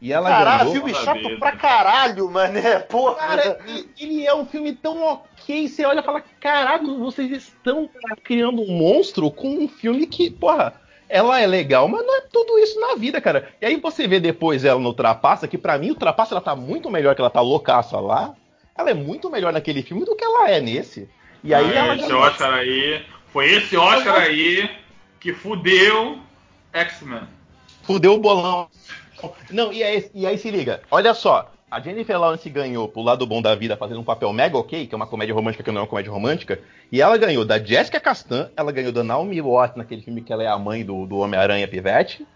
E 0.00 0.12
ela 0.12 0.28
Caralho, 0.28 0.58
ganhou. 0.58 0.72
filme 0.74 0.94
chato 0.94 1.38
pra 1.40 1.52
caralho, 1.52 2.30
mané. 2.30 2.78
Porra. 2.80 3.14
Cara, 3.16 3.58
ele- 3.98 4.24
é 4.24 4.32
um 4.34 4.46
filme 4.46 4.72
tão 4.72 5.02
ok. 5.02 5.66
Você 5.68 5.84
olha 5.84 6.00
e 6.00 6.04
fala: 6.04 6.22
Caraca, 6.40 6.86
vocês 6.86 7.30
estão 7.32 7.90
criando 8.22 8.62
um 8.62 8.70
monstro 8.78 9.28
com 9.30 9.48
um 9.48 9.66
filme 9.68 10.06
que, 10.06 10.30
porra, 10.30 10.74
ela 11.08 11.40
é 11.40 11.46
legal, 11.46 11.88
mas 11.88 12.06
não 12.06 12.16
é 12.16 12.20
tudo 12.32 12.58
isso 12.60 12.78
na 12.78 12.94
vida, 12.94 13.20
cara. 13.20 13.48
E 13.60 13.66
aí 13.66 13.76
você 13.76 14.06
vê 14.06 14.20
depois 14.20 14.64
ela 14.64 14.78
no 14.78 14.94
Trapaça, 14.94 15.48
que 15.48 15.58
pra 15.58 15.76
mim 15.78 15.90
o 15.90 15.94
Trapaça 15.96 16.32
ela 16.34 16.40
tá 16.40 16.54
muito 16.54 16.88
melhor 16.90 17.14
que 17.16 17.20
ela 17.20 17.30
tá 17.30 17.40
loucaça 17.40 17.98
lá. 17.98 18.34
Ela 18.76 18.90
é 18.90 18.94
muito 18.94 19.28
melhor 19.28 19.52
naquele 19.52 19.82
filme 19.82 20.04
do 20.04 20.14
que 20.14 20.24
ela 20.24 20.48
é 20.48 20.60
nesse. 20.60 21.08
E 21.42 21.52
aí 21.52 21.76
Ah, 21.76 21.86
ela 21.86 21.96
esse 21.96 22.08
já- 22.08 22.16
Oscar 22.18 22.54
aí. 22.54 23.02
Foi 23.32 23.50
esse 23.50 23.76
Oscar 23.76 24.14
aí 24.20 24.70
que 25.18 25.32
fudeu 25.32 26.18
X-Men. 26.72 27.22
Fudeu 27.82 28.14
o 28.14 28.18
bolão. 28.18 28.68
Não, 29.50 29.72
e 29.72 29.82
aí, 29.82 30.10
e 30.14 30.26
aí 30.26 30.38
se 30.38 30.50
liga. 30.50 30.80
Olha 30.90 31.14
só. 31.14 31.50
A 31.70 31.80
Jennifer 31.80 32.18
Lawrence 32.18 32.48
ganhou 32.48 32.88
pro 32.88 33.02
lado 33.02 33.26
bom 33.26 33.42
da 33.42 33.54
vida 33.54 33.76
fazendo 33.76 34.00
um 34.00 34.04
papel 34.04 34.32
mega 34.32 34.56
ok, 34.56 34.86
que 34.86 34.94
é 34.94 34.96
uma 34.96 35.06
comédia 35.06 35.34
romântica 35.34 35.62
que 35.62 35.70
não 35.70 35.80
é 35.80 35.82
uma 35.82 35.88
comédia 35.88 36.10
romântica. 36.10 36.58
E 36.90 37.02
ela 37.02 37.18
ganhou 37.18 37.44
da 37.44 37.58
Jessica 37.58 38.00
Castan, 38.00 38.50
ela 38.56 38.72
ganhou 38.72 38.90
da 38.90 39.04
Naomi 39.04 39.38
Watts 39.42 39.76
naquele 39.76 40.00
filme 40.00 40.22
que 40.22 40.32
ela 40.32 40.42
é 40.42 40.46
a 40.46 40.58
mãe 40.58 40.82
do, 40.82 41.04
do 41.04 41.18
Homem-Aranha 41.18 41.68
Pivete. 41.68 42.26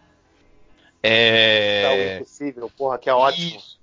É 1.03 1.89
o 1.89 1.93
É... 1.93 2.17
impossível, 2.17 2.71
porra, 2.77 2.99
que 2.99 3.09
é 3.09 3.15
ótimo. 3.15 3.57
Isso. 3.57 3.81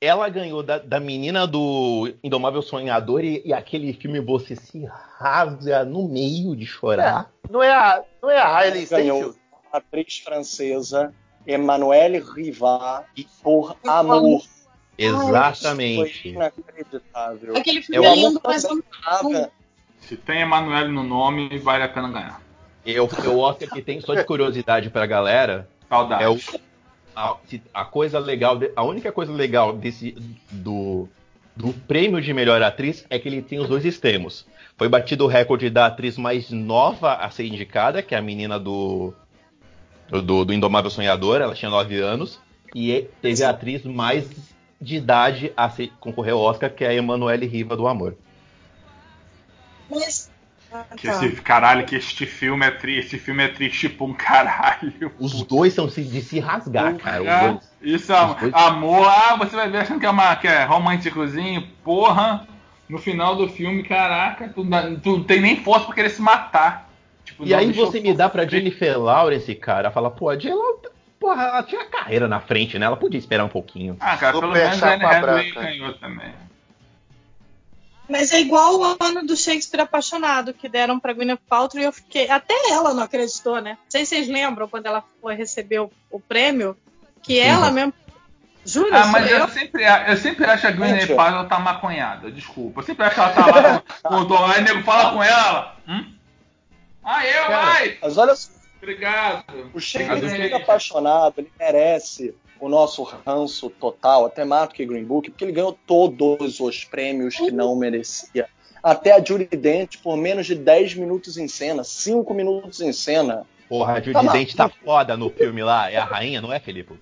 Ela 0.00 0.28
ganhou 0.28 0.62
da, 0.62 0.78
da 0.78 0.98
menina 0.98 1.46
do 1.46 2.10
Indomável 2.24 2.62
Sonhador 2.62 3.22
e, 3.22 3.42
e 3.44 3.52
aquele 3.52 3.92
filme 3.92 4.20
você 4.20 4.56
se 4.56 4.86
rasga 5.18 5.84
no 5.84 6.08
meio 6.08 6.56
de 6.56 6.64
chorar. 6.64 7.30
Não 7.50 7.62
é 7.62 7.70
a, 7.70 8.02
não 8.22 8.30
é 8.30 8.38
a 8.38 8.56
Hailey 8.56 8.86
Ganhou 8.86 9.18
Steinfeld? 9.18 9.38
a 9.72 9.76
atriz 9.78 10.18
francesa 10.18 11.12
Emmanuelle 11.46 12.18
Rivat 12.20 13.06
por 13.42 13.76
Amor. 13.86 14.40
Foi 14.42 15.06
Exatamente. 15.06 16.28
inacreditável. 16.28 17.56
Aquele 17.56 17.78
É 17.78 17.82
filme 17.82 18.06
é 18.06 18.14
lindo, 18.14 18.26
amor 18.38 18.40
mas 18.44 18.64
eu 18.64 18.82
não- 19.22 19.50
Se 20.00 20.16
tem 20.16 20.40
Emanuele 20.42 20.88
no 20.92 21.02
nome, 21.02 21.58
vale 21.58 21.84
a 21.84 21.88
pena 21.88 22.08
ganhar. 22.08 22.42
Eu, 22.84 23.04
o 23.26 23.38
Oscar 23.38 23.68
que 23.70 23.82
tem 23.82 24.00
só 24.00 24.14
de 24.14 24.24
curiosidade 24.24 24.90
pra 24.90 25.06
galera 25.06 25.68
Saudade. 25.88 26.22
é 26.24 26.28
o, 26.28 26.38
a, 27.14 27.36
a 27.74 27.84
coisa 27.84 28.18
legal, 28.18 28.58
a 28.74 28.82
única 28.82 29.12
coisa 29.12 29.32
legal 29.32 29.72
desse 29.74 30.12
do, 30.50 31.06
do 31.54 31.72
prêmio 31.72 32.20
de 32.20 32.32
melhor 32.32 32.62
atriz 32.62 33.04
é 33.10 33.18
que 33.18 33.28
ele 33.28 33.42
tem 33.42 33.58
os 33.58 33.68
dois 33.68 33.84
extremos. 33.84 34.46
Foi 34.78 34.88
batido 34.88 35.24
o 35.24 35.28
recorde 35.28 35.68
da 35.68 35.86
atriz 35.86 36.16
mais 36.16 36.50
nova 36.50 37.14
a 37.14 37.30
ser 37.30 37.44
indicada, 37.46 38.02
que 38.02 38.14
é 38.14 38.18
a 38.18 38.22
menina 38.22 38.58
do 38.58 39.12
do, 40.10 40.44
do 40.44 40.52
Indomável 40.52 40.90
Sonhador, 40.90 41.40
ela 41.40 41.54
tinha 41.54 41.70
9 41.70 42.00
anos, 42.00 42.40
e 42.74 43.06
teve 43.22 43.42
a 43.44 43.50
atriz 43.50 43.84
mais 43.84 44.28
de 44.80 44.96
idade 44.96 45.52
a 45.56 45.68
se- 45.68 45.92
concorrer 46.00 46.32
ao 46.34 46.40
Oscar, 46.40 46.70
que 46.70 46.84
é 46.84 46.88
a 46.88 46.94
Emanuele 46.94 47.46
Riva 47.46 47.76
do 47.76 47.86
Amor. 47.86 48.16
Mas. 49.90 50.30
Ah, 50.72 50.84
Que 50.96 51.08
tá. 51.08 51.14
esse, 51.26 51.30
caralho, 51.42 51.84
que 51.84 51.96
este 51.96 52.24
filme 52.26 52.64
é 52.64 52.70
triste. 52.70 53.16
Esse 53.16 53.18
filme 53.24 53.42
é 53.42 53.48
triste 53.48 53.88
pra 53.88 54.06
um 54.06 54.14
caralho. 54.14 54.92
Os 55.18 55.42
dois 55.42 55.74
são 55.74 55.88
de 55.88 56.22
se 56.22 56.38
rasgar, 56.38 56.94
cara. 56.96 57.60
Isso 57.82 58.12
é 58.12 58.24
Os 58.24 58.34
dois- 58.36 58.54
amor. 58.54 59.04
Ah, 59.08 59.34
você 59.36 59.56
vai 59.56 59.68
ver 59.68 59.78
achando 59.78 59.98
que 59.98 60.06
é, 60.06 60.10
uma, 60.10 60.36
que 60.36 60.46
é 60.46 60.64
românticozinho. 60.64 61.66
Porra. 61.82 62.46
No 62.88 62.98
final 62.98 63.36
do 63.36 63.48
filme, 63.48 63.82
caraca, 63.84 64.48
tu, 64.48 64.64
não- 64.64 64.98
tu 64.98 65.10
não 65.18 65.24
tem 65.24 65.40
nem 65.40 65.56
força 65.62 65.86
pra 65.86 65.94
querer 65.94 66.10
se 66.10 66.20
matar. 66.22 66.89
Tipo, 67.30 67.46
E 67.46 67.54
aí 67.54 67.72
você 67.72 68.00
me 68.00 68.12
dá 68.12 68.28
pra. 68.28 68.46
Jennifer 68.46 68.98
Lawrence, 68.98 69.54
cara, 69.54 69.90
fala, 69.90 70.10
pô, 70.10 70.28
a 70.28 70.38
Jennifer, 70.38 70.90
porra, 71.18 71.44
ela 71.44 71.62
tinha 71.62 71.84
carreira 71.84 72.26
na 72.26 72.40
frente, 72.40 72.78
né? 72.78 72.86
Ela 72.86 72.96
podia 72.96 73.18
esperar 73.18 73.44
um 73.44 73.48
pouquinho. 73.48 73.96
Ah, 74.00 74.16
cara, 74.16 74.34
Super 74.34 74.52
pelo 74.52 74.64
menos 74.64 74.82
Anne 74.82 75.04
Hathaway 75.04 75.50
ganhou 75.52 75.92
também. 75.94 76.32
Mas 78.08 78.32
é 78.32 78.40
igual 78.40 78.80
o 78.80 78.96
ano 78.98 79.24
do 79.24 79.36
Shakespeare 79.36 79.82
Apaixonado, 79.82 80.52
que 80.52 80.68
deram 80.68 80.98
pra 80.98 81.12
Gwyneth 81.12 81.38
Paltrow 81.48 81.80
e 81.80 81.86
eu 81.86 81.92
fiquei. 81.92 82.28
Até 82.28 82.54
ela 82.72 82.92
não 82.92 83.04
acreditou, 83.04 83.60
né? 83.60 83.78
Não 83.84 83.90
sei 83.90 84.04
se 84.04 84.16
vocês 84.16 84.28
lembram 84.28 84.66
quando 84.66 84.86
ela 84.86 85.04
foi 85.22 85.36
receber 85.36 85.78
o, 85.78 85.92
o 86.10 86.18
prêmio, 86.18 86.76
que 87.22 87.38
ela 87.38 87.70
mesmo. 87.70 87.94
Jura? 88.64 89.02
Ah, 89.02 89.06
mas 89.06 89.30
eu, 89.30 89.38
eu 89.38 89.48
sempre, 89.48 89.84
eu 89.84 90.16
sempre 90.16 90.44
acho 90.44 90.66
a 90.66 90.72
Gwyneth. 90.72 91.14
Paltrow 91.14 91.44
tá 91.46 91.60
maconhada. 91.60 92.32
Desculpa. 92.32 92.80
Eu 92.80 92.84
sempre 92.84 93.04
acho 93.04 93.14
que 93.14 93.20
ela 93.20 93.30
tá 93.30 93.46
lá 93.46 93.82
com 94.02 94.14
o 94.16 94.26
Tom. 94.26 94.44
Aí 94.44 94.60
o 94.60 94.64
nego 94.64 94.82
fala 94.82 95.12
com 95.12 95.22
ela. 95.22 95.76
Hum? 95.86 96.19
Ah, 97.02 97.26
eu, 97.26 97.42
Cara, 97.46 97.64
vai! 97.66 97.98
Mas 98.02 98.18
olha 98.18 98.34
só, 98.34 98.50
Obrigado. 98.78 99.44
o 99.74 99.80
Shakespeare 99.80 100.16
Adorei. 100.32 100.52
é 100.52 100.56
apaixonado, 100.56 101.34
ele 101.38 101.50
merece 101.58 102.34
o 102.58 102.68
nosso 102.68 103.02
ranço 103.02 103.70
total, 103.70 104.26
até 104.26 104.44
mais 104.44 104.68
do 104.68 104.74
que 104.74 104.84
Green 104.84 105.04
Book, 105.04 105.30
porque 105.30 105.44
ele 105.44 105.52
ganhou 105.52 105.72
todos 105.86 106.60
os 106.60 106.84
prêmios 106.84 107.36
que 107.36 107.50
não 107.50 107.74
merecia. 107.74 108.48
Até 108.82 109.12
a 109.12 109.22
Judy 109.22 109.44
Dent 109.56 109.96
por 110.02 110.16
menos 110.16 110.46
de 110.46 110.54
10 110.54 110.94
minutos 110.94 111.36
em 111.36 111.48
cena, 111.48 111.84
5 111.84 112.32
minutos 112.34 112.80
em 112.80 112.92
cena. 112.92 113.46
Porra, 113.68 113.94
a 113.94 114.00
Judy 114.00 114.12
Tá 114.12 114.32
Dent 114.32 114.54
tá 114.54 114.68
foda 114.68 115.16
no 115.16 115.30
filme 115.30 115.62
lá. 115.62 115.90
É 115.90 115.96
a 115.96 116.04
rainha, 116.04 116.40
não 116.40 116.52
é, 116.52 116.58
Felipe? 116.58 116.98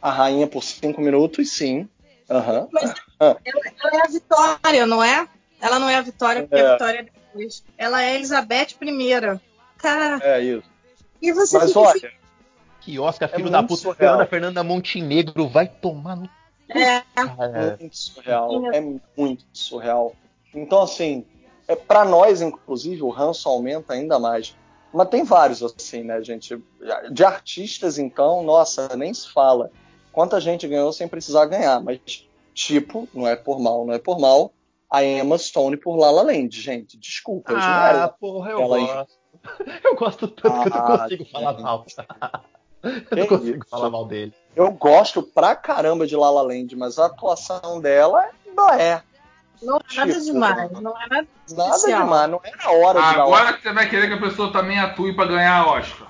A 0.00 0.10
rainha 0.10 0.46
por 0.46 0.62
5 0.62 1.00
minutos, 1.00 1.50
sim. 1.52 1.88
Aham. 2.30 2.68
Mas 2.72 2.94
ela, 3.20 3.36
ela 3.44 3.90
é 3.92 4.00
a 4.04 4.08
Vitória, 4.08 4.86
não 4.86 5.02
é? 5.02 5.26
Ela 5.60 5.78
não 5.80 5.88
é 5.88 5.96
a 5.96 6.00
Vitória, 6.00 6.42
porque 6.42 6.54
É. 6.56 6.66
a 6.66 6.72
Vitória 6.72 7.06
é. 7.42 7.48
Ela 7.76 8.02
é 8.02 8.14
Elizabeth 8.16 8.76
I. 8.82 9.40
Cara, 9.78 10.18
É 10.22 10.42
isso. 10.42 10.64
e 11.22 11.32
você 11.32 11.58
Mas 11.58 11.76
olha, 11.76 12.12
Que 12.80 12.98
Oscar, 12.98 13.28
É 13.32 13.36
filho 13.36 13.50
da 13.50 13.58
muito 13.58 13.68
puta. 13.68 13.82
surreal. 13.82 13.96
Fernanda 14.14 14.26
Fernanda 14.26 14.64
Montenegro 14.64 15.48
vai 15.48 15.68
tomar 15.68 16.16
no. 16.16 16.28
é, 16.70 17.02
Cara. 17.14 17.76
muito 17.80 17.96
surreal. 17.96 18.72
É 18.72 18.80
muito 19.16 19.44
surreal. 19.52 20.14
Então, 20.54 20.82
assim, 20.82 21.24
é 21.66 21.76
para 21.76 22.04
nós, 22.04 22.40
inclusive, 22.40 23.02
o 23.02 23.10
ranço 23.10 23.48
aumenta 23.48 23.92
ainda 23.92 24.18
mais. 24.18 24.56
Mas 24.92 25.08
tem 25.08 25.22
vários, 25.22 25.62
assim, 25.62 26.02
né, 26.02 26.22
gente? 26.22 26.58
De 27.12 27.24
artistas, 27.24 27.98
então, 27.98 28.42
nossa, 28.42 28.96
nem 28.96 29.12
se 29.12 29.30
fala. 29.30 29.70
Quanta 30.10 30.40
gente 30.40 30.66
ganhou 30.66 30.92
sem 30.92 31.06
precisar 31.06 31.44
ganhar. 31.46 31.78
Mas, 31.80 32.00
tipo, 32.54 33.06
não 33.12 33.28
é 33.28 33.36
por 33.36 33.60
mal, 33.60 33.84
não 33.84 33.92
é 33.92 33.98
por 33.98 34.18
mal, 34.18 34.50
a 34.90 35.02
Emma 35.04 35.36
Stone 35.38 35.76
por 35.76 35.96
La 35.96 36.10
La 36.10 36.22
Land, 36.22 36.50
gente. 36.50 36.96
Desculpa, 36.98 37.52
eu 37.52 37.58
Ah, 37.60 38.14
porra, 38.20 38.50
eu 38.50 38.60
Ela 38.62 38.78
gosto. 38.78 39.18
Eu 39.84 39.94
gosto 39.96 40.28
tanto 40.28 40.62
que 40.62 40.68
eu 40.68 40.70
não 40.82 40.84
Ah, 40.94 40.98
consigo 40.98 41.24
falar 41.26 41.52
gente. 41.52 41.62
mal. 41.62 41.86
Eu 43.10 43.16
não 43.16 43.26
consigo 43.26 43.58
isso? 43.58 43.68
falar 43.70 43.90
mal 43.90 44.04
dele. 44.04 44.32
Eu 44.54 44.70
gosto 44.72 45.22
pra 45.22 45.54
caramba 45.56 46.06
de 46.06 46.16
La 46.16 46.30
La 46.30 46.42
Land, 46.42 46.74
mas 46.76 46.98
a 46.98 47.06
atuação 47.06 47.80
dela 47.80 48.28
não 48.56 48.70
é 48.70 49.02
não 49.62 49.76
é 49.76 49.80
nada 49.94 50.12
Tipo, 50.12 50.24
demais. 50.24 50.70
Não 50.72 50.90
é 50.96 51.06
nada 51.08 51.28
nada 51.50 51.70
especial. 51.76 52.02
demais. 52.04 52.30
Não 52.30 52.40
era 52.44 52.70
hora 52.70 53.00
de 53.00 53.14
dar 53.16 53.22
Agora 53.22 53.52
que 53.54 53.62
você 53.62 53.72
vai 53.72 53.88
querer 53.88 54.08
que 54.08 54.14
a 54.14 54.20
pessoa 54.20 54.52
também 54.52 54.78
atue 54.78 55.14
pra 55.14 55.24
ganhar 55.26 55.66
Oscar. 55.68 56.08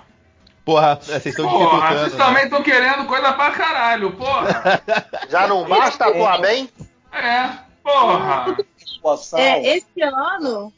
Porra, 0.64 0.96
vocês 1.00 1.24
estão 1.26 1.48
Porra, 1.48 1.96
vocês 1.98 2.12
né? 2.14 2.24
também 2.24 2.44
estão 2.44 2.62
querendo 2.62 3.06
coisa 3.06 3.32
pra 3.32 3.50
caralho, 3.52 4.12
porra. 4.16 4.82
Já 5.30 5.46
não 5.46 5.66
basta 5.66 6.06
atuar 6.08 6.40
bem? 6.40 6.68
É, 7.12 7.50
porra. 7.92 8.56
É, 9.38 9.76
esse 9.76 10.02
ano 10.02 10.72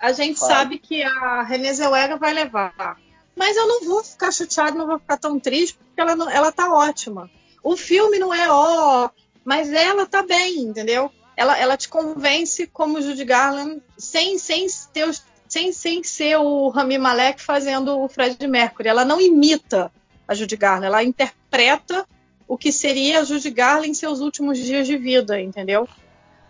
a 0.00 0.12
gente 0.12 0.38
Fala. 0.38 0.54
sabe 0.54 0.78
que 0.78 1.02
a 1.02 1.42
Renée 1.42 1.72
Zellweger 1.74 2.18
vai 2.18 2.32
levar. 2.32 2.98
Mas 3.36 3.56
eu 3.56 3.66
não 3.66 3.84
vou 3.84 4.02
ficar 4.04 4.30
chateada, 4.32 4.76
não 4.76 4.86
vou 4.86 4.98
ficar 4.98 5.16
tão 5.16 5.38
triste, 5.38 5.78
porque 5.78 6.00
ela, 6.00 6.14
não- 6.16 6.28
ela 6.30 6.50
tá 6.52 6.72
ótima. 6.72 7.30
O 7.62 7.76
filme 7.76 8.18
não 8.18 8.32
é 8.34 8.50
ó, 8.50 9.08
mas 9.44 9.72
ela 9.72 10.06
tá 10.06 10.22
bem, 10.22 10.58
entendeu? 10.60 11.10
Ela, 11.36 11.56
ela 11.58 11.76
te 11.76 11.88
convence 11.88 12.66
como 12.66 13.00
Judy 13.00 13.24
Garland 13.24 13.80
sem, 13.96 14.36
sem, 14.38 14.66
ter 14.92 15.08
os- 15.08 15.22
sem, 15.48 15.72
sem 15.72 16.02
ser 16.02 16.36
o 16.38 16.68
Rami 16.68 16.98
Malek 16.98 17.40
fazendo 17.42 17.98
o 17.98 18.08
Fred 18.08 18.46
Mercury. 18.46 18.88
Ela 18.88 19.04
não 19.04 19.20
imita 19.20 19.90
a 20.28 20.34
Judy 20.34 20.56
Garland, 20.56 20.86
ela 20.86 21.02
interpreta 21.04 22.06
o 22.46 22.58
que 22.58 22.72
seria 22.72 23.20
a 23.20 23.24
Judy 23.24 23.50
Garland 23.50 23.88
em 23.90 23.94
seus 23.94 24.20
últimos 24.20 24.58
dias 24.58 24.86
de 24.86 24.96
vida, 24.96 25.40
entendeu? 25.40 25.88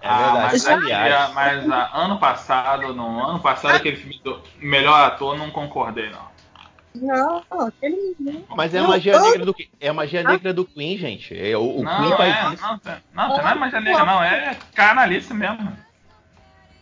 É 0.03 0.09
verdade. 0.09 0.38
Ah, 0.38 0.42
mas, 0.53 0.66
Aliás, 0.66 1.34
mas 1.34 1.70
ah, 1.70 1.90
ano 1.94 2.18
passado, 2.18 2.94
no 2.94 3.22
ano 3.24 3.40
passado, 3.40 3.76
aquele 3.76 3.96
filme 3.96 4.18
do 4.24 4.40
melhor 4.59 4.98
ator, 5.05 5.36
não 5.36 5.51
concordei, 5.51 6.11
não. 6.11 6.30
Não, 6.92 7.44
aquele 7.68 8.16
mas 8.57 8.74
é 8.74 8.78
a 8.78 8.82
Não, 8.82 8.88
magia 8.88 9.12
eu- 9.12 9.22
negra 9.22 9.44
do 9.46 9.55
é 9.80 9.88
a 9.88 9.94
magia 9.94 10.22
negra 10.24 10.53
do 10.53 10.64
Queen, 10.64 10.98
gente. 10.98 11.38
É, 11.38 11.57
o, 11.57 11.78
o 11.78 11.82
não, 11.84 11.96
Queen 11.98 12.16
faz 12.16 12.34
é, 12.51 12.55
isso. 12.55 12.62
não, 12.62 12.78
tem- 12.78 12.96
não, 13.12 13.28
não 13.28 13.48
é 13.48 13.55
magia 13.55 13.80
negra, 13.80 14.05
não, 14.05 14.22
é 14.22 14.59
canalice 14.74 15.32
mesmo. 15.32 15.76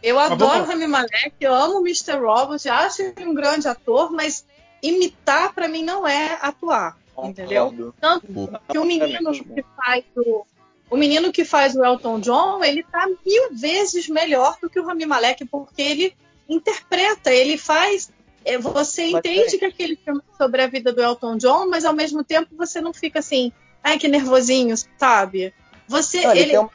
Eu 0.02 0.18
adoro 0.18 0.64
Rami 0.64 0.86
Malek, 0.86 1.34
eu 1.40 1.52
amo 1.52 1.80
o 1.80 1.86
Mr. 1.86 2.18
Robot, 2.20 2.68
acho 2.68 3.02
ele 3.02 3.26
um 3.26 3.34
grande 3.34 3.66
ator, 3.68 4.10
mas 4.12 4.46
imitar 4.80 5.52
pra 5.52 5.66
mim 5.68 5.82
não 5.84 6.06
é 6.06 6.38
atuar, 6.40 6.96
entendeu? 7.24 7.92
Tanto 8.00 8.26
que 8.70 8.78
o 8.78 8.84
menino 8.84 9.30
É 9.30 9.32
que 9.32 9.64
faz 9.76 10.04
o 10.16 10.46
o 10.90 10.96
menino 10.96 11.32
que 11.32 11.44
faz 11.44 11.76
o 11.76 11.84
Elton 11.84 12.20
John, 12.20 12.64
ele 12.64 12.82
tá 12.82 13.06
mil 13.06 13.54
vezes 13.54 14.08
melhor 14.08 14.56
do 14.60 14.70
que 14.70 14.80
o 14.80 14.84
Rami 14.84 15.06
Malek, 15.06 15.44
porque 15.46 15.82
ele 15.82 16.16
interpreta, 16.48 17.32
ele 17.32 17.58
faz. 17.58 18.10
é, 18.44 18.56
Você 18.58 19.04
entende 19.04 19.58
que 19.58 19.64
aquele 19.64 19.96
filme 19.96 20.20
é 20.32 20.36
sobre 20.36 20.62
a 20.62 20.66
vida 20.66 20.92
do 20.92 21.02
Elton 21.02 21.36
John, 21.36 21.68
mas 21.68 21.84
ao 21.84 21.92
mesmo 21.92 22.24
tempo 22.24 22.48
você 22.56 22.80
não 22.80 22.94
fica 22.94 23.18
assim, 23.18 23.52
ai 23.82 23.98
que 23.98 24.08
nervosinho, 24.08 24.74
sabe? 24.98 25.52
Você, 25.86 26.22
Não, 26.22 26.32
ele, 26.32 26.40
ele, 26.40 26.50
tem 26.50 26.58
uma, 26.58 26.70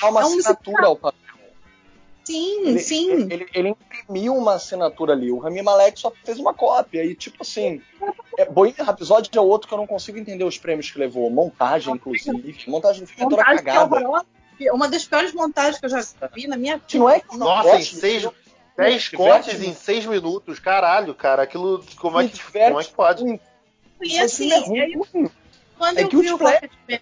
dá 0.00 0.08
uma 0.08 0.20
é 0.20 0.24
um 0.24 0.38
assinatura 0.38 0.86
ao 0.86 0.96
papel. 0.96 1.20
sim, 2.24 2.66
Ele, 2.66 2.78
sim. 2.78 3.10
Ele, 3.30 3.46
ele 3.54 3.68
imprimiu 3.70 4.34
uma 4.36 4.54
assinatura 4.54 5.12
ali. 5.14 5.30
O 5.32 5.38
Rami 5.38 5.62
Malek 5.62 5.98
só 5.98 6.12
fez 6.24 6.38
uma 6.38 6.52
cópia. 6.52 7.04
E, 7.04 7.14
tipo 7.14 7.38
assim, 7.40 7.80
é, 8.38 8.44
Bohemian 8.46 8.84
Rhapsody 8.84 9.30
é 9.36 9.40
outro 9.40 9.68
que 9.68 9.74
eu 9.74 9.78
não 9.78 9.86
consigo 9.86 10.18
entender 10.18 10.44
os 10.44 10.58
prêmios 10.58 10.90
que 10.90 10.98
levou. 10.98 11.30
Montagem, 11.30 11.94
inclusive. 11.94 12.56
Montagem 12.68 13.02
do 13.02 13.06
filme 13.06 13.22
é 13.22 13.28
toda 13.28 13.42
é 13.42 13.56
cagada. 13.56 13.80
horrorosa. 13.96 14.26
Uma 14.72 14.88
das 14.88 15.04
piores 15.04 15.32
montagens 15.32 15.78
que 15.78 15.86
eu 15.86 15.90
já 15.90 16.00
vi 16.32 16.46
na 16.46 16.56
minha 16.56 16.78
Que 16.78 16.98
não 16.98 17.10
é 17.10 17.18
que 17.20 17.36
Nossa, 17.36 17.76
em 17.76 17.82
seis, 17.82 18.22
10 18.76 19.02
Diverte 19.02 19.16
cortes 19.16 19.62
em 19.62 19.74
6 19.74 20.06
minutos, 20.06 20.58
caralho, 20.58 21.14
cara. 21.14 21.42
Aquilo. 21.42 21.84
Como 21.96 22.20
é 22.20 22.28
que, 22.28 22.34
diverte 22.34 22.68
como 22.68 22.80
é 22.80 22.84
que 22.84 22.92
pode? 22.92 23.40
E 24.02 24.16
Esse 24.18 24.52
assim, 24.52 24.52
é 24.52 24.58
ruim. 24.60 25.30
quando, 25.78 25.98
É 25.98 26.02
eu 26.02 26.08
que 26.08 26.16
o 26.16 26.20
vi 26.20 26.32
o 26.32 26.36
Rocketman, 26.36 27.00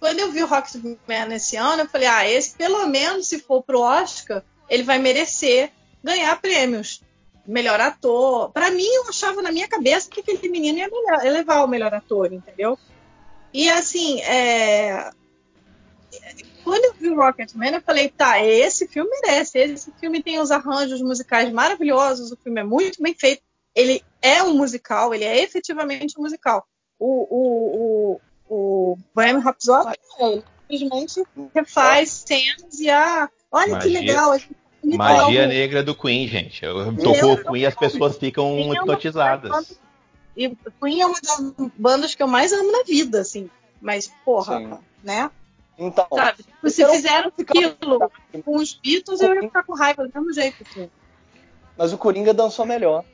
quando 0.00 0.18
eu 0.18 0.32
vi 0.32 0.42
o 0.42 0.46
Rocketman 0.46 1.34
esse 1.34 1.56
ano, 1.56 1.82
eu 1.82 1.88
falei, 1.88 2.08
ah, 2.08 2.28
esse 2.28 2.56
pelo 2.56 2.86
menos 2.86 3.28
se 3.28 3.38
for 3.38 3.62
pro 3.62 3.80
Oscar, 3.80 4.42
ele 4.68 4.82
vai 4.82 4.98
merecer 4.98 5.70
ganhar 6.02 6.40
prêmios. 6.40 7.02
Melhor 7.46 7.80
ator. 7.80 8.50
Pra 8.52 8.70
mim, 8.70 8.86
eu 8.86 9.08
achava 9.08 9.42
na 9.42 9.52
minha 9.52 9.68
cabeça 9.68 10.08
que 10.08 10.20
aquele 10.20 10.48
menino 10.48 10.78
ia, 10.78 10.88
melhor- 10.88 11.22
levar 11.22 11.64
o 11.64 11.68
melhor 11.68 11.92
ator, 11.92 12.32
entendeu? 12.32 12.78
E 13.52 13.68
assim, 13.68 14.20
é, 14.22 15.10
quando 16.64 16.84
eu 16.86 16.94
vi 16.94 17.10
o 17.10 17.16
Rocketman, 17.16 17.74
eu 17.74 17.82
falei, 17.82 18.08
tá, 18.08 18.42
esse 18.42 18.88
filme 18.88 19.10
merece. 19.22 19.58
Esse 19.58 19.92
filme 20.00 20.22
tem 20.22 20.40
os 20.40 20.50
arranjos 20.50 21.02
musicais 21.02 21.52
maravilhosos, 21.52 22.32
o 22.32 22.36
filme 22.36 22.60
é 22.60 22.64
muito 22.64 23.02
bem 23.02 23.14
feito. 23.14 23.42
Ele 23.74 24.02
é 24.22 24.42
um 24.42 24.56
musical, 24.56 25.14
ele 25.14 25.24
é 25.24 25.42
efetivamente 25.42 26.18
um 26.18 26.22
musical. 26.22 26.66
O, 26.98 27.26
o, 27.28 28.20
o, 28.48 28.92
o 28.92 28.98
Bohemian 29.14 29.40
Rhapsody, 29.40 29.98
ele 30.18 30.42
simplesmente 30.70 31.22
refaz 31.54 32.24
cenas 32.26 32.80
e 32.80 32.88
ah, 32.88 33.28
olha 33.52 33.78
que 33.78 33.88
Magia. 33.88 34.00
legal, 34.00 34.32
a 34.32 34.38
gente 34.38 34.56
Magia 34.84 35.46
negra 35.46 35.82
do 35.82 35.94
Queen, 35.94 36.26
gente. 36.28 36.60
Tocou 37.02 37.32
o 37.34 37.44
Queen 37.44 37.62
e 37.62 37.66
as 37.66 37.74
pessoas 37.74 38.16
ficam 38.16 38.54
Queen 38.54 38.62
é 38.62 38.64
uma 38.66 38.74
hipnotizadas. 38.76 39.50
das 39.50 39.80
E 40.36 40.56
Queen 40.80 41.00
é 41.00 41.06
uma 41.06 41.18
das 41.20 41.70
bandas 41.76 42.14
que 42.14 42.22
eu 42.22 42.26
mais 42.28 42.52
amo 42.52 42.70
na 42.72 42.82
vida, 42.84 43.20
assim. 43.20 43.48
Mas, 43.80 44.10
porra, 44.24 44.58
Sim. 44.58 44.78
né? 45.02 45.30
Então, 45.78 46.06
Sabe? 46.14 46.44
Se 46.70 46.82
eu 46.82 46.88
fizeram 46.90 47.32
ficar- 47.36 47.52
aquilo 47.58 48.10
com 48.44 48.56
os 48.56 48.74
Beatles, 48.74 49.20
eu 49.20 49.34
ia 49.34 49.42
ficar 49.42 49.62
com 49.64 49.74
raiva 49.74 50.06
do 50.06 50.12
mesmo 50.14 50.32
jeito. 50.32 50.56
Assim. 50.68 50.88
mas 51.76 51.92
o 51.92 51.98
Coringa 51.98 52.32
dançou 52.32 52.64
melhor. 52.64 53.04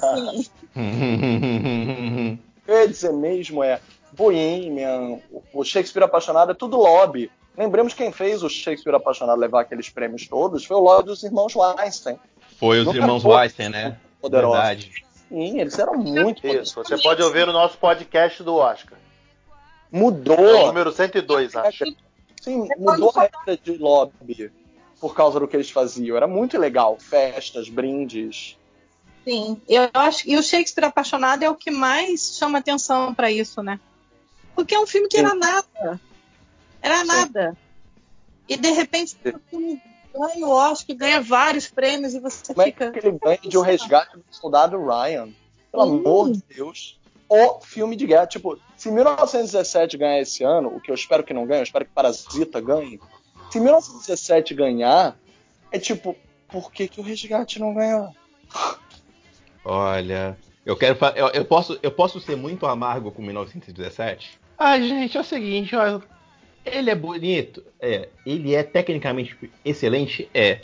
Sim. 0.00 0.46
Eu 2.66 2.78
ia 2.80 2.88
dizer 2.88 3.12
mesmo 3.12 3.62
é 3.64 3.80
Bohemian, 4.12 5.18
o 5.52 5.64
Shakespeare 5.64 6.04
Apaixonado 6.04 6.52
é 6.52 6.54
tudo 6.54 6.76
lobby. 6.76 7.30
Lembremos 7.56 7.92
quem 7.92 8.10
fez 8.12 8.42
o 8.42 8.48
Shakespeare 8.48 8.94
Apaixonado 8.94 9.38
levar 9.38 9.62
aqueles 9.62 9.88
prêmios 9.88 10.26
todos 10.26 10.64
foi 10.64 10.76
o 10.76 10.80
lobby 10.80 11.08
dos 11.08 11.22
irmãos 11.22 11.54
Weinstein. 11.54 12.18
Foi 12.58 12.80
os 12.80 12.86
Nunca 12.86 12.98
irmãos 12.98 13.22
foi 13.22 13.34
Weinstein, 13.34 13.68
né? 13.68 13.98
Poderosos. 14.20 14.58
Verdade. 14.58 15.04
Sim, 15.28 15.60
eles 15.60 15.78
eram 15.78 15.94
muito 15.94 16.46
Isso, 16.46 16.74
você 16.74 16.96
pode 16.98 17.22
ouvir 17.22 17.46
no 17.46 17.52
nosso 17.52 17.78
podcast 17.78 18.42
do 18.42 18.56
Oscar. 18.56 18.98
É 18.98 19.96
o 19.96 19.98
Mudou. 19.98 20.66
número 20.66 20.92
102, 20.92 21.56
acho. 21.56 21.84
Sim, 22.40 22.68
mudou 22.78 23.12
a 23.14 23.22
regra 23.22 23.56
de 23.62 23.76
lobby 23.76 24.50
por 25.00 25.14
causa 25.14 25.38
do 25.38 25.46
que 25.46 25.56
eles 25.56 25.70
faziam. 25.70 26.16
Era 26.16 26.26
muito 26.26 26.58
legal. 26.58 26.96
Festas, 26.98 27.68
brindes. 27.68 28.58
Sim. 29.24 29.60
Eu 29.68 29.88
acho 29.94 30.28
e 30.28 30.36
o 30.36 30.42
Shakespeare 30.42 30.86
Apaixonado 30.86 31.42
é 31.42 31.50
o 31.50 31.54
que 31.54 31.70
mais 31.70 32.36
chama 32.36 32.58
atenção 32.58 33.14
pra 33.14 33.30
isso, 33.30 33.62
né? 33.62 33.78
Porque 34.54 34.74
é 34.74 34.80
um 34.80 34.86
filme 34.86 35.08
que 35.08 35.18
era 35.18 35.30
Sim. 35.30 35.38
nada. 35.38 36.00
Era 36.82 37.04
nada. 37.04 37.56
E 38.48 38.56
de 38.56 38.70
repente 38.70 39.16
o 39.24 39.38
filme 39.48 39.80
ganha 40.12 40.46
o 40.46 40.50
Oscar, 40.50 40.96
ganha 40.96 41.20
vários 41.20 41.68
prêmios 41.68 42.12
e 42.14 42.20
você 42.20 42.52
Como 42.52 42.62
é 42.62 42.66
fica. 42.66 42.90
que 42.90 42.98
ele 42.98 43.18
ganha 43.18 43.38
de 43.38 43.56
um 43.56 43.62
resgate 43.62 44.16
do 44.16 44.24
soldado 44.30 44.76
Ryan? 44.84 45.30
Pelo 45.70 45.84
Sim. 45.84 45.98
amor 46.00 46.32
de 46.32 46.42
Deus. 46.54 47.00
O 47.28 47.60
filme 47.62 47.96
de 47.96 48.06
guerra. 48.06 48.26
Tipo, 48.26 48.58
se 48.76 48.90
1917 48.90 49.96
ganhar 49.96 50.20
esse 50.20 50.44
ano, 50.44 50.68
o 50.68 50.80
que 50.80 50.90
eu 50.90 50.94
espero 50.94 51.24
que 51.24 51.32
não 51.32 51.46
ganhe, 51.46 51.60
eu 51.60 51.64
espero 51.64 51.86
que 51.86 51.92
Parasita 51.92 52.60
ganhe. 52.60 53.00
Se 53.50 53.58
1917 53.58 54.52
ganhar, 54.54 55.16
é 55.70 55.78
tipo, 55.78 56.14
por 56.48 56.70
que, 56.70 56.88
que 56.88 57.00
o 57.00 57.02
resgate 57.02 57.58
não 57.58 57.72
ganhou? 57.72 58.14
Olha, 59.64 60.36
eu 60.66 60.76
quero 60.76 60.98
eu, 61.16 61.28
eu 61.28 61.44
posso 61.44 61.78
eu 61.82 61.90
posso 61.90 62.20
ser 62.20 62.36
muito 62.36 62.66
amargo 62.66 63.10
com 63.10 63.22
1917? 63.22 64.38
Ah, 64.58 64.78
gente, 64.78 65.16
é 65.16 65.20
o 65.20 65.24
seguinte, 65.24 65.74
ó, 65.74 66.00
ele 66.64 66.90
é 66.90 66.94
bonito, 66.94 67.62
é, 67.80 68.08
ele 68.24 68.54
é 68.54 68.62
tecnicamente 68.62 69.36
excelente, 69.64 70.28
é. 70.32 70.60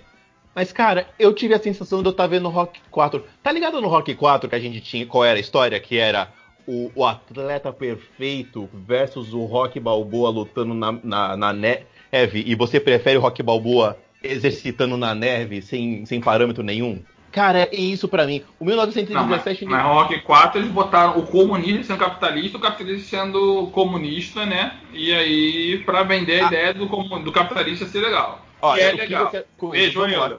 Mas 0.55 0.73
cara, 0.73 1.09
eu 1.19 1.33
tive 1.33 1.55
a 1.55 1.59
sensação 1.59 2.03
de 2.03 2.09
eu 2.09 2.13
estar 2.13 2.27
vendo 2.27 2.49
Rock 2.49 2.81
4. 2.91 3.25
Tá 3.43 3.53
ligado 3.53 3.81
no 3.81 3.89
Rock 3.89 4.15
4 4.15 4.49
que 4.49 4.55
a 4.55 4.61
gente 4.61 4.81
tinha, 4.81 5.07
qual 5.07 5.25
era 5.25 5.39
a 5.39 5.41
história 5.41 5.79
que 5.79 5.99
era 5.99 6.33
o, 6.67 6.91
o 6.95 7.05
atleta 7.05 7.73
perfeito 7.73 8.69
versus 8.73 9.33
o 9.33 9.45
Rock 9.45 9.81
Balboa 9.81 10.31
lutando 10.31 10.75
na, 10.75 10.93
na, 10.93 11.37
na 11.37 11.53
neve 11.53 12.45
e 12.47 12.55
você 12.55 12.79
prefere 12.79 13.19
o 13.19 13.21
Rock 13.21 13.43
Balboa 13.43 13.99
exercitando 14.23 14.97
na 14.97 15.15
neve 15.15 15.63
sem, 15.63 16.05
sem 16.05 16.21
parâmetro 16.21 16.63
nenhum? 16.63 17.03
Cara, 17.31 17.61
é 17.71 17.75
isso 17.77 18.09
pra 18.09 18.27
mim. 18.27 18.43
O 18.59 18.65
Não, 18.65 18.77
mas, 18.77 18.87
1917 18.87 19.65
mas 19.67 19.83
Rock 19.85 20.21
4 20.23 20.61
eles 20.61 20.71
botaram 20.71 21.19
o 21.19 21.27
comunista 21.27 21.85
sendo 21.85 21.99
capitalista, 21.99 22.57
o 22.57 22.61
capitalista 22.61 23.17
sendo 23.17 23.67
comunista, 23.73 24.47
né? 24.47 24.79
E 24.93 25.13
aí, 25.13 25.83
pra 25.85 26.03
vender 26.03 26.43
a 26.43 26.47
ideia 26.47 26.75
do, 26.75 26.87
do 26.87 27.33
capitalista 27.33 27.87
ser 27.87 28.01
legal. 28.01 28.41
Ó, 28.63 28.75
que 28.75 28.81
é 28.81 28.89
o 28.89 28.91
que 28.93 28.97
legal. 29.03 29.23
eu 29.25 29.31
quero- 29.31 29.45
com- 29.57 29.71
Beijo. 29.71 30.01
Euler. 30.01 30.39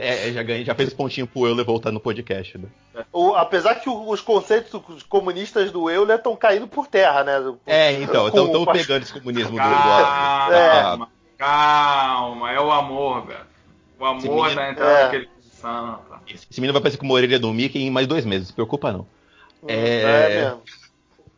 É, 0.00 0.30
já 0.30 0.42
ganhei, 0.44 0.64
já 0.64 0.76
fez 0.76 0.94
pontinho 0.94 1.26
pro 1.26 1.44
Euler 1.44 1.64
voltar 1.64 1.90
no 1.90 1.98
podcast, 1.98 2.56
né? 2.56 2.68
O- 3.12 3.34
apesar 3.34 3.74
que 3.74 3.90
o- 3.90 4.08
os 4.08 4.20
conceitos 4.20 4.80
comunistas 5.08 5.72
do 5.72 5.90
Euler 5.90 6.18
estão 6.18 6.36
caindo 6.36 6.68
por 6.68 6.86
terra, 6.86 7.24
né? 7.24 7.32
É, 7.66 7.92
então, 7.94 8.30
com- 8.30 8.64
pegando 8.66 9.02
esse 9.02 9.12
comunismo 9.12 9.50
do, 9.50 9.56
do 9.56 9.60
Calma, 9.60 11.08
calma, 11.36 12.52
é 12.52 12.60
o 12.60 12.70
amor, 12.70 13.26
velho. 13.26 13.40
O 13.98 14.04
amor 14.04 14.22
menino- 14.22 14.54
tá 14.54 14.70
entrando 14.70 14.88
é. 14.88 15.02
naquele 15.04 15.28
santa. 15.60 16.07
Esse 16.34 16.60
menino 16.60 16.72
vai 16.72 16.82
parecer 16.82 16.98
com 16.98 17.04
uma 17.06 17.14
orelha 17.14 17.38
do 17.38 17.52
Mickey 17.52 17.78
em 17.82 17.90
mais 17.90 18.06
dois 18.06 18.24
meses, 18.24 18.42
não 18.44 18.48
se 18.48 18.52
preocupa 18.54 18.92
não. 18.92 19.06
É, 19.66 20.02
É- 20.02 20.42
mesmo. 20.44 20.62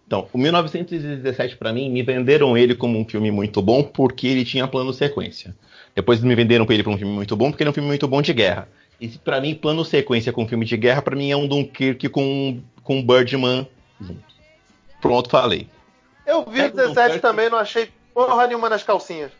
Então, 0.06 0.28
o 0.32 0.38
1917 0.38 1.56
pra 1.56 1.72
mim, 1.72 1.88
me 1.88 2.02
venderam 2.02 2.56
ele 2.58 2.74
como 2.74 2.98
um 2.98 3.04
filme 3.08 3.30
muito 3.30 3.62
bom 3.62 3.82
porque 3.82 4.26
ele 4.26 4.44
tinha 4.44 4.66
plano 4.66 4.92
sequência. 4.92 5.54
Depois 5.94 6.20
me 6.20 6.34
venderam 6.34 6.66
ele 6.68 6.82
como 6.82 6.96
um 6.96 6.98
filme 6.98 7.12
muito 7.14 7.36
bom 7.36 7.50
porque 7.50 7.62
ele 7.62 7.68
é 7.68 7.70
um 7.70 7.74
filme 7.74 7.86
muito 7.88 8.08
bom 8.08 8.20
de 8.20 8.32
guerra. 8.32 8.68
E 9.00 9.08
pra 9.08 9.40
mim, 9.40 9.54
plano 9.54 9.84
sequência 9.84 10.32
com 10.32 10.46
filme 10.48 10.64
de 10.66 10.76
guerra, 10.76 11.00
pra 11.00 11.14
mim 11.16 11.30
é 11.30 11.36
um 11.36 11.46
Dunkirk 11.46 12.08
com, 12.08 12.60
com 12.82 12.96
um 12.98 13.02
Birdman 13.06 13.66
junto. 14.00 14.20
Pronto, 15.00 15.30
falei. 15.30 15.68
Eu 16.26 16.44
vi 16.44 16.60
o 16.62 16.66
o 16.66 16.70
17 16.70 16.94
Dunkirk. 16.94 17.20
também, 17.20 17.48
não 17.48 17.58
achei 17.58 17.88
porra 18.12 18.46
nenhuma 18.48 18.68
nas 18.68 18.82
calcinhas. 18.82 19.30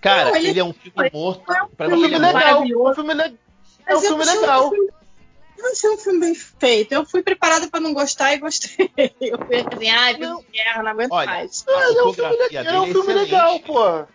Cara, 0.00 0.30
Não, 0.30 0.36
ele- 0.36 0.48
ele 0.50 0.60
é 0.60 0.64
um 0.64 0.72
filme 0.72 1.10
morto. 1.12 1.42
Pra 1.76 1.86
É 1.86 1.88
um 1.88 1.92
ele 1.92 2.08
filme 2.08 2.14
é 2.14 2.18
legal. 2.32 2.62
É 2.64 2.90
um 2.90 2.94
filme, 2.94 3.14
le- 3.14 3.34
é 3.86 3.92
um 3.94 3.98
Mas 3.98 4.06
filme 4.06 4.24
legal. 4.24 4.70
filme- 4.70 4.88
Eu 5.58 5.72
achei 5.72 5.90
um 5.90 5.96
filme 5.98 6.20
bem 6.20 6.34
feito. 6.34 6.92
Eu 6.92 7.06
fui 7.06 7.22
preparada 7.22 7.68
pra 7.68 7.80
não 7.80 7.94
gostar 7.94 8.34
e 8.34 8.38
gostei. 8.38 8.90
Eu 9.20 9.38
fui 9.46 9.56
assim, 9.56 9.88
ai, 9.88 10.14
filme 10.14 10.26
Não. 10.28 10.40
de 10.40 10.46
guerra, 10.52 10.82
não 10.82 10.90
aguento 10.90 11.12
Olha, 11.12 11.26
mais. 11.26 11.64
A 11.66 11.70
É, 11.70 11.74
é 11.74 11.88
um 11.88 11.92
filme, 11.94 12.14
fotografia 12.14 12.62
le- 12.62 12.68
é 12.68 12.80
um 12.80 12.84
filme 12.86 12.98
excelente. 13.00 13.30
legal, 13.30 13.60
porra. 13.60 14.08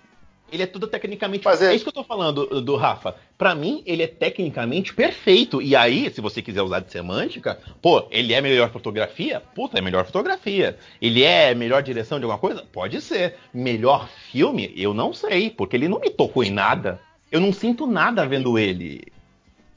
Ele 0.52 0.64
é 0.64 0.66
tudo 0.68 0.88
tecnicamente. 0.88 1.46
Mas 1.46 1.62
é... 1.62 1.72
é- 1.72 1.76
isso 1.76 1.84
que 1.86 1.90
eu 1.90 1.94
tô 1.94 2.04
falando 2.04 2.46
do, 2.48 2.62
do 2.62 2.76
Rafa. 2.76 3.16
Pra 3.38 3.54
mim, 3.56 3.84
ele 3.86 4.02
é 4.04 4.08
tecnicamente 4.08 4.94
perfeito. 4.94 5.62
E 5.62 5.76
aí, 5.76 6.12
se 6.12 6.20
você 6.22 6.42
quiser 6.42 6.62
usar 6.64 6.80
de 6.82 6.92
semântica, 6.92 7.60
pô, 7.82 8.08
ele 8.12 8.34
é 8.34 8.42
melhor 8.42 8.70
fotografia? 8.72 9.40
Puta, 9.56 9.78
é 9.78 9.82
melhor 9.82 10.06
fotografia. 10.06 10.78
Ele 11.02 11.24
é 11.24 11.54
melhor 11.56 11.82
direção 11.84 12.18
de 12.20 12.26
alguma 12.26 12.40
coisa? 12.40 12.64
Pode 12.72 13.00
ser. 13.02 13.36
Melhor 13.54 14.10
filme? 14.32 14.74
Eu 14.76 14.94
não 14.94 15.14
sei, 15.14 15.50
porque 15.52 15.76
ele 15.76 15.88
não 15.88 16.00
me 16.00 16.10
tocou 16.10 16.44
em 16.44 16.52
nada. 16.52 17.00
Eu 17.32 17.40
não 17.40 17.54
sinto 17.54 17.86
nada 17.88 18.26
vendo 18.26 18.58
ele. 18.58 19.04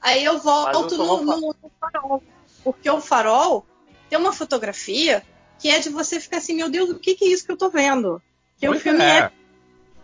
Aí 0.03 0.25
eu 0.25 0.39
volto 0.39 0.97
no, 0.97 1.23
no- 1.23 1.37
no 1.63 1.71
farol. 1.81 2.23
Porque 2.65 2.91
o 2.91 3.01
farol 3.01 3.65
tem 4.11 4.19
uma 4.19 4.33
fotografia 4.33 5.23
que 5.59 5.69
é 5.69 5.79
de 5.79 5.89
você 5.89 6.19
ficar 6.21 6.39
assim, 6.39 6.55
meu 6.55 6.69
Deus, 6.69 6.91
o 6.91 6.99
que, 6.99 7.15
que 7.15 7.25
é 7.25 7.29
isso 7.29 7.45
que 7.47 7.53
eu 7.53 7.57
tô 7.57 7.71
vendo? 7.71 8.21
Que 8.59 8.69
o 8.69 8.73
Pois 8.73 8.83
filme 8.83 9.03
é. 9.03 9.31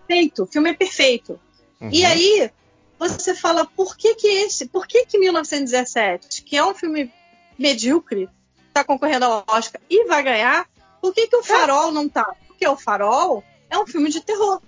perfeito, 0.06 0.44
o 0.44 0.46
filme 0.46 0.70
é 0.70 0.74
perfeito. 0.74 1.40
Uhum. 1.80 1.90
E 1.92 2.04
aí 2.04 2.50
você 2.98 3.34
fala, 3.34 3.64
por 3.64 3.96
que 3.96 4.14
que 4.14 4.26
esse, 4.26 4.66
por 4.66 4.86
que 4.86 5.04
que 5.06 5.18
1917, 5.18 6.42
que 6.42 6.56
é 6.56 6.64
um 6.64 6.74
filme 6.74 7.12
medíocre, 7.58 8.28
tá 8.72 8.84
concorrendo 8.84 9.24
ao 9.24 9.44
Oscar 9.48 9.80
e 9.90 10.04
vai 10.06 10.22
ganhar, 10.22 10.68
por 11.00 11.12
que 11.12 11.26
que 11.26 11.36
o 11.36 11.42
Farol 11.42 11.90
não 11.92 12.08
tá? 12.08 12.34
Porque 12.46 12.66
o 12.66 12.76
Farol 12.76 13.42
é 13.70 13.78
um 13.78 13.86
filme 13.86 14.10
de 14.10 14.20
terror. 14.20 14.60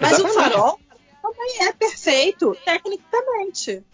Mas 0.00 0.18
o. 0.18 0.28
Farol 0.28 0.78
também 1.22 1.62
é 1.66 1.72
perfeito, 1.72 2.56
tecnicamente. 2.64 3.84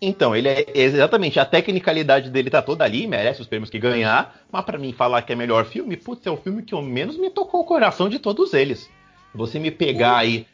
Então, 0.00 0.34
ele 0.34 0.48
é 0.48 0.66
exatamente 0.74 1.40
a 1.40 1.44
tecnicalidade 1.44 2.30
dele 2.30 2.50
tá 2.50 2.62
toda 2.62 2.84
ali, 2.84 3.06
merece 3.06 3.40
os 3.40 3.48
prêmios 3.48 3.68
que 3.68 3.80
ganhar, 3.80 4.40
mas 4.50 4.64
pra 4.64 4.78
mim 4.78 4.92
falar 4.92 5.22
que 5.22 5.32
é 5.32 5.36
melhor 5.36 5.64
filme, 5.64 5.96
putz, 5.96 6.24
é 6.24 6.30
o 6.30 6.36
filme 6.36 6.62
que 6.62 6.72
eu 6.72 6.80
menos 6.80 7.16
me 7.18 7.30
tocou 7.30 7.60
o 7.60 7.64
coração 7.64 8.08
de 8.08 8.18
todos 8.20 8.54
eles. 8.54 8.88
Você 9.34 9.58
me 9.58 9.72
pegar 9.72 10.18
aí, 10.18 10.46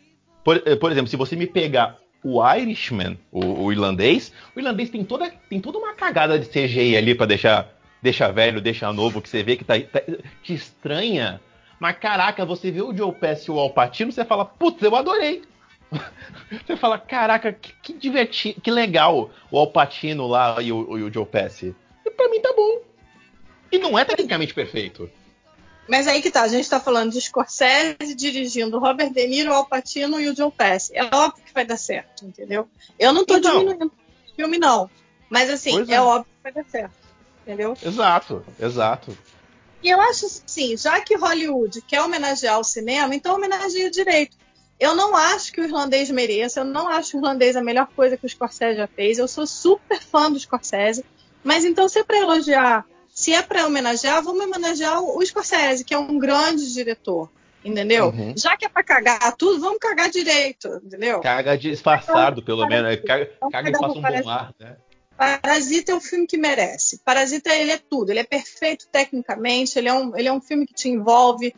por, 0.43 0.63
eh, 0.65 0.77
por 0.77 0.91
exemplo, 0.91 1.09
se 1.09 1.17
você 1.17 1.37
me 1.37 1.47
pegar 1.47 1.99
o 2.25 2.43
Irishman, 2.43 3.19
o, 3.31 3.65
o 3.65 3.73
irlandês, 3.73 4.33
o 4.57 4.61
irlandês 4.61 4.89
tem 4.89 5.05
toda, 5.05 5.31
tem 5.51 5.61
toda 5.61 5.79
uma 5.79 5.93
cagada 5.93 6.39
de 6.39 6.47
CGI 6.47 6.97
ali 6.97 7.15
pra 7.15 7.27
deixar, 7.27 7.69
deixar 8.03 8.33
velho, 8.33 8.63
deixar 8.63 8.95
novo, 8.95 9.21
que 9.21 9.29
você 9.29 9.43
vê 9.43 9.57
que 9.57 9.65
tá, 9.65 9.75
tá 9.79 10.01
te 10.43 10.55
estranha. 10.55 11.39
Mas 11.79 11.99
caraca, 11.99 12.47
você 12.47 12.71
vê 12.71 12.81
o 12.81 12.97
Joe 12.97 13.13
Pesci 13.13 13.51
e 13.51 13.53
o 13.53 13.59
Al 13.59 13.71
Pacino, 13.71 14.11
você 14.11 14.25
fala, 14.25 14.47
putz, 14.47 14.83
eu 14.83 14.97
adorei. 14.97 15.43
Você 16.67 16.77
fala, 16.77 16.99
caraca, 16.99 17.53
que, 17.53 17.73
que 17.83 17.93
divertido, 17.93 18.61
que 18.61 18.71
legal 18.71 19.31
o 19.51 19.59
Alpatino 19.59 20.27
lá 20.27 20.61
e 20.61 20.73
o, 20.73 20.99
e 20.99 21.03
o 21.03 21.13
Joe 21.13 21.27
Pesci. 21.27 21.75
E 22.05 22.11
pra 22.11 22.29
mim 22.29 22.41
tá 22.41 22.53
bom. 22.55 22.81
E 23.71 23.79
não 23.79 23.99
é 23.99 24.05
tecnicamente 24.05 24.55
perfeito. 24.55 25.11
Mas 25.89 26.07
aí 26.07 26.23
que 26.23 26.31
tá, 26.31 26.43
a 26.43 26.49
gente 26.49 26.69
tá 26.69 26.81
falando 26.81 27.13
de 27.13 27.21
Scorsese 27.21 28.15
dirigindo 28.15 28.79
Robert 28.79 29.11
De 29.13 29.27
Niro, 29.27 29.53
Al 29.53 29.67
Pacino 29.67 30.21
e 30.21 30.29
o 30.29 30.35
Joe 30.37 30.51
Pesci. 30.51 30.97
É 30.97 31.05
óbvio 31.05 31.45
que 31.45 31.53
vai 31.53 31.65
dar 31.65 31.77
certo, 31.77 32.25
entendeu? 32.25 32.69
Eu 32.99 33.13
não 33.13 33.25
tô 33.25 33.37
Então. 33.37 33.59
diminuindo 33.59 33.87
o 33.87 34.35
filme, 34.35 34.59
não. 34.59 34.89
Mas 35.29 35.51
assim, 35.51 35.85
é. 35.91 35.95
é. 35.95 36.01
óbvio 36.01 36.25
que 36.25 36.43
vai 36.43 36.53
dar 36.53 36.71
certo. 36.71 36.95
Entendeu? 37.43 37.77
Exato, 37.83 38.45
exato. 38.59 39.17
E 39.83 39.91
eu 39.91 40.01
acho 40.01 40.25
assim, 40.25 40.77
já 40.79 40.99
que 41.03 41.15
Hollywood 41.15 41.83
quer 41.83 42.01
homenagear 42.01 42.59
o 42.59 42.65
cinema, 42.65 43.15
então 43.15 43.35
homenageia 43.35 43.91
direito. 43.91 44.35
Eu 44.79 44.95
não 44.95 45.15
acho 45.15 45.53
que 45.53 45.61
o 45.61 45.65
irlandês 45.65 46.11
mereça, 46.11 46.61
eu 46.61 46.65
não 46.65 46.89
acho 46.89 47.17
o 47.17 47.21
irlandês 47.21 47.57
a 47.57 47.63
melhor 47.63 47.87
coisa 47.95 48.17
que 48.17 48.27
o 48.27 48.29
Scorsese 48.29 48.77
já 48.77 48.87
fez. 48.87 49.19
Eu 49.19 49.29
sou 49.29 49.47
super 49.47 50.01
fã 50.01 50.31
do 50.31 50.39
Scorsese, 50.39 51.05
mas 51.43 51.65
então 51.65 51.89
se 51.89 52.01
é 52.01 52.05
para 52.05 52.19
elogiar, 52.19 52.85
se 53.09 53.33
é 53.33 53.43
para 53.43 53.67
homenagear, 53.67 54.23
vamos 54.23 54.45
homenagear 54.45 55.01
o 55.01 55.25
Scorsese, 55.25 55.85
que 55.85 55.95
é 55.95 55.99
um 55.99 56.19
grande 56.19 56.73
diretor. 56.73 57.31
Entendeu? 57.65 58.09
Uhum. 58.09 58.35
Já 58.37 58.57
que 58.59 58.67
é 58.67 58.69
pra 58.69 58.85
cagar 58.85 59.35
tudo, 59.37 59.59
vamos 59.59 59.79
cagar 59.79 60.11
direito, 60.11 60.69
entendeu? 60.85 61.21
Caga 61.21 61.57
disfarçado, 61.57 62.43
pelo 62.43 62.67
menos. 62.67 62.95
Caga, 63.07 63.31
Então, 63.37 63.51
caga 63.51 63.71
e 63.71 63.73
passa 63.73 63.87
um 63.87 64.03
bom 64.03 64.29
ar, 64.29 64.55
né? 64.61 64.77
Parasita 65.17 65.93
é 65.93 65.95
um 65.95 66.01
filme 66.01 66.27
que 66.27 66.37
merece. 66.37 67.01
Parasita, 67.05 67.55
ele 67.55 67.71
é 67.71 67.79
tudo. 67.79 68.11
Ele 68.11 68.19
é 68.19 68.25
perfeito 68.25 68.87
tecnicamente, 68.91 69.79
ele 69.79 69.89
é 69.89 69.95
um, 69.95 70.15
ele 70.15 70.29
é 70.29 70.33
um 70.33 70.41
filme 70.41 70.67
que 70.67 70.75
te 70.75 70.89
envolve, 70.89 71.55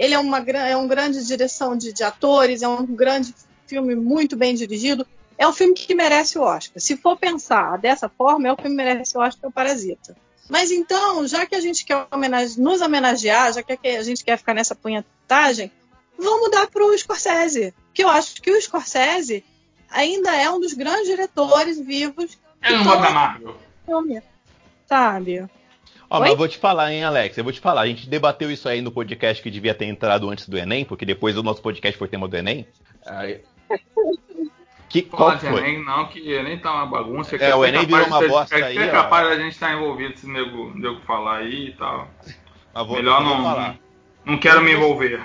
ele 0.00 0.14
é 0.14 0.18
uma, 0.18 0.38
é 0.38 0.74
um 0.76 0.88
grande 0.88 1.24
direção 1.26 1.76
de, 1.76 1.92
de 1.92 2.02
atores, 2.02 2.62
é 2.62 2.68
um 2.68 2.86
grande 2.86 3.34
filme 3.66 3.94
muito 3.94 4.34
bem 4.34 4.54
dirigido. 4.54 5.06
É 5.36 5.46
um 5.46 5.52
filme 5.52 5.74
que 5.74 5.94
merece 5.94 6.38
o 6.38 6.42
Oscar. 6.42 6.80
Se 6.82 6.96
for 6.96 7.16
pensar 7.18 7.76
dessa 7.78 8.08
forma, 8.08 8.48
é 8.48 8.52
o 8.52 8.56
filme 8.56 8.70
que 8.76 8.82
merece 8.82 9.16
o 9.16 9.20
Oscar, 9.20 9.44
é 9.44 9.48
o 9.48 9.52
Parasita. 9.52 10.16
Mas 10.48 10.70
então, 10.70 11.26
já 11.26 11.44
que 11.46 11.54
a 11.54 11.60
gente 11.60 11.84
quer 11.84 12.06
homenage- 12.10 12.58
nos 12.60 12.80
homenagear, 12.80 13.52
já 13.52 13.62
que 13.62 13.72
a 13.88 14.02
gente 14.02 14.24
quer 14.24 14.36
ficar 14.38 14.54
nessa 14.54 14.74
punhetagem, 14.74 15.70
vamos 16.18 16.50
dar 16.50 16.66
para 16.66 16.84
o 16.84 16.96
Scorsese. 16.98 17.72
Porque 17.86 18.02
eu 18.02 18.08
acho 18.08 18.40
que 18.42 18.50
o 18.50 18.60
Scorsese 18.60 19.44
ainda 19.90 20.34
é 20.34 20.50
um 20.50 20.58
dos 20.60 20.72
grandes 20.72 21.06
diretores 21.06 21.78
vivos 21.78 22.38
Então- 22.62 22.84
gosta 22.84 23.02
da 23.02 23.10
Marvel. 23.10 23.56
filme, 23.86 24.22
sabe? 24.88 25.46
Ó, 26.10 26.16
Oi? 26.16 26.20
mas 26.22 26.30
eu 26.30 26.36
vou 26.36 26.48
te 26.48 26.58
falar, 26.58 26.92
hein, 26.92 27.04
Alex? 27.04 27.38
Eu 27.38 27.44
vou 27.44 27.52
te 27.52 27.60
falar. 27.60 27.82
A 27.82 27.86
gente 27.86 28.08
debateu 28.08 28.50
isso 28.50 28.68
aí 28.68 28.80
no 28.82 28.90
podcast 28.90 29.40
que 29.42 29.50
devia 29.50 29.74
ter 29.74 29.84
entrado 29.86 30.28
antes 30.28 30.48
do 30.48 30.58
Enem, 30.58 30.84
porque 30.84 31.06
depois 31.06 31.36
o 31.38 31.42
nosso 31.42 31.62
podcast 31.62 31.96
foi 31.96 32.08
tema 32.08 32.26
do 32.26 32.36
Enem. 32.36 32.66
Aí- 33.06 33.40
Que, 34.88 35.02
qual 35.02 35.28
Fala 35.30 35.40
de 35.40 35.48
foi? 35.48 35.60
Enem, 35.60 35.84
não, 35.84 36.06
que 36.08 36.32
Enem 36.32 36.58
tá 36.58 36.72
uma 36.74 36.86
bagunça. 36.86 37.38
que 37.38 37.44
É, 37.44 37.54
o 37.54 37.64
Enem 37.64 37.86
virou 37.86 38.06
uma 38.08 38.18
de- 38.18 38.26
bosta 38.28 38.58
é, 38.58 38.62
aí, 38.64 38.76
É 38.76 38.88
ó. 38.88 38.90
capaz 38.90 39.28
da 39.28 39.36
gente 39.36 39.52
estar 39.52 39.72
envolvido 39.72 40.18
se 40.18 40.26
nego, 40.26 40.76
nego 40.76 41.00
falar 41.02 41.36
aí 41.38 41.68
e 41.68 41.72
tal. 41.74 42.08
Mas 42.74 42.86
vou- 42.88 42.96
Melhor 42.96 43.22
não, 43.22 43.42
falar. 43.44 43.76
não 44.24 44.36
quero 44.36 44.60
me 44.62 44.72
envolver. 44.72 45.22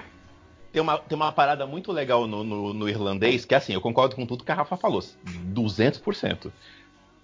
Tem 0.72 0.82
uma, 0.84 1.00
tem 1.00 1.16
uma 1.16 1.32
parada 1.32 1.66
muito 1.66 1.92
legal 1.92 2.28
no, 2.28 2.44
no- 2.44 2.74
no 2.76 2.88
irlandês, 2.88 3.44
que 3.44 3.56
assim, 3.56 3.74
eu 3.74 3.82
concordo 3.82 4.16
com 4.16 4.26
tudo 4.28 4.44
que 4.44 4.52
a 4.52 4.56
Rafa 4.56 4.78
falou. 4.78 5.02
200%. 5.24 6.52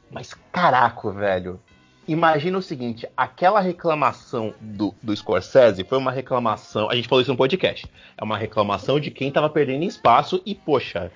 Mas 0.10 0.34
caraca, 0.52 1.12
velho. 1.12 1.60
Imagina 2.08 2.58
o 2.58 2.62
seguinte, 2.62 3.08
aquela 3.16 3.60
reclamação 3.60 4.54
do, 4.60 4.94
do 5.02 5.16
Scorsese 5.16 5.84
foi 5.84 5.98
uma 5.98 6.12
reclamação. 6.12 6.90
A 6.90 6.96
gente 6.96 7.08
falou 7.08 7.22
isso 7.22 7.32
no 7.32 7.38
podcast. 7.38 7.88
É 8.18 8.24
uma 8.24 8.38
reclamação 8.38 9.00
de 9.00 9.12
quem 9.12 9.32
tava 9.32 9.50
perdendo 9.50 9.84
espaço 9.84 10.42
e, 10.46 10.56
poxa, 10.56 11.12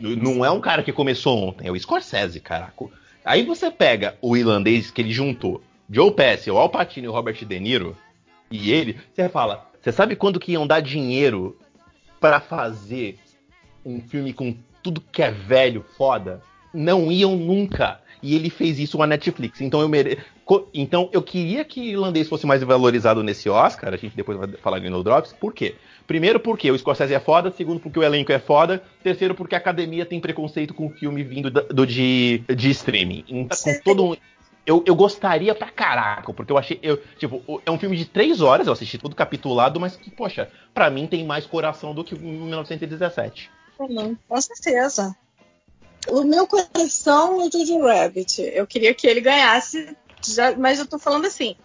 não 0.00 0.44
é 0.44 0.50
um 0.50 0.60
cara 0.60 0.82
que 0.82 0.92
começou 0.92 1.38
ontem, 1.38 1.68
é 1.68 1.70
o 1.70 1.78
Scorsese, 1.78 2.40
caraca. 2.40 2.86
Aí 3.24 3.44
você 3.44 3.70
pega 3.70 4.16
o 4.20 4.36
irlandês 4.36 4.90
que 4.90 5.00
ele 5.00 5.12
juntou, 5.12 5.62
Joe 5.88 6.10
Pesci, 6.12 6.50
o 6.50 6.58
Al 6.58 6.68
Pacino 6.68 7.06
e 7.06 7.08
o 7.08 7.12
Robert 7.12 7.44
De 7.44 7.60
Niro, 7.60 7.96
e 8.50 8.72
ele, 8.72 8.98
você 9.14 9.28
fala, 9.28 9.70
você 9.80 9.92
sabe 9.92 10.16
quando 10.16 10.40
que 10.40 10.52
iam 10.52 10.66
dar 10.66 10.80
dinheiro 10.80 11.56
pra 12.20 12.40
fazer 12.40 13.18
um 13.84 14.00
filme 14.00 14.32
com 14.32 14.56
tudo 14.82 15.00
que 15.00 15.22
é 15.22 15.30
velho, 15.30 15.84
foda? 15.96 16.42
Não 16.74 17.10
iam 17.12 17.36
nunca. 17.36 18.00
E 18.22 18.34
ele 18.36 18.48
fez 18.50 18.78
isso 18.78 18.96
com 18.96 19.02
a 19.02 19.06
Netflix. 19.06 19.60
Então 19.60 19.80
eu 19.80 19.88
mere... 19.88 20.18
Então 20.74 21.08
eu 21.12 21.22
queria 21.22 21.64
que 21.64 21.80
o 21.80 21.84
irlandês 21.84 22.28
fosse 22.28 22.46
mais 22.46 22.62
valorizado 22.62 23.22
nesse 23.22 23.48
Oscar. 23.48 23.92
A 23.92 23.96
gente 23.96 24.14
depois 24.14 24.38
vai 24.38 24.48
falar 24.62 24.78
em 24.78 24.90
No 24.90 25.02
Drops. 25.02 25.32
Por 25.32 25.52
quê? 25.52 25.74
Primeiro 26.06 26.38
porque 26.38 26.70
o 26.70 26.78
Scorsese 26.78 27.14
é 27.14 27.20
foda, 27.20 27.50
segundo 27.50 27.80
porque 27.80 27.98
o 27.98 28.02
elenco 28.02 28.30
é 28.32 28.38
foda, 28.38 28.82
terceiro 29.02 29.34
porque 29.34 29.54
a 29.54 29.58
academia 29.58 30.04
tem 30.04 30.20
preconceito 30.20 30.74
com 30.74 30.86
o 30.86 30.90
filme 30.90 31.22
vindo 31.22 31.50
do, 31.50 31.86
de, 31.86 32.42
de 32.54 32.70
streaming. 32.70 33.24
Então, 33.28 33.56
com 33.78 33.82
todo 33.84 34.04
um- 34.04 34.16
eu, 34.64 34.82
eu 34.86 34.94
gostaria 34.94 35.54
pra 35.54 35.68
caraca, 35.70 36.32
porque 36.32 36.52
eu 36.52 36.58
achei. 36.58 36.78
Eu, 36.82 36.96
tipo, 37.18 37.42
é 37.66 37.70
um 37.70 37.78
filme 37.78 37.96
de 37.96 38.04
três 38.04 38.40
horas, 38.40 38.66
eu 38.68 38.72
assisti 38.72 38.96
tudo 38.98 39.16
capitulado, 39.16 39.80
mas 39.80 39.96
que, 39.96 40.08
poxa, 40.10 40.48
pra 40.72 40.88
mim 40.88 41.06
tem 41.08 41.24
mais 41.24 41.46
coração 41.46 41.92
do 41.92 42.04
que 42.04 42.14
o 42.14 42.18
1917. 42.18 43.50
Não, 43.90 44.16
com 44.28 44.40
certeza. 44.40 45.16
O 46.08 46.24
meu 46.24 46.46
coração 46.46 47.40
é 47.42 47.46
o 47.46 47.50
Jojo 47.50 47.80
Rabbit. 47.80 48.40
Eu 48.42 48.66
queria 48.66 48.94
que 48.94 49.06
ele 49.06 49.20
ganhasse, 49.20 49.96
já- 50.26 50.56
mas 50.56 50.78
eu 50.78 50.86
tô 50.86 50.98
falando 50.98 51.26
assim. 51.26 51.56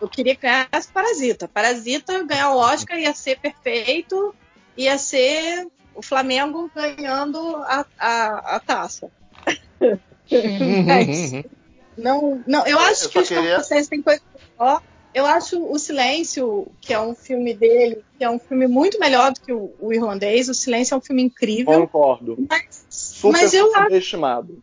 Eu 0.00 0.08
queria 0.08 0.34
que 0.34 0.42
ganhasse 0.42 0.90
Parasita. 0.92 1.46
Parasita 1.48 2.22
ganhar 2.24 2.50
o 2.54 2.58
Oscar 2.58 2.98
ia 2.98 3.12
ser 3.14 3.38
perfeito, 3.38 4.34
ia 4.76 4.96
ser 4.96 5.66
o 5.94 6.02
Flamengo 6.02 6.70
ganhando 6.74 7.38
a, 7.56 7.86
a, 7.98 8.56
a 8.56 8.60
taça. 8.60 9.10
Mas, 10.86 11.32
não, 11.96 12.42
não, 12.46 12.66
eu 12.66 12.78
acho 12.78 13.04
Eu 13.04 13.10
que 13.10 13.24
só 13.24 13.34
o 13.34 13.40
queria- 13.42 13.86
tem 13.88 14.02
coisa 14.02 14.20
melhor. 14.58 14.82
Eu 15.14 15.24
acho 15.24 15.62
o 15.64 15.78
Silêncio, 15.78 16.66
que 16.82 16.92
é 16.92 17.00
um 17.00 17.14
filme 17.14 17.54
dele, 17.54 18.04
que 18.18 18.24
é 18.24 18.28
um 18.28 18.38
filme 18.38 18.66
muito 18.66 18.98
melhor 18.98 19.32
do 19.32 19.40
que 19.40 19.50
o, 19.50 19.74
o 19.78 19.90
irlandês. 19.92 20.48
O 20.50 20.54
Silêncio 20.54 20.94
é 20.94 20.98
um 20.98 21.00
filme 21.00 21.22
incrível. 21.22 21.80
Concordo. 21.80 22.36
Mas, 22.50 22.75
Super 23.20 23.32
mas 23.42 23.54
eu 23.54 23.74
acho, 23.74 23.84
subestimado. 23.84 24.62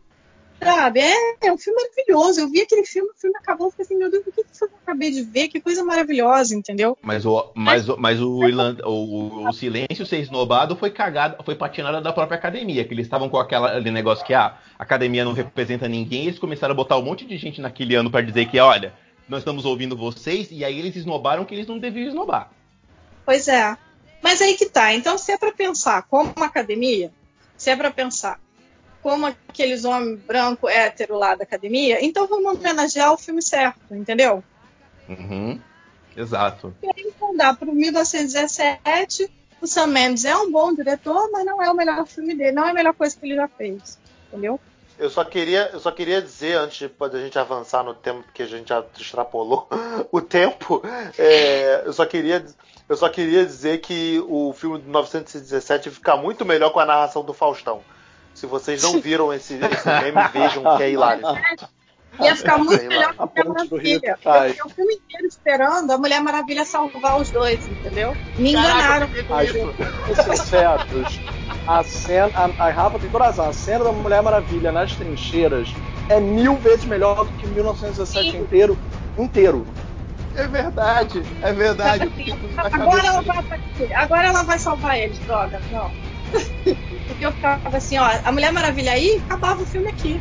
sabe, 0.62 1.00
é, 1.00 1.14
é 1.42 1.52
um 1.52 1.58
filme 1.58 1.80
maravilhoso. 1.82 2.40
Eu 2.40 2.48
vi 2.50 2.60
aquele 2.62 2.84
filme, 2.86 3.10
o 3.10 3.20
filme 3.20 3.36
acabou, 3.36 3.66
eu 3.66 3.70
fiquei 3.72 3.84
assim, 3.84 3.96
meu 3.96 4.10
Deus, 4.10 4.22
o 4.26 4.30
que 4.32 4.44
que 4.44 4.56
foi 4.58 4.68
que 4.68 4.74
eu 4.74 4.78
acabei 4.82 5.10
de 5.10 5.22
ver? 5.22 5.48
Que 5.48 5.60
coisa 5.60 5.84
maravilhosa, 5.84 6.54
entendeu? 6.54 6.96
Mas 7.02 7.26
o, 7.26 7.50
mas, 7.54 7.88
o- 7.88 7.96
mas 7.98 8.20
o, 8.20 8.46
Irland, 8.46 8.80
o, 8.84 9.48
o 9.48 9.52
silêncio 9.52 10.06
ser 10.06 10.18
esnobado 10.20 10.76
foi 10.76 10.90
cagado, 10.90 11.42
foi 11.44 11.54
patinada 11.56 12.00
da 12.00 12.12
própria 12.12 12.38
academia, 12.38 12.84
que 12.84 12.94
eles 12.94 13.06
estavam 13.06 13.28
com 13.28 13.38
aquela, 13.38 13.72
aquele 13.72 13.90
negócio 13.90 14.24
que 14.24 14.32
ah, 14.32 14.56
a 14.78 14.82
academia 14.82 15.24
não 15.24 15.32
representa 15.32 15.88
ninguém, 15.88 16.24
e 16.24 16.26
eles 16.28 16.38
começaram 16.38 16.72
a 16.72 16.76
botar 16.76 16.96
um 16.96 17.02
monte 17.02 17.26
de 17.26 17.36
gente 17.36 17.60
naquele 17.60 17.94
ano 17.96 18.10
pra 18.10 18.20
dizer 18.22 18.46
que, 18.46 18.58
olha, 18.60 18.94
nós 19.28 19.40
estamos 19.40 19.64
ouvindo 19.64 19.96
vocês, 19.96 20.48
e 20.50 20.64
aí 20.64 20.78
eles 20.78 20.94
esnobaram 20.96 21.44
que 21.44 21.54
eles 21.54 21.66
não 21.66 21.78
deviam 21.78 22.06
esnobar. 22.08 22.50
Pois 23.26 23.48
é. 23.48 23.76
Mas 24.22 24.40
aí 24.40 24.54
que 24.54 24.66
tá. 24.66 24.94
Então, 24.94 25.18
se 25.18 25.32
é 25.32 25.36
pra 25.36 25.52
pensar 25.52 26.02
como 26.04 26.32
uma 26.36 26.46
academia, 26.46 27.10
se 27.56 27.68
é 27.70 27.76
pra 27.76 27.90
pensar 27.90 28.38
como 29.04 29.26
aqueles 29.26 29.84
homens 29.84 30.18
branco 30.20 30.66
hétero 30.66 31.18
lá 31.18 31.34
da 31.34 31.44
academia, 31.44 32.02
então 32.02 32.26
vamos 32.26 32.58
homenagear 32.58 33.12
o 33.12 33.18
filme 33.18 33.42
certo, 33.42 33.94
entendeu? 33.94 34.42
Uhum. 35.06 35.60
Exato. 36.16 36.74
E 36.82 36.86
aí 36.86 37.12
então 37.14 37.36
dá 37.36 37.52
pro 37.52 37.70
1917. 37.74 39.30
O 39.60 39.66
Sam 39.66 39.88
Mendes 39.88 40.24
é 40.24 40.34
um 40.34 40.50
bom 40.50 40.72
diretor, 40.72 41.30
mas 41.30 41.44
não 41.44 41.62
é 41.62 41.70
o 41.70 41.74
melhor 41.74 42.06
filme 42.06 42.34
dele, 42.34 42.52
não 42.52 42.64
é 42.66 42.70
a 42.70 42.74
melhor 42.74 42.94
coisa 42.94 43.14
que 43.14 43.26
ele 43.26 43.36
já 43.36 43.46
fez. 43.46 43.98
Entendeu? 44.28 44.58
Eu 44.98 45.10
só 45.10 45.22
queria, 45.22 45.68
eu 45.70 45.80
só 45.80 45.90
queria 45.90 46.22
dizer, 46.22 46.56
antes 46.56 46.78
de 46.78 46.90
a 46.98 47.20
gente 47.20 47.38
avançar 47.38 47.84
no 47.84 47.92
tempo, 47.92 48.22
porque 48.22 48.44
a 48.44 48.46
gente 48.46 48.70
já 48.70 48.82
extrapolou 48.98 49.68
o 50.10 50.22
tempo, 50.22 50.82
é, 51.18 51.82
eu, 51.84 51.92
só 51.92 52.06
queria, 52.06 52.42
eu 52.88 52.96
só 52.96 53.10
queria 53.10 53.44
dizer 53.44 53.82
que 53.82 54.24
o 54.26 54.54
filme 54.54 54.78
de 54.78 54.84
1917 54.84 55.90
fica 55.90 56.16
muito 56.16 56.42
melhor 56.46 56.70
com 56.70 56.80
a 56.80 56.86
narração 56.86 57.22
do 57.22 57.34
Faustão. 57.34 57.82
Se 58.34 58.46
vocês 58.46 58.82
não 58.82 59.00
viram 59.00 59.32
esse, 59.32 59.54
esse 59.54 59.88
meme, 59.88 60.28
vejam 60.32 60.76
que 60.76 60.82
é 60.82 60.90
hilário. 60.90 61.22
Ia 62.20 62.36
ficar 62.36 62.58
muito 62.58 62.78
Sei 62.78 62.88
melhor 62.88 63.12
que 63.14 63.22
a 63.22 63.42
Rio 63.42 63.54
Maravilha. 63.54 64.18
Eu 64.24 64.44
fiquei 64.44 64.62
o 64.64 64.68
filme 64.68 64.94
inteiro 64.94 65.26
esperando 65.26 65.90
a 65.90 65.98
Mulher 65.98 66.20
Maravilha 66.20 66.64
salvar 66.64 67.20
os 67.20 67.30
dois, 67.30 67.66
entendeu? 67.66 68.16
Me 68.36 68.52
enganaram. 68.52 69.08
A 69.30 69.44
gente, 69.44 70.22
sinceros, 70.22 71.20
a 71.66 71.82
cena. 71.82 72.30
A, 72.34 72.66
a 72.66 72.70
Rafa 72.70 72.98
tem 72.98 73.10
toda 73.10 73.24
razão. 73.24 73.48
A 73.48 73.52
cena 73.52 73.84
da 73.84 73.92
Mulher 73.92 74.22
Maravilha 74.22 74.70
nas 74.70 74.94
trincheiras 74.94 75.68
é 76.08 76.20
mil 76.20 76.56
vezes 76.56 76.84
melhor 76.84 77.24
do 77.24 77.32
que 77.38 77.46
1917 77.48 78.36
inteiro. 78.36 78.78
Inteiro. 79.18 79.66
É 80.36 80.46
verdade, 80.48 81.22
é 81.42 81.52
verdade. 81.52 82.12
Na 82.54 82.64
Agora 82.64 83.06
ela, 83.06 83.22
vai, 83.22 83.60
agora 83.94 84.26
ela 84.26 84.42
vai 84.42 84.58
salvar 84.58 84.98
eles, 84.98 85.18
droga. 85.20 85.60
Não. 85.70 85.90
Porque 87.06 87.24
eu 87.24 87.32
ficava 87.32 87.76
assim, 87.76 87.98
ó, 87.98 88.08
a 88.24 88.32
Mulher 88.32 88.52
Maravilha 88.52 88.92
aí, 88.92 89.22
acabava 89.26 89.62
o 89.62 89.66
filme 89.66 89.88
aqui. 89.88 90.20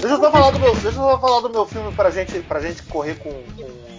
Deixa 0.00 0.14
eu 0.14 0.20
só 0.20 0.30
falar 0.30 0.50
do 0.50 0.60
meu, 0.60 0.74
deixa 0.76 0.98
eu 0.98 1.18
falar 1.18 1.40
do 1.40 1.50
meu 1.50 1.66
filme 1.66 1.92
pra 1.92 2.10
gente, 2.10 2.38
pra 2.40 2.60
gente 2.60 2.82
correr 2.84 3.16
com, 3.16 3.30
com, 3.30 3.95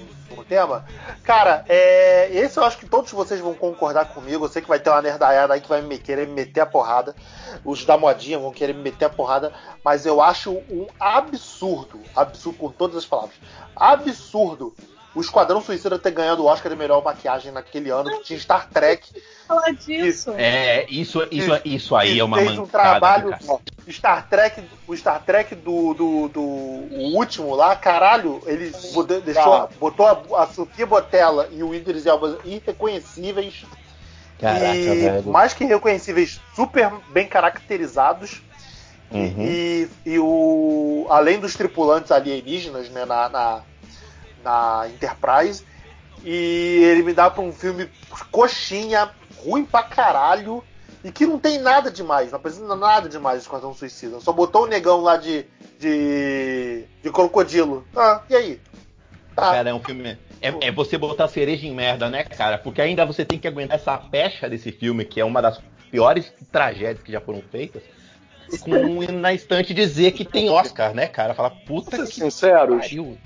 tema. 0.48 0.86
Cara, 1.24 1.66
é, 1.68 2.30
esse 2.34 2.58
eu 2.58 2.64
acho 2.64 2.78
que 2.78 2.86
todos 2.86 3.12
vocês 3.12 3.40
vão 3.40 3.54
concordar 3.54 4.14
comigo. 4.14 4.46
Eu 4.46 4.50
sei 4.50 4.62
que 4.62 4.68
vai 4.68 4.80
ter 4.80 4.90
uma 4.90 5.02
nerdaiada 5.02 5.54
aí 5.54 5.62
que 5.62 5.70
vai 5.70 5.82
me 5.82 5.98
querer 5.98 6.28
me 6.28 6.34
meter 6.34 6.62
a 6.62 6.66
porrada. 6.66 7.16
Os 7.64 7.86
da 7.86 7.98
modinha 7.98 8.40
vão 8.40 8.52
querer 8.52 8.74
me 8.74 8.82
meter 8.82 9.06
a 9.06 9.10
porrada. 9.10 9.54
Mas 9.84 10.06
eu 10.06 10.22
acho 10.22 10.52
um 10.70 10.88
absurdo, 11.00 12.00
absurdo 12.16 12.58
com 12.58 12.72
todas 12.72 12.98
as 12.98 13.06
palavras, 13.06 13.36
absurdo 13.76 14.74
o 15.18 15.22
Esquadrão 15.22 15.60
Suicida 15.62 15.98
ter 15.98 16.12
ganhado 16.12 16.44
o 16.44 16.46
Oscar 16.46 16.72
de 16.72 16.78
melhor 16.78 17.04
maquiagem 17.04 17.52
naquele 17.52 17.90
ano 17.90 18.10
que 18.20 18.24
tinha 18.26 18.40
Star 18.40 18.70
Trek. 18.70 19.10
Falar 19.48 19.72
disso. 19.72 20.32
É, 20.38 20.86
isso, 20.90 21.26
isso, 21.32 21.52
isso 21.66 21.96
aí 21.96 22.20
é 22.20 22.24
uma 22.24 22.38
fez 22.38 22.50
mancada. 22.52 22.64
um 22.64 22.70
trabalho 22.70 23.30
cara. 23.32 23.60
Star 23.90 24.30
Trek, 24.30 24.62
o 24.88 24.96
Star 24.96 25.24
Trek 25.24 25.56
do, 25.56 25.94
do, 25.94 26.28
do 26.28 26.42
o 26.42 27.16
último 27.16 27.56
lá, 27.56 27.76
caralho, 27.76 28.42
ele 28.46 28.72
bode- 28.94 29.22
deixou, 29.22 29.44
Tá. 29.44 29.70
botou 29.80 30.06
a, 30.06 30.44
a 30.44 30.48
Sofia 30.48 30.86
Botella 30.86 31.48
e 31.52 31.64
o 31.64 31.74
Idris 31.74 32.06
Elba 32.06 32.38
irreconhecíveis. 32.46 33.66
Caraca, 34.40 34.76
e 34.76 34.96
velho. 35.02 35.30
mais 35.32 35.54
que 35.54 35.66
reconhecíveis, 35.66 36.40
super 36.56 36.92
bem 37.10 37.28
caracterizados. 37.28 38.42
Uhum. 39.10 39.36
E, 39.40 39.90
e 40.06 40.20
o 40.20 41.08
além 41.10 41.40
dos 41.40 41.54
tripulantes 41.56 42.12
alienígenas 42.12 42.90
né, 42.90 43.06
na, 43.06 43.30
na, 43.30 43.62
na 44.44 44.88
Enterprise. 44.88 45.64
E 46.24 46.82
ele 46.84 47.04
me 47.04 47.14
dá 47.14 47.30
pra 47.30 47.44
um 47.44 47.52
filme 47.52 47.90
coxinha, 48.32 49.12
ruim 49.38 49.64
pra 49.66 49.84
caralho. 49.84 50.64
E 51.04 51.12
que 51.12 51.26
não 51.26 51.40
tem 51.40 51.60
nada 51.60 51.92
demais, 51.92 52.32
não 52.32 52.40
apresenta 52.40 52.76
nada 52.76 53.08
demais 53.08 53.38
de 53.38 53.44
Esquadrão 53.44 53.74
Suicida. 53.74 54.20
Só 54.20 54.34
botou 54.34 54.64
o 54.64 54.68
negão 54.68 55.02
lá 55.02 55.16
de. 55.16 55.46
de. 55.80 56.84
de 57.04 57.12
crocodilo. 57.12 57.86
Ah, 57.96 58.22
e 58.30 58.36
aí? 58.36 58.62
Tá. 59.36 59.52
Cara, 59.52 59.70
é 59.70 59.74
um 59.74 59.80
filme. 59.80 60.18
É, 60.42 60.68
é 60.68 60.72
você 60.72 60.98
botar 60.98 61.28
cereja 61.28 61.68
em 61.68 61.74
merda, 61.74 62.10
né, 62.10 62.24
cara? 62.24 62.58
Porque 62.58 62.82
ainda 62.82 63.06
você 63.06 63.24
tem 63.24 63.40
que 63.40 63.48
aguentar 63.48 63.78
essa 63.78 63.98
pecha 63.98 64.50
desse 64.50 64.72
filme, 64.72 65.06
que 65.06 65.20
é 65.20 65.26
uma 65.26 65.42
das 65.42 65.62
piores 65.92 66.32
tragédias 66.52 67.04
que 67.04 67.12
já 67.12 67.22
foram 67.22 67.42
feitas, 67.52 67.84
com 68.62 69.12
na 69.12 69.34
estante 69.34 69.74
dizer 69.74 70.12
que 70.12 70.26
tem 70.26 70.50
Oscar, 70.50 70.94
né, 70.94 71.08
cara? 71.08 71.34
Fala, 71.34 71.52
puta 71.52 71.92
que 71.92 71.98
ser 71.98 72.08
sinceros, 72.08 72.82
pariu. 72.82 73.18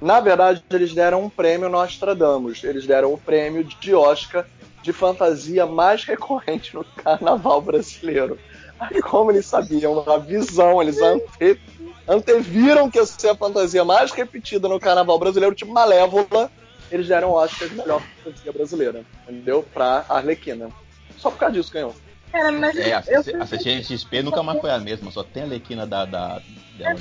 Na 0.00 0.20
verdade 0.20 0.62
eles 0.70 0.94
deram 0.94 1.24
um 1.24 1.30
prêmio 1.30 1.68
Nostradamus. 1.68 2.62
Eles 2.64 2.86
deram 2.86 3.12
o 3.12 3.18
prêmio 3.18 3.64
de 3.64 3.94
Oscar 3.94 4.44
de 4.82 4.92
fantasia 4.92 5.66
mais 5.66 6.04
recorrente 6.04 6.74
no 6.74 6.84
carnaval 7.02 7.60
brasileiro. 7.60 8.38
Aí, 8.78 9.00
como 9.00 9.30
eles 9.30 9.46
sabiam 9.46 10.04
a 10.08 10.18
visão, 10.18 10.82
eles 10.82 11.00
ante- 11.00 11.58
anteviram 12.06 12.90
que 12.90 12.98
ia 12.98 13.06
ser 13.06 13.30
a 13.30 13.34
fantasia 13.34 13.84
mais 13.84 14.12
repetida 14.12 14.68
no 14.68 14.78
carnaval 14.78 15.18
brasileiro, 15.18 15.54
tipo 15.54 15.72
Malévola, 15.72 16.50
eles 16.90 17.08
deram 17.08 17.30
o 17.30 17.34
Oscar 17.34 17.68
de 17.68 17.74
melhor 17.74 18.02
fantasia 18.22 18.52
brasileira, 18.52 19.02
entendeu? 19.22 19.62
Pra 19.62 20.04
Arlequina. 20.08 20.68
Só 21.16 21.30
por 21.30 21.38
causa 21.38 21.54
disso 21.54 21.72
ganhou. 21.72 21.94
Cara, 22.30 22.52
mas 22.52 22.76
É, 22.76 22.94
a, 22.94 23.02
eu 23.08 23.20
a 23.40 23.46
CXP 23.46 24.22
nunca 24.22 24.42
mais 24.42 24.60
foi 24.60 24.70
a 24.70 24.78
mesma, 24.78 25.10
só 25.10 25.24
tem 25.24 25.44
a 25.44 25.46
Lequina 25.46 25.86
da, 25.86 26.04
da, 26.04 26.42
dela. 26.76 27.00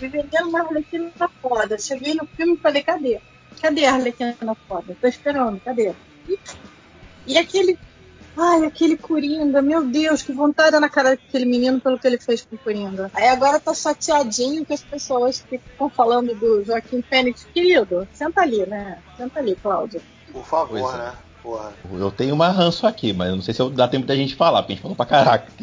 Uma 0.00 0.08
Arlequina- 0.08 0.08
me 0.08 0.08
venderam 0.08 0.48
uma 0.48 0.60
Arlequina 0.60 1.12
foda. 1.42 1.78
Cheguei 1.78 2.14
no 2.14 2.26
filme 2.26 2.54
e 2.54 2.58
falei, 2.58 2.82
cadê? 2.82 3.20
Cadê 3.60 3.84
a 3.84 3.94
Arlequina 3.94 4.36
foda? 4.68 4.96
Tô 5.00 5.06
esperando, 5.06 5.60
cadê? 5.60 5.92
E, 6.28 6.38
e 7.26 7.38
aquele. 7.38 7.78
Ai, 8.36 8.64
aquele 8.64 8.96
Coringa, 8.96 9.60
meu 9.60 9.84
Deus, 9.84 10.22
que 10.22 10.32
vontade 10.32 10.78
na 10.78 10.88
cara 10.88 11.10
daquele 11.10 11.44
menino 11.44 11.80
pelo 11.80 11.98
que 11.98 12.06
ele 12.06 12.18
fez 12.18 12.42
com 12.42 12.54
o 12.54 12.58
Coringa. 12.58 13.10
Aí 13.12 13.26
agora 13.28 13.58
tá 13.58 13.74
chateadinho 13.74 14.64
que 14.64 14.72
as 14.72 14.82
pessoas 14.82 15.40
que 15.40 15.58
ficam 15.58 15.90
falando 15.90 16.34
do 16.36 16.64
Joaquim 16.64 17.02
Fênix, 17.02 17.44
querido, 17.52 18.06
senta 18.12 18.40
ali, 18.42 18.64
né? 18.66 18.98
Senta 19.16 19.40
ali, 19.40 19.56
Cláudia. 19.56 20.00
Por 20.32 20.46
favor, 20.46 20.94
é. 20.94 20.98
né? 20.98 21.12
Porra. 21.42 21.72
Eu 21.92 22.10
tenho 22.10 22.34
uma 22.34 22.48
ranço 22.48 22.86
aqui, 22.86 23.12
mas 23.12 23.28
eu 23.30 23.36
não 23.36 23.42
sei 23.42 23.54
se 23.54 23.60
eu- 23.60 23.70
dá 23.70 23.88
tempo 23.88 24.06
da 24.06 24.14
gente 24.14 24.34
falar, 24.34 24.62
porque 24.62 24.72
a 24.72 24.76
gente 24.76 24.82
falou 24.82 24.96
pra 24.96 25.06
caraca. 25.06 25.46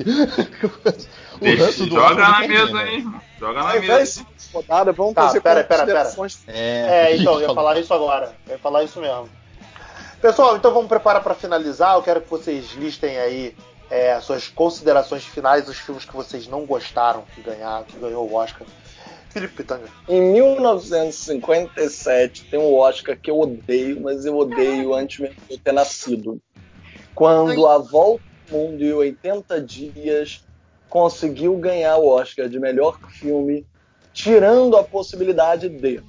o 1.35 1.39
Deixa, 1.39 1.65
ranço 1.65 1.85
do 1.85 1.95
joga 1.95 2.15
na 2.15 2.41
não 2.41 2.47
mesa 2.47 2.79
aí. 2.79 3.07
Joga 3.39 3.63
na 3.63 3.79
mesa. 3.79 4.25
rodada, 4.53 4.91
vamos 4.91 5.13
Tá, 5.13 5.27
fazer 5.27 5.41
pera, 5.41 5.63
pera, 5.63 5.85
pera. 5.85 6.03
considerações 6.05 6.39
É, 6.47 7.15
então, 7.15 7.33
eu 7.39 7.47
ia 7.49 7.53
falar 7.53 7.77
isso 7.79 7.93
agora. 7.93 8.33
Eu 8.47 8.53
ia 8.53 8.59
falar 8.59 8.83
isso 8.83 8.99
mesmo. 8.99 9.29
Pessoal, 10.21 10.57
então 10.57 10.73
vamos 10.73 10.87
preparar 10.87 11.21
para 11.21 11.35
finalizar. 11.35 11.95
Eu 11.95 12.01
quero 12.01 12.21
que 12.21 12.29
vocês 12.29 12.71
listem 12.73 13.17
aí 13.19 13.55
é, 13.89 14.13
as 14.13 14.23
suas 14.25 14.47
considerações 14.47 15.23
finais 15.23 15.65
dos 15.65 15.77
filmes 15.77 16.05
que 16.05 16.15
vocês 16.15 16.47
não 16.47 16.65
gostaram 16.65 17.23
que, 17.35 17.41
ganhar, 17.41 17.83
que 17.83 17.97
ganhou 17.97 18.27
o 18.27 18.33
Oscar. 18.35 18.65
Felipe 19.37 19.57
Pitanga. 19.57 19.87
Em 20.09 20.33
1957 20.33 22.45
tem 22.49 22.59
um 22.59 22.75
Oscar 22.75 23.15
que 23.17 23.29
eu 23.29 23.39
odeio, 23.39 24.01
mas 24.01 24.25
eu 24.25 24.35
odeio 24.35 24.95
antes 24.95 25.19
mesmo 25.19 25.37
de 25.47 25.53
eu 25.53 25.59
ter 25.59 25.71
nascido. 25.71 26.41
Quando 27.13 27.67
A 27.67 27.77
Volta 27.77 28.23
ao 28.51 28.59
Mundo 28.59 28.83
em 28.83 28.93
80 28.93 29.61
Dias 29.61 30.43
conseguiu 30.89 31.55
ganhar 31.57 31.97
o 31.97 32.07
Oscar 32.07 32.49
de 32.49 32.59
melhor 32.59 32.99
filme, 33.09 33.63
tirando 34.13 34.75
a 34.75 34.83
possibilidade 34.83 35.69
de 35.69 36.01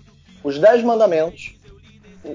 Os 0.43 0.59
Dez 0.59 0.83
Mandamentos, 0.83 1.55
o, 2.25 2.35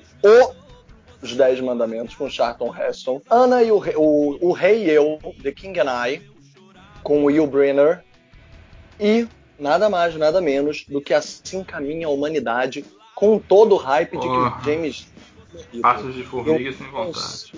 Os 1.22 1.36
Dez 1.36 1.60
Mandamentos 1.60 2.14
com 2.16 2.30
Charlton 2.30 2.72
Heston, 2.76 3.20
Ana 3.30 3.64
e 3.64 3.72
o, 3.72 3.78
o, 3.78 4.50
o 4.50 4.52
Rei 4.52 4.86
e 4.86 4.92
Eu, 4.92 5.18
The 5.42 5.52
King 5.52 5.80
and 5.80 6.08
I, 6.08 6.22
com 7.02 7.24
Will 7.26 7.48
Brenner, 7.48 8.04
e 9.00 9.28
nada 9.64 9.90
mais, 9.90 10.14
nada 10.16 10.40
menos 10.42 10.86
do 10.88 11.02
que 11.02 11.14
Assim 11.14 11.64
Caminha 11.64 12.06
a 12.08 12.10
Humanidade, 12.12 12.86
com 13.16 13.40
todo 13.40 13.74
o 13.76 13.78
hype 13.78 14.18
de 14.18 14.28
que 14.28 14.66
James. 14.66 15.08
Passos 15.82 16.14
de 16.14 16.24
formiga 16.24 16.70
Eu 16.70 16.74
sem 16.74 16.88
vontade. 16.90 17.54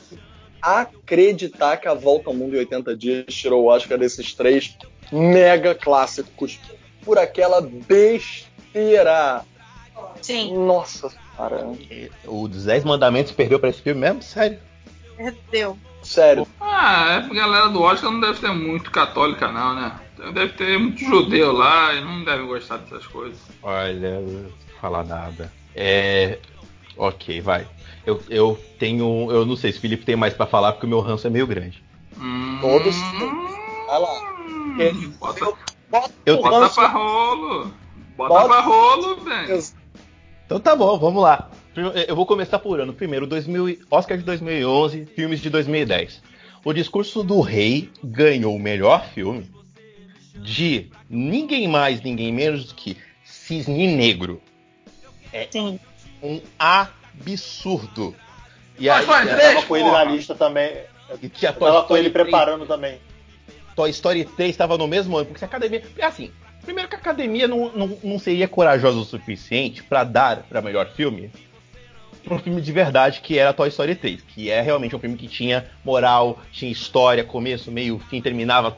acreditar 0.61 1.77
que 1.77 1.87
a 1.87 1.93
Volta 1.93 2.29
ao 2.29 2.35
Mundo 2.35 2.55
em 2.55 2.59
80 2.59 2.95
Dias 2.95 3.25
tirou 3.33 3.63
o 3.63 3.67
Oscar 3.67 3.97
desses 3.97 4.33
três 4.33 4.77
mega 5.11 5.73
clássicos 5.73 6.59
por 7.03 7.17
aquela 7.17 7.61
besteira. 7.61 9.43
Sim, 10.21 10.53
Nossa 10.57 11.09
senhora. 11.09 11.67
O 12.25 12.47
dos 12.47 12.65
Dez 12.65 12.83
Mandamentos 12.83 13.31
perdeu 13.31 13.59
pra 13.59 13.69
esse 13.69 13.81
filme 13.81 14.01
mesmo? 14.01 14.21
Sério? 14.21 14.59
perdeu. 15.15 15.77
Sério. 16.03 16.45
Ah, 16.59 17.13
é, 17.13 17.15
a 17.17 17.33
galera 17.33 17.69
do 17.69 17.81
Oscar 17.81 18.11
não 18.11 18.19
deve 18.19 18.37
ser 18.39 18.51
muito 18.53 18.91
católica, 18.91 19.51
não, 19.51 19.73
né? 19.73 19.99
Deve 20.33 20.53
ter 20.53 20.77
muito 20.79 20.99
judeu 21.03 21.51
lá 21.51 21.93
e 21.93 22.01
não 22.01 22.23
deve 22.23 22.43
gostar 22.45 22.77
dessas 22.77 23.05
coisas. 23.07 23.37
Olha, 23.61 24.07
eu 24.07 24.21
não 24.21 24.41
vou 24.43 24.51
falar 24.79 25.03
nada. 25.03 25.51
É. 25.75 26.39
Ok, 26.97 27.41
vai. 27.41 27.67
Eu, 28.05 28.21
eu 28.29 28.59
tenho. 28.79 29.29
Eu 29.31 29.45
não 29.45 29.55
sei 29.55 29.71
se 29.71 29.77
o 29.77 29.81
Felipe 29.81 30.05
tem 30.05 30.15
mais 30.15 30.33
pra 30.33 30.45
falar, 30.45 30.71
porque 30.73 30.85
o 30.85 30.89
meu 30.89 31.01
ranço 31.01 31.27
é 31.27 31.29
meio 31.29 31.45
grande. 31.45 31.83
Hum, 32.17 32.57
Todos 32.61 32.95
Vai 32.95 33.99
lá. 33.99 34.35
Bota, 35.19 36.11
Eu 36.25 36.35
o 36.39 36.41
bota 36.41 36.59
ranço- 36.59 36.75
pra 36.75 36.87
rolo. 36.87 37.71
Bota, 38.17 38.33
Bota- 38.33 38.47
pra 38.47 38.61
rolo, 38.61 39.15
velho. 39.17 39.63
Então 40.45 40.59
tá 40.59 40.75
bom, 40.75 40.97
vamos 40.97 41.21
lá. 41.21 41.49
Eu 42.07 42.15
vou 42.15 42.25
começar 42.25 42.59
por 42.59 42.79
ano. 42.79 42.93
Primeiro, 42.93 43.27
2000, 43.27 43.67
e- 43.69 43.79
Oscar 43.91 44.17
de 44.17 44.23
2011, 44.23 45.05
filmes 45.07 45.41
de 45.41 45.49
2010. 45.49 46.21
O 46.63 46.71
Discurso 46.73 47.21
do 47.23 47.41
Rei 47.41 47.89
ganhou 48.03 48.55
o 48.55 48.59
melhor 48.59 49.05
filme 49.09 49.45
de 50.35 50.89
ninguém 51.09 51.67
mais, 51.67 52.01
ninguém 52.01 52.31
menos 52.31 52.65
do 52.65 52.75
que 52.75 52.97
Cisne 53.23 53.87
Negro. 53.95 54.41
Sim. 55.49 55.79
Um 56.21 56.41
absurdo. 56.57 58.15
E 58.77 58.87
Mas 58.87 59.05
faz 59.05 59.29
Eu 59.29 59.37
tava 59.37 59.61
com 59.63 59.75
ele 59.75 59.85
porra. 59.85 60.05
na 60.05 60.11
lista 60.11 60.35
também. 60.35 60.73
e 61.21 61.29
tinha 61.29 61.51
Eu 61.51 61.59
tava 61.59 61.83
com 61.83 61.95
ele 61.97 62.09
3, 62.09 62.25
preparando 62.25 62.65
também. 62.65 62.99
Toy 63.75 63.89
Story 63.89 64.25
3 64.25 64.49
estava 64.51 64.77
no 64.77 64.87
mesmo 64.87 65.17
ano, 65.17 65.25
porque 65.25 65.39
se 65.39 65.45
a 65.45 65.47
academia. 65.47 65.83
Assim, 66.01 66.31
primeiro 66.63 66.89
que 66.89 66.95
a 66.95 66.99
academia 66.99 67.47
não, 67.47 67.71
não, 67.73 67.97
não 68.03 68.19
seria 68.19 68.47
corajosa 68.47 68.97
o 68.97 69.05
suficiente 69.05 69.83
para 69.83 70.03
dar 70.03 70.43
para 70.43 70.61
melhor 70.61 70.87
filme 70.87 71.31
pra 72.25 72.35
um 72.35 72.39
filme 72.39 72.59
de 72.59 72.71
verdade 72.71 73.21
que 73.21 73.37
era 73.37 73.53
Toy 73.53 73.69
Story 73.69 73.95
3, 73.95 74.21
que 74.21 74.49
é 74.49 74.59
realmente 74.59 74.95
um 74.95 74.99
filme 74.99 75.15
que 75.15 75.27
tinha 75.27 75.69
moral, 75.83 76.39
tinha 76.51 76.71
história, 76.71 77.23
começo, 77.23 77.71
meio, 77.71 77.99
fim, 77.99 78.19
terminava 78.19 78.75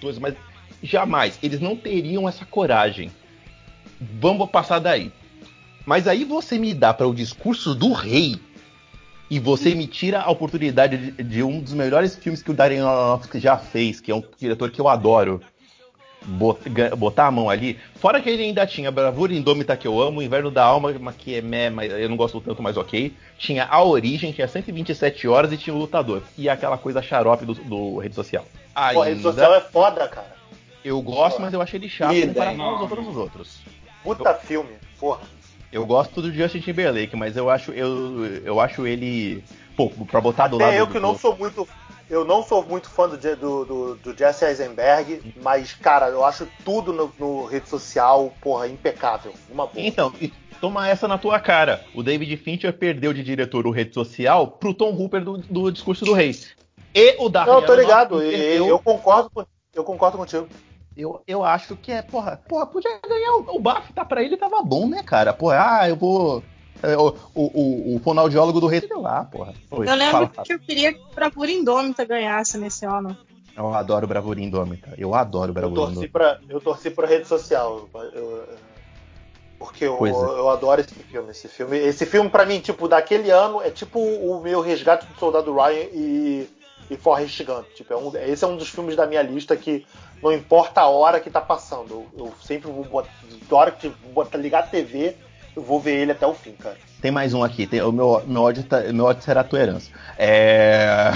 coisas, 0.00 0.20
mas 0.20 0.34
jamais 0.82 1.38
eles 1.42 1.60
não 1.60 1.76
teriam 1.76 2.28
essa 2.28 2.44
coragem. 2.44 3.10
Vamos 4.20 4.50
passar 4.50 4.78
daí. 4.78 5.12
Mas 5.86 6.06
aí 6.06 6.24
você 6.24 6.58
me 6.58 6.72
dá 6.74 6.92
para 6.94 7.06
o 7.08 7.14
discurso 7.14 7.74
do 7.74 7.92
rei 7.92 8.38
e 9.30 9.38
você 9.38 9.74
me 9.74 9.86
tira 9.86 10.20
a 10.20 10.30
oportunidade 10.30 10.96
de, 11.12 11.22
de 11.22 11.42
um 11.42 11.60
dos 11.60 11.72
melhores 11.72 12.16
filmes 12.16 12.42
que 12.42 12.50
o 12.50 12.54
Darren 12.54 12.80
Aronofsky 12.80 13.38
já 13.40 13.56
fez, 13.56 14.00
que 14.00 14.10
é 14.10 14.14
um 14.14 14.22
diretor 14.38 14.70
que 14.70 14.80
eu 14.80 14.88
adoro. 14.88 15.40
Bot- 16.22 16.68
ga- 16.68 16.94
Botar 16.94 17.26
a 17.28 17.30
mão 17.30 17.48
ali. 17.48 17.78
Fora 17.96 18.20
que 18.20 18.28
ele 18.28 18.42
ainda 18.42 18.66
tinha 18.66 18.90
Bravura 18.90 19.32
Indômita, 19.32 19.74
que 19.76 19.88
eu 19.88 20.00
amo, 20.00 20.20
Inverno 20.20 20.50
da 20.50 20.62
Alma, 20.64 20.92
que 21.12 21.34
é 21.36 21.40
meh, 21.40 21.70
mas 21.70 21.90
eu 21.90 22.08
não 22.10 22.16
gosto 22.16 22.40
tanto, 22.42 22.62
mas 22.62 22.76
ok. 22.76 23.14
Tinha 23.38 23.64
A 23.64 23.82
Origem, 23.82 24.30
tinha 24.32 24.46
127 24.46 25.26
horas 25.26 25.50
e 25.52 25.56
tinha 25.56 25.74
o 25.74 25.78
Lutador. 25.78 26.22
E 26.36 26.48
aquela 26.48 26.76
coisa 26.76 27.00
xarope 27.00 27.46
do, 27.46 27.54
do 27.54 27.98
Rede 27.98 28.14
Social. 28.14 28.44
Pô, 28.94 29.00
a 29.02 29.04
rede 29.06 29.22
social 29.22 29.54
é 29.54 29.60
foda, 29.62 30.06
cara. 30.08 30.39
Eu 30.84 31.00
gosto, 31.02 31.40
mas 31.40 31.52
eu 31.52 31.60
achei 31.60 31.78
ele 31.78 31.88
chato 31.88 32.14
comparado 32.14 32.50
hein? 32.52 32.58
com 32.58 32.74
os 32.74 32.80
outros, 32.90 33.08
os 33.08 33.16
outros. 33.16 33.60
Puta 34.02 34.34
filme. 34.34 34.70
Porra. 34.98 35.20
Eu 35.72 35.86
gosto 35.86 36.20
do 36.20 36.32
Justin 36.32 36.60
Timberlake, 36.60 37.14
mas 37.14 37.36
eu 37.36 37.48
acho, 37.48 37.70
eu, 37.72 38.26
eu 38.44 38.60
acho 38.60 38.86
ele. 38.86 39.44
Pô, 39.76 39.88
pra 39.90 40.20
botar 40.20 40.48
do 40.48 40.58
lado. 40.58 40.68
Até 40.68 40.80
eu 40.80 40.86
do 40.86 40.92
que 40.92 40.98
não 40.98 41.10
outro. 41.10 41.22
sou 41.22 41.36
muito. 41.36 41.68
Eu 42.08 42.24
não 42.24 42.42
sou 42.42 42.64
muito 42.64 42.88
fã 42.90 43.08
do, 43.08 43.16
do, 43.16 43.64
do, 43.64 43.94
do 43.94 44.18
Jesse 44.18 44.44
Eisenberg, 44.44 45.32
mas, 45.40 45.72
cara, 45.74 46.08
eu 46.08 46.24
acho 46.24 46.48
tudo 46.64 46.92
no, 46.92 47.12
no 47.16 47.44
rede 47.46 47.68
social, 47.68 48.32
porra, 48.40 48.66
impecável. 48.66 49.32
Uma 49.48 49.66
boa. 49.66 49.86
Então, 49.86 50.12
toma 50.60 50.88
essa 50.88 51.06
na 51.06 51.16
tua 51.18 51.38
cara. 51.38 51.84
O 51.94 52.02
David 52.02 52.36
Fincher 52.38 52.72
perdeu 52.72 53.12
de 53.12 53.22
diretor 53.22 53.64
o 53.64 53.70
rede 53.70 53.94
social 53.94 54.48
pro 54.48 54.74
Tom 54.74 54.90
Hooper 54.92 55.22
do, 55.22 55.38
do 55.38 55.70
Discurso 55.70 56.04
do 56.04 56.12
Rei. 56.12 56.34
E 56.92 57.14
o 57.22 57.28
Darren 57.28 57.52
Não, 57.52 57.60
eu 57.60 57.66
tô 57.66 57.74
ligado. 57.76 58.24
E- 58.24 58.30
perdeu- 58.30 58.66
Eu, 58.66 58.78
concordo 58.80 59.30
com, 59.30 59.46
eu 59.72 59.84
concordo 59.84 60.18
contigo. 60.18 60.48
Eu, 60.96 61.22
eu 61.26 61.44
acho 61.44 61.76
que 61.76 61.92
é, 61.92 62.02
porra, 62.02 62.40
porra, 62.48 62.66
podia 62.66 62.98
ganhar 63.06 63.36
o, 63.36 63.56
o 63.56 63.60
BAFTA 63.60 64.04
pra 64.04 64.22
ele, 64.22 64.36
tava 64.36 64.62
bom, 64.62 64.88
né, 64.88 65.02
cara? 65.02 65.32
Porra, 65.32 65.80
ah, 65.80 65.88
eu 65.88 65.96
vou. 65.96 66.42
É, 66.82 66.96
o, 66.96 67.14
o, 67.34 67.96
o, 67.96 68.00
fonoaudiólogo 68.02 68.60
do 68.60 68.66
rei 68.66 68.80
sei 68.80 68.96
lá, 68.96 69.24
porra. 69.24 69.52
Oi, 69.70 69.88
eu 69.88 69.94
lembro 69.94 70.28
fala, 70.28 70.44
que 70.44 70.52
eu 70.52 70.58
queria 70.58 70.92
que 70.92 71.14
Bravura 71.14 71.50
Indômita 71.50 72.04
ganhasse 72.04 72.56
nesse 72.58 72.86
ano. 72.86 73.16
Eu 73.56 73.74
adoro 73.74 74.06
Bravura 74.06 74.40
Indômita. 74.40 74.94
Eu 74.96 75.14
adoro 75.14 75.52
Bravura 75.52 75.72
eu 75.72 75.84
torci 75.84 75.92
Indômita. 75.92 76.12
Pra, 76.12 76.40
eu 76.48 76.60
torci 76.60 76.90
pra 76.90 77.06
rede 77.06 77.28
social. 77.28 77.88
Eu, 78.14 78.48
porque 79.60 79.84
eu, 79.84 80.06
é. 80.06 80.10
eu, 80.10 80.48
adoro 80.48 80.80
esse 80.80 80.94
filme. 80.94 81.30
Esse 81.30 81.48
filme, 81.48 81.76
esse 81.76 82.06
filme 82.06 82.30
para 82.30 82.46
mim, 82.46 82.60
tipo, 82.60 82.88
daquele 82.88 83.30
ano, 83.30 83.60
é 83.60 83.68
tipo 83.68 84.00
o 84.00 84.40
meu 84.40 84.62
resgate 84.62 85.04
do 85.06 85.18
Soldado 85.18 85.54
Ryan 85.54 85.84
e, 85.92 86.48
e 86.90 86.96
Forrest 86.96 87.42
Gump. 87.44 87.66
Tipo, 87.74 87.94
é 87.94 87.96
um, 87.96 88.12
esse 88.16 88.44
é 88.44 88.46
um 88.46 88.56
dos 88.56 88.68
filmes 88.68 88.96
da 88.96 89.06
minha 89.06 89.22
lista 89.22 89.56
que 89.56 89.86
não 90.20 90.32
importa 90.32 90.80
a 90.80 90.88
hora 90.88 91.20
que 91.20 91.30
tá 91.30 91.40
passando. 91.40 91.90
Eu, 91.90 92.26
eu 92.26 92.34
sempre 92.42 92.70
vou 92.70 92.84
botar, 92.84 93.10
na 93.50 93.56
hora 93.56 93.70
que 93.70 93.88
botar, 94.12 94.36
ligar 94.36 94.64
a 94.64 94.66
TV, 94.66 95.14
eu 95.54 95.62
vou 95.62 95.80
ver 95.80 95.96
ele 96.00 96.12
até 96.12 96.26
o 96.26 96.34
fim, 96.34 96.52
cara. 96.52 96.76
Tem 97.00 97.10
mais 97.10 97.32
um 97.32 97.42
aqui. 97.42 97.66
Tem, 97.66 97.80
o 97.80 97.92
meu, 97.92 98.22
meu, 98.26 98.42
ódio 98.42 98.64
tá, 98.64 98.80
meu 98.92 99.04
ódio 99.04 99.22
será 99.22 99.40
a 99.40 99.44
tua 99.44 99.60
herança. 99.60 99.90
É... 100.18 101.12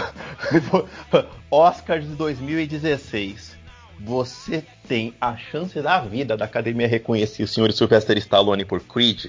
De 2.01 2.17
2016. 2.17 3.55
Você 4.01 4.65
tem 4.89 5.15
a 5.21 5.37
chance 5.37 5.81
da 5.81 6.01
vida 6.01 6.37
da 6.37 6.45
academia 6.45 6.87
reconhecer 6.87 7.43
o 7.43 7.49
senhor 7.49 7.73
Sylvester 7.73 8.19
Stallone 8.19 8.65
por 8.65 8.81
Creed. 8.81 9.27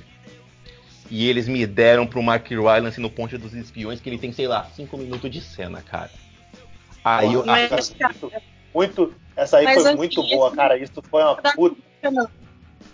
E 1.09 1.29
eles 1.29 1.47
me 1.47 1.65
deram 1.67 2.07
pro 2.07 2.23
Mark 2.23 2.49
Rylance 2.49 2.99
no 2.99 3.11
Ponte 3.11 3.37
dos 3.37 3.53
Espiões, 3.53 4.01
que 4.01 4.09
ele 4.09 4.17
tem, 4.17 4.31
sei 4.31 4.47
lá, 4.47 4.67
5 4.75 4.97
minutos 4.97 5.29
de 5.29 5.39
cena, 5.39 5.81
cara. 5.81 6.09
Aí 7.05 7.33
eu. 7.33 7.45
Mas, 7.45 7.95
muito, 8.73 9.13
essa 9.35 9.57
aí 9.57 9.65
Mas 9.65 9.83
foi 9.83 9.95
muito 9.95 10.21
boa, 10.23 10.51
cara. 10.51 10.77
Isso 10.77 11.01
foi 11.03 11.21
uma 11.21 11.35
puta. 11.35 11.77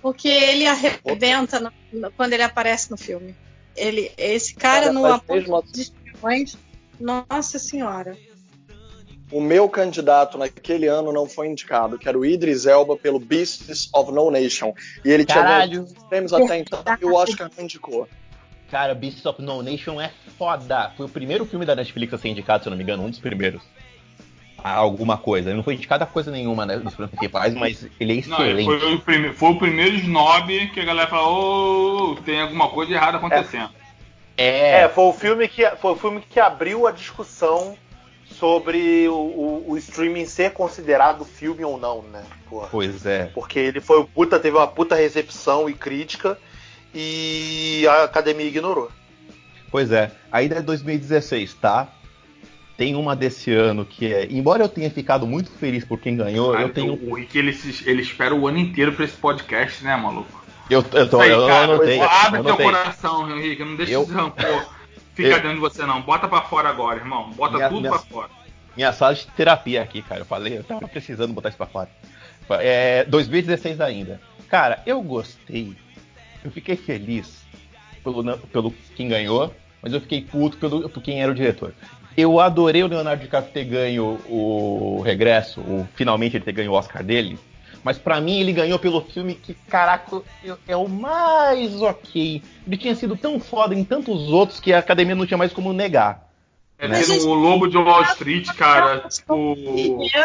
Porque 0.01 0.27
ele 0.27 0.67
arrebenta 0.67 1.59
no, 1.59 2.11
quando 2.11 2.33
ele 2.33 2.43
aparece 2.43 2.91
no 2.91 2.97
filme. 2.97 3.35
Ele, 3.75 4.11
esse 4.17 4.53
cara 4.53 4.87
cara, 4.87 4.93
no 4.93 5.19
Ponte 5.21 5.49
dos 5.49 5.79
Espiões, 5.79 6.57
nossa 6.99 7.57
senhora 7.57 8.17
o 9.31 9.39
meu 9.39 9.69
candidato 9.69 10.37
naquele 10.37 10.87
ano 10.87 11.13
não 11.13 11.25
foi 11.25 11.47
indicado, 11.47 11.97
que 11.97 12.07
era 12.07 12.19
o 12.19 12.25
Idris 12.25 12.65
Elba 12.65 12.97
pelo 12.97 13.19
Beasts 13.19 13.89
of 13.93 14.11
No 14.11 14.29
Nation. 14.29 14.73
E 15.05 15.09
ele 15.09 15.25
Caralho. 15.25 15.85
tinha 15.85 16.09
prêmios 16.09 16.33
até 16.33 16.59
então 16.59 16.83
e 16.99 17.05
o 17.05 17.15
Oscar 17.15 17.49
não 17.55 17.63
indicou. 17.63 18.07
Cara, 18.69 18.93
Beasts 18.93 19.25
of 19.25 19.41
No 19.41 19.63
Nation 19.63 19.99
é 20.01 20.11
foda. 20.37 20.91
Foi 20.97 21.05
o 21.05 21.09
primeiro 21.09 21.45
filme 21.45 21.65
da 21.65 21.75
Netflix 21.75 22.13
a 22.13 22.17
ser 22.17 22.29
indicado, 22.29 22.63
se 22.63 22.69
eu 22.69 22.71
não 22.71 22.77
me 22.77 22.83
engano, 22.83 23.03
um 23.03 23.09
dos 23.09 23.19
primeiros. 23.19 23.61
Alguma 24.63 25.17
coisa. 25.17 25.49
Ele 25.49 25.57
não 25.57 25.63
foi 25.63 25.73
indicado 25.73 26.03
a 26.03 26.07
coisa 26.07 26.31
nenhuma 26.31 26.65
né, 26.65 26.77
dos 26.77 26.95
principais, 26.95 27.53
mas 27.53 27.87
ele 27.99 28.13
é 28.13 28.15
excelente. 28.17 28.67
Não, 28.67 28.79
foi, 28.79 28.93
o 28.93 28.99
primeiro, 28.99 29.33
foi, 29.35 29.49
o 29.49 29.57
primeiro 29.57 29.95
snob 29.95 30.67
que 30.67 30.79
a 30.79 30.85
galera 30.85 31.09
falou: 31.09 32.11
oh, 32.11 32.15
tem 32.21 32.41
alguma 32.41 32.69
coisa 32.69 32.93
errada 32.93 33.17
acontecendo. 33.17 33.69
É. 34.37 34.81
é, 34.81 34.89
foi 34.89 35.03
o 35.05 35.13
filme 35.13 35.47
que 35.47 35.69
foi 35.77 35.91
o 35.91 35.95
filme 35.95 36.23
que 36.27 36.39
abriu 36.39 36.87
a 36.87 36.91
discussão 36.91 37.75
sobre 38.25 39.07
o, 39.07 39.13
o, 39.13 39.71
o, 39.71 39.77
streaming 39.77 40.25
ser 40.25 40.51
considerado 40.51 41.25
filme 41.25 41.63
ou 41.63 41.77
não, 41.77 42.01
né? 42.03 42.23
Porra. 42.49 42.67
Pois 42.71 43.05
é. 43.05 43.25
Porque 43.25 43.59
ele 43.59 43.79
foi 43.79 44.03
puta, 44.05 44.39
teve 44.39 44.57
uma 44.57 44.67
puta 44.67 44.95
recepção 44.95 45.69
e 45.69 45.73
crítica 45.73 46.37
e 46.93 47.85
a 47.87 48.03
academia 48.03 48.47
ignorou. 48.47 48.91
Pois 49.69 49.91
é. 49.91 50.11
Ainda 50.31 50.55
é 50.55 50.61
2016, 50.61 51.53
tá? 51.55 51.87
Tem 52.81 52.95
uma 52.95 53.15
desse 53.15 53.53
ano 53.53 53.85
que 53.85 54.11
é. 54.11 54.25
Embora 54.31 54.63
eu 54.63 54.67
tenha 54.67 54.89
ficado 54.89 55.27
muito 55.27 55.51
feliz 55.51 55.85
por 55.85 55.99
quem 55.99 56.17
ganhou, 56.17 56.53
Cara, 56.53 56.63
eu 56.63 56.69
tenho. 56.73 56.93
O 56.93 57.13
Rick 57.13 57.37
ele, 57.37 57.55
ele 57.85 58.01
espera 58.01 58.33
o 58.33 58.47
ano 58.47 58.57
inteiro 58.57 58.91
pra 58.93 59.05
esse 59.05 59.15
podcast, 59.15 59.83
né, 59.83 59.95
maluco? 59.95 60.43
Eu, 60.67 60.83
eu, 60.91 61.07
tô, 61.07 61.21
aí, 61.21 61.29
eu, 61.29 61.45
cara, 61.45 61.67
eu 61.67 61.73
anotei. 61.75 62.01
Abre 62.01 62.39
eu 62.39 62.43
teu 62.43 62.57
coração, 62.57 63.37
Henrique. 63.37 63.63
Não 63.63 63.75
deixa 63.75 63.91
eu... 63.91 64.01
esse 64.01 64.11
rancor 64.11 64.65
fica 65.13 65.29
eu... 65.29 65.33
dentro 65.35 65.53
de 65.53 65.59
você, 65.59 65.85
não. 65.85 66.01
Bota 66.01 66.27
para 66.27 66.41
fora 66.41 66.69
agora, 66.69 66.97
irmão. 66.97 67.29
Bota 67.33 67.57
minha, 67.57 67.69
tudo 67.69 67.81
minha, 67.81 67.91
pra 67.91 67.99
fora. 67.99 68.29
Minha 68.75 68.91
sala 68.93 69.13
de 69.13 69.27
terapia 69.27 69.83
aqui, 69.83 70.01
cara. 70.01 70.21
Eu 70.21 70.25
falei, 70.25 70.57
eu 70.57 70.63
tava 70.63 70.87
precisando 70.87 71.31
botar 71.33 71.49
isso 71.49 71.59
pra 71.59 71.67
fora. 71.67 71.89
É, 72.49 73.05
2016 73.05 73.79
ainda. 73.79 74.19
Cara, 74.49 74.81
eu 74.87 74.99
gostei. 75.03 75.75
Eu 76.43 76.49
fiquei 76.49 76.75
feliz 76.75 77.43
pelo, 78.03 78.37
pelo 78.47 78.73
quem 78.95 79.07
ganhou, 79.07 79.53
mas 79.83 79.93
eu 79.93 80.01
fiquei 80.01 80.23
puto 80.23 80.57
pelo, 80.57 80.89
por 80.89 81.03
quem 81.03 81.21
era 81.21 81.31
o 81.31 81.35
diretor. 81.35 81.75
Eu 82.15 82.39
adorei 82.39 82.83
o 82.83 82.87
Leonardo 82.87 83.21
DiCaprio 83.21 83.53
ter 83.53 83.63
ganho 83.65 84.19
o 84.27 85.01
regresso, 85.01 85.61
o, 85.61 85.87
finalmente 85.95 86.37
ele 86.37 86.43
ter 86.43 86.51
ganho 86.51 86.71
o 86.71 86.75
Oscar 86.75 87.03
dele. 87.03 87.39
Mas 87.83 87.97
para 87.97 88.21
mim 88.21 88.39
ele 88.39 88.53
ganhou 88.53 88.77
pelo 88.77 89.01
filme 89.01 89.33
que, 89.33 89.53
caraca, 89.53 90.21
é 90.67 90.75
o 90.75 90.87
mais 90.87 91.81
ok. 91.81 92.41
Ele 92.67 92.77
tinha 92.77 92.93
sido 92.93 93.15
tão 93.15 93.39
foda 93.39 93.73
em 93.73 93.83
tantos 93.83 94.29
outros 94.29 94.59
que 94.59 94.71
a 94.71 94.79
academia 94.79 95.15
não 95.15 95.25
tinha 95.25 95.37
mais 95.37 95.51
como 95.51 95.73
negar. 95.73 96.29
É 96.77 96.87
né? 96.87 96.99
o 96.99 97.33
Lobo 97.35 97.67
de 97.67 97.77
Wall 97.77 98.01
Street, 98.05 98.47
cara, 98.55 99.07
o 99.29 99.55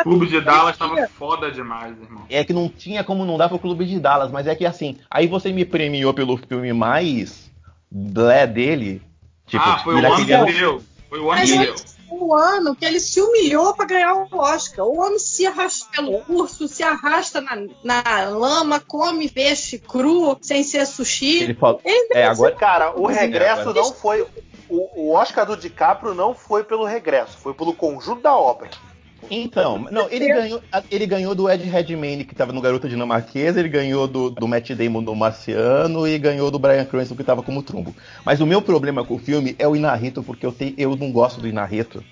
Clube 0.02 0.26
de 0.26 0.40
Dallas 0.40 0.78
tava 0.78 1.06
foda 1.06 1.50
demais, 1.50 1.94
irmão. 2.00 2.24
É 2.30 2.42
que 2.44 2.54
não 2.54 2.66
tinha 2.66 3.04
como 3.04 3.26
não 3.26 3.36
dar 3.36 3.50
pro 3.50 3.58
Clube 3.58 3.84
de 3.84 4.00
Dallas, 4.00 4.30
mas 4.30 4.46
é 4.46 4.54
que 4.54 4.64
assim, 4.64 4.96
aí 5.10 5.26
você 5.26 5.52
me 5.52 5.66
premiou 5.66 6.14
pelo 6.14 6.38
filme 6.38 6.72
mais 6.72 7.50
blé 7.90 8.46
dele. 8.46 9.02
Tipo, 9.46 9.64
ah, 9.66 9.78
foi 9.84 9.96
o 9.96 9.98
ano 9.98 10.16
que 10.16 10.24
deu. 10.24 10.82
Foi 11.08 11.20
o 11.20 11.30
ano 11.30 11.42
que 11.42 11.58
deu 11.58 11.74
o 12.08 12.34
ano 12.34 12.74
que 12.74 12.84
ele 12.84 13.00
se 13.00 13.20
humilhou 13.20 13.74
para 13.74 13.86
ganhar 13.86 14.14
o 14.14 14.28
Oscar. 14.32 14.86
O 14.86 15.00
homem 15.00 15.18
se 15.18 15.46
arrasta 15.46 15.86
pelo 15.94 16.22
urso, 16.28 16.68
se 16.68 16.82
arrasta 16.82 17.40
na, 17.40 17.66
na 17.82 18.28
lama, 18.28 18.80
come 18.80 19.28
peixe 19.28 19.78
cru, 19.78 20.36
sem 20.40 20.62
ser 20.62 20.86
sushi. 20.86 21.42
Ele 21.42 21.54
falou. 21.54 21.80
Ele 21.84 22.08
é, 22.14 22.24
agora, 22.24 22.54
cara, 22.54 22.98
o 22.98 23.06
regresso 23.06 23.72
não 23.72 23.92
foi. 23.92 24.26
O, 24.68 25.08
o 25.08 25.12
Oscar 25.12 25.46
do 25.46 25.56
DiCaprio 25.56 26.14
não 26.14 26.34
foi 26.34 26.64
pelo 26.64 26.84
regresso, 26.84 27.38
foi 27.38 27.54
pelo 27.54 27.72
conjunto 27.72 28.22
da 28.22 28.36
obra. 28.36 28.68
Então, 29.30 29.86
não, 29.90 30.08
ele 30.10 30.28
ganhou, 30.28 30.62
ele 30.90 31.06
ganhou 31.06 31.34
do 31.34 31.50
Ed 31.50 31.62
Redmayne, 31.64 32.24
que 32.24 32.32
estava 32.32 32.52
no 32.52 32.60
Garota 32.60 32.88
Dinamarquesa, 32.88 33.60
ele 33.60 33.68
ganhou 33.68 34.06
do, 34.06 34.30
do 34.30 34.48
Matt 34.48 34.70
Damon 34.70 35.02
do 35.02 35.14
Marciano 35.14 36.06
e 36.06 36.18
ganhou 36.18 36.50
do 36.50 36.58
Brian 36.58 36.84
Cranston, 36.84 37.14
que 37.14 37.22
estava 37.22 37.42
como 37.42 37.62
trumbo. 37.62 37.94
Mas 38.24 38.40
o 38.40 38.46
meu 38.46 38.62
problema 38.62 39.04
com 39.04 39.14
o 39.14 39.18
filme 39.18 39.54
é 39.58 39.66
o 39.66 39.76
Inarito, 39.76 40.22
porque 40.22 40.46
eu, 40.46 40.52
te, 40.52 40.74
eu 40.76 40.96
não 40.96 41.10
gosto 41.10 41.40
do 41.40 41.48
Inarito. 41.48 42.02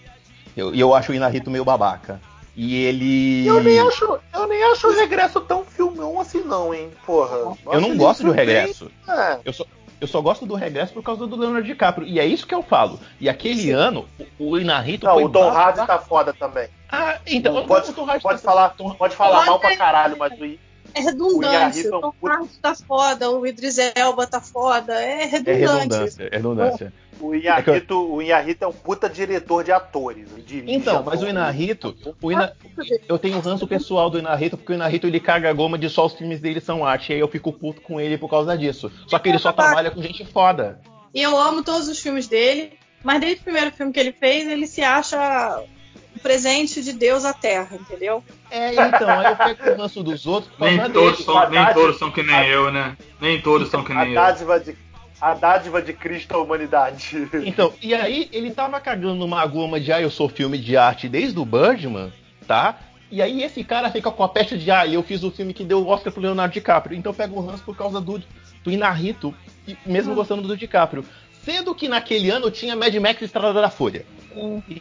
E 0.56 0.60
eu, 0.60 0.74
eu 0.74 0.94
acho 0.94 1.12
o 1.12 1.14
Inarito 1.14 1.50
meio 1.50 1.64
babaca. 1.64 2.20
E 2.56 2.84
ele. 2.84 3.46
Eu 3.46 3.62
nem 3.62 3.80
acho, 3.80 4.18
eu 4.32 4.46
nem 4.46 4.62
acho 4.64 4.86
o 4.86 4.94
regresso 4.94 5.40
tão 5.40 5.64
filmão 5.64 6.20
assim, 6.20 6.40
não, 6.44 6.72
hein? 6.72 6.88
Porra. 7.04 7.56
Eu 7.66 7.80
não 7.80 7.96
gosto 7.96 8.22
do 8.22 8.30
regresso. 8.30 8.90
Bem... 9.04 9.16
É. 9.16 9.38
Eu 9.44 9.52
só, 9.52 9.66
eu 10.04 10.08
só 10.08 10.20
gosto 10.20 10.44
do 10.44 10.54
regresso 10.54 10.92
por 10.92 11.02
causa 11.02 11.26
do 11.26 11.34
Leonardo 11.34 11.66
DiCaprio. 11.66 12.06
E 12.06 12.20
é 12.20 12.26
isso 12.26 12.46
que 12.46 12.54
eu 12.54 12.62
falo. 12.62 13.00
E 13.18 13.28
aquele 13.28 13.62
Sim. 13.62 13.72
ano, 13.72 14.06
o, 14.38 14.50
o 14.50 14.58
Inarito. 14.58 15.06
Não, 15.06 15.24
o 15.24 15.28
Tom 15.30 15.48
Hardy 15.48 15.86
tá 15.86 15.98
foda 15.98 16.32
também. 16.32 16.68
Ah, 16.90 17.18
então. 17.26 17.54
Pode, 17.66 17.92
pode, 17.92 18.22
pode 18.22 18.42
tá 18.42 18.50
falar, 18.50 18.70
pode 18.70 19.16
falar 19.16 19.46
mal 19.46 19.58
pra 19.58 19.76
caralho, 19.76 20.16
mas 20.18 20.32
o. 20.38 20.44
É 20.96 21.00
redundante. 21.00 21.88
O, 21.88 21.96
o 21.96 22.00
Tom 22.00 22.14
Hardy 22.22 22.58
tá 22.60 22.74
foda, 22.74 23.30
o 23.30 23.46
Idris 23.46 23.78
Elba 23.96 24.26
tá 24.26 24.40
foda. 24.40 24.92
É 24.92 25.24
redundante. 25.24 25.50
É 25.50 25.54
redundância. 25.54 26.28
É 26.30 26.36
redundância. 26.36 26.92
O 27.20 27.34
Inarito, 27.34 27.70
é 27.70 27.84
eu... 27.88 28.12
o 28.12 28.22
Inarito 28.22 28.64
é 28.64 28.68
um 28.68 28.72
puta 28.72 29.08
diretor 29.08 29.64
de 29.64 29.72
atores. 29.72 30.28
Então, 30.66 31.02
mas 31.02 31.22
o 31.22 31.28
Inarito, 31.28 31.96
o 32.20 32.32
Ina... 32.32 32.54
eu 33.08 33.18
tenho 33.18 33.36
um 33.36 33.40
ranço 33.40 33.66
pessoal 33.66 34.10
do 34.10 34.18
Inarito, 34.18 34.56
porque 34.56 34.72
o 34.72 34.74
Inarito 34.74 35.06
ele 35.06 35.20
caga 35.20 35.50
a 35.50 35.52
goma 35.52 35.78
de 35.78 35.88
só 35.88 36.06
os 36.06 36.14
filmes 36.14 36.40
dele 36.40 36.60
são 36.60 36.84
arte, 36.84 37.10
e 37.10 37.14
aí 37.14 37.20
eu 37.20 37.28
fico 37.28 37.52
puto 37.52 37.80
com 37.80 38.00
ele 38.00 38.18
por 38.18 38.28
causa 38.28 38.56
disso. 38.56 38.90
Só 39.06 39.18
que 39.18 39.28
ele 39.28 39.38
só 39.38 39.52
trabalha 39.52 39.90
com 39.90 40.02
gente 40.02 40.24
foda. 40.24 40.80
E 41.14 41.22
eu 41.22 41.38
amo 41.38 41.62
todos 41.62 41.88
os 41.88 42.00
filmes 42.00 42.26
dele, 42.26 42.72
mas 43.02 43.20
desde 43.20 43.40
o 43.40 43.44
primeiro 43.44 43.70
filme 43.70 43.92
que 43.92 44.00
ele 44.00 44.12
fez, 44.12 44.48
ele 44.48 44.66
se 44.66 44.82
acha 44.82 45.62
o 46.16 46.18
presente 46.20 46.82
de 46.82 46.92
Deus 46.92 47.24
à 47.24 47.32
Terra, 47.32 47.76
entendeu? 47.76 48.22
É, 48.50 48.72
então, 48.72 49.08
aí 49.08 49.26
eu 49.26 49.36
pego 49.36 49.70
o 49.70 49.82
ranço 49.82 50.02
dos 50.02 50.26
outros. 50.26 50.52
Nem 50.58 50.78
todos, 50.90 51.24
são, 51.24 51.50
nem 51.50 51.72
todos 51.72 51.98
são 51.98 52.10
que 52.10 52.22
nem 52.22 52.34
a, 52.34 52.48
eu, 52.48 52.72
né? 52.72 52.96
Nem 53.20 53.40
todos 53.40 53.70
são 53.70 53.84
que 53.84 53.92
nem 53.92 54.16
a 54.16 54.30
eu. 54.30 54.74
A 55.20 55.34
dádiva 55.34 55.80
de 55.80 55.92
Cristo 55.92 56.34
à 56.34 56.38
humanidade. 56.38 57.28
Então, 57.44 57.72
e 57.80 57.94
aí 57.94 58.28
ele 58.32 58.50
tava 58.50 58.80
cagando 58.80 59.24
uma 59.24 59.44
goma 59.46 59.80
de 59.80 59.92
ah, 59.92 60.00
eu 60.00 60.10
sou 60.10 60.28
filme 60.28 60.58
de 60.58 60.76
arte 60.76 61.08
desde 61.08 61.38
o 61.38 61.44
Birdman, 61.44 62.12
tá? 62.46 62.78
E 63.10 63.22
aí 63.22 63.42
esse 63.42 63.62
cara 63.62 63.90
fica 63.90 64.10
com 64.10 64.24
a 64.24 64.28
peste 64.28 64.58
de 64.58 64.70
ah, 64.70 64.86
eu 64.86 65.02
fiz 65.02 65.22
o 65.22 65.30
filme 65.30 65.54
que 65.54 65.64
deu 65.64 65.78
o 65.78 65.86
Oscar 65.86 66.12
pro 66.12 66.20
Leonardo 66.20 66.52
DiCaprio. 66.52 66.98
Então 66.98 67.14
pega 67.14 67.32
o 67.32 67.44
ranço 67.44 67.62
por 67.62 67.76
causa 67.76 68.00
do, 68.00 68.20
do 68.62 68.70
Inarrito, 68.70 69.34
mesmo 69.86 70.12
hum. 70.12 70.16
gostando 70.16 70.42
do 70.42 70.56
DiCaprio. 70.56 71.04
Sendo 71.44 71.74
que 71.74 71.88
naquele 71.88 72.30
ano 72.30 72.50
tinha 72.50 72.74
Mad 72.74 72.94
Max 72.96 73.22
Estrada 73.22 73.60
da 73.60 73.70
Fúria. 73.70 74.04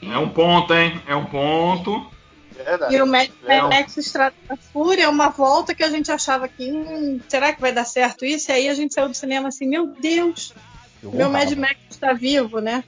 É 0.01 0.17
um 0.17 0.29
ponto, 0.29 0.73
hein? 0.73 0.99
É 1.05 1.15
um 1.15 1.25
ponto. 1.25 2.09
Verdade. 2.55 2.95
E 2.95 3.01
o 3.01 3.07
Mad 3.07 3.29
Max 3.69 3.97
Estrada 3.97 4.35
da 4.47 4.55
Fúria 4.55 5.03
é 5.03 5.07
uma 5.07 5.29
volta 5.29 5.73
que 5.73 5.83
a 5.83 5.89
gente 5.89 6.11
achava 6.11 6.47
que 6.47 6.71
hum, 6.71 7.19
será 7.27 7.53
que 7.53 7.61
vai 7.61 7.71
dar 7.71 7.85
certo 7.85 8.25
isso? 8.25 8.51
E 8.51 8.53
aí 8.53 8.69
a 8.69 8.73
gente 8.73 8.93
saiu 8.93 9.09
do 9.09 9.13
cinema 9.13 9.49
assim, 9.49 9.67
meu 9.67 9.87
Deus, 9.87 10.53
eu 11.01 11.11
meu 11.11 11.29
Mad 11.29 11.51
Max 11.53 11.77
está 11.89 12.13
vivo, 12.13 12.59
né? 12.59 12.83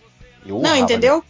Eu 0.45 0.59
Não, 0.59 0.75
entendeu? 0.75 1.23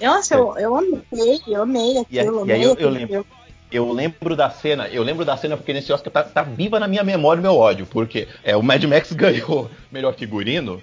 Nossa, 0.00 0.34
eu, 0.34 0.58
eu 0.58 0.76
amei, 0.76 1.40
eu 1.46 1.62
amei 1.62 1.98
aquilo. 1.98 2.46
E, 2.46 2.52
aí, 2.52 2.60
e 2.60 2.62
aí 2.62 2.62
eu, 2.62 2.74
eu, 2.74 2.90
lembro, 2.90 3.26
eu 3.70 3.92
lembro 3.92 4.36
da 4.36 4.50
cena, 4.50 4.88
eu 4.88 5.02
lembro 5.02 5.24
da 5.24 5.36
cena 5.36 5.56
porque 5.56 5.72
nesse 5.72 5.92
Oscar 5.92 6.12
tá, 6.12 6.22
tá 6.22 6.42
viva 6.42 6.78
na 6.78 6.86
minha 6.86 7.02
memória 7.02 7.40
o 7.40 7.42
meu 7.42 7.56
ódio, 7.56 7.86
porque 7.86 8.28
é, 8.44 8.56
o 8.56 8.62
Mad 8.62 8.82
Max 8.84 9.12
ganhou 9.14 9.70
melhor 9.90 10.14
figurino 10.14 10.82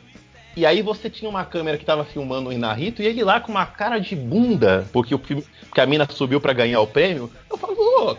E 0.55 0.65
aí 0.65 0.81
você 0.81 1.09
tinha 1.09 1.29
uma 1.29 1.43
câmera 1.45 1.77
que 1.77 1.85
tava 1.85 2.05
filmando 2.05 2.49
o 2.49 2.53
Inarito 2.53 3.01
e 3.01 3.05
ele 3.05 3.23
lá 3.23 3.39
com 3.39 3.51
uma 3.51 3.65
cara 3.65 3.99
de 3.99 4.15
bunda, 4.15 4.87
porque 4.93 5.15
o 5.15 5.19
porque 5.19 5.81
a 5.81 5.85
mina 5.85 6.07
subiu 6.09 6.39
para 6.39 6.53
ganhar 6.53 6.79
o 6.81 6.87
prêmio. 6.87 7.31
Eu 7.49 7.57
falo, 7.57 7.75
ô, 7.75 8.15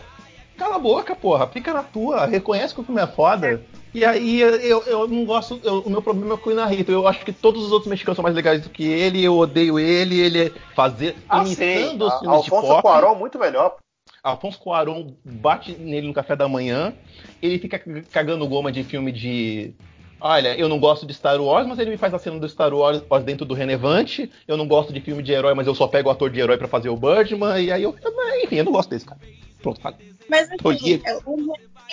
cala 0.57 0.75
a 0.75 0.79
boca, 0.79 1.15
porra, 1.15 1.47
fica 1.47 1.73
na 1.73 1.83
tua, 1.83 2.25
reconhece 2.25 2.73
que 2.73 2.81
o 2.81 2.83
filme 2.83 3.01
é 3.01 3.07
foda. 3.07 3.61
E 3.93 4.03
aí 4.03 4.41
eu, 4.41 4.83
eu 4.83 5.07
não 5.07 5.23
gosto, 5.23 5.57
eu, 5.63 5.79
o 5.79 5.89
meu 5.89 6.01
problema 6.01 6.33
é 6.33 6.37
com 6.37 6.49
o 6.49 6.51
Inarito. 6.51 6.91
Eu 6.91 7.07
acho 7.07 7.23
que 7.23 7.31
todos 7.31 7.63
os 7.63 7.71
outros 7.71 7.89
mexicanos 7.89 8.17
são 8.17 8.23
mais 8.23 8.35
legais 8.35 8.61
do 8.61 8.69
que 8.69 8.83
ele, 8.83 9.23
eu 9.23 9.37
odeio 9.37 9.79
ele, 9.79 10.19
ele 10.19 10.47
é 10.47 10.51
fazer 10.75 11.15
Ah, 11.29 11.43
imitando 11.43 11.55
sim. 11.55 12.03
os 12.03 12.19
filmes 12.19 12.43
de 12.43 12.51
Alfonso 12.51 12.67
pop. 12.67 12.81
Cuarón 12.81 13.15
muito 13.15 13.39
melhor. 13.39 13.77
Alfonso 14.21 14.59
Cuarón 14.59 15.13
bate 15.23 15.71
nele 15.77 16.07
no 16.07 16.13
café 16.13 16.35
da 16.35 16.47
manhã, 16.47 16.93
ele 17.41 17.57
fica 17.57 17.79
cagando 18.11 18.45
goma 18.47 18.71
de 18.71 18.83
filme 18.83 19.11
de. 19.11 19.73
Olha, 20.19 20.57
eu 20.57 20.67
não 20.69 20.79
gosto 20.79 21.05
de 21.05 21.13
Star 21.13 21.39
Wars, 21.41 21.67
mas 21.67 21.77
ele 21.77 21.91
me 21.91 21.97
faz 21.97 22.13
a 22.13 22.19
cena 22.19 22.39
do 22.39 22.47
Star 22.49 22.73
Wars 22.73 23.01
dentro 23.23 23.45
do 23.45 23.53
Relevante. 23.53 24.31
Eu 24.47 24.57
não 24.57 24.67
gosto 24.67 24.91
de 24.93 25.01
filme 25.01 25.21
de 25.21 25.31
herói, 25.31 25.53
mas 25.53 25.67
eu 25.67 25.75
só 25.75 25.87
pego 25.87 26.09
o 26.09 26.11
ator 26.11 26.29
de 26.29 26.39
herói 26.39 26.57
pra 26.57 26.67
fazer 26.67 26.89
o 26.89 26.95
Birdman. 26.97 27.61
E 27.63 27.71
aí 27.71 27.83
eu. 27.83 27.95
eu- 28.01 28.43
Enfim, 28.43 28.55
eu 28.57 28.65
não 28.65 28.71
gosto 28.71 28.89
desse 28.89 29.05
cara. 29.05 29.19
Pronto, 29.61 29.79
falei. 29.81 29.99
Mas 30.29 30.49
assim, 30.51 31.01
é, 31.05 31.17
o 31.25 31.35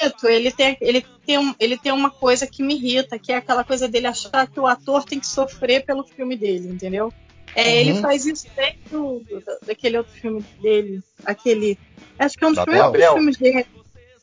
Benito, 0.00 0.26
ele 0.26 0.50
tem, 0.50 0.76
ele, 0.80 1.04
tem 1.26 1.38
um, 1.38 1.54
ele 1.60 1.76
tem 1.76 1.92
uma 1.92 2.10
coisa 2.10 2.46
que 2.46 2.62
me 2.62 2.74
irrita, 2.74 3.18
que 3.18 3.30
é 3.32 3.36
aquela 3.36 3.62
coisa 3.64 3.86
dele 3.88 4.06
achar 4.06 4.46
que 4.46 4.58
o 4.58 4.66
ator 4.66 5.04
tem 5.04 5.20
que 5.20 5.26
sofrer 5.26 5.84
pelo 5.84 6.02
filme 6.04 6.36
dele, 6.36 6.68
entendeu? 6.68 7.12
É, 7.54 7.62
Uhum. 7.64 7.76
Ele 7.76 7.94
faz 8.00 8.24
isso 8.24 8.46
desde 8.56 8.78
o, 8.96 9.20
do- 9.28 9.66
daquele 9.66 9.98
outro 9.98 10.12
filme 10.14 10.42
dele, 10.62 11.02
aquele. 11.24 11.78
Acho 12.18 12.36
que 12.38 12.44
é 12.44 12.46
um 12.46 12.52
dos 12.54 12.64
primeiros 12.64 12.92
filmes 13.14 13.36
dele. 13.36 13.66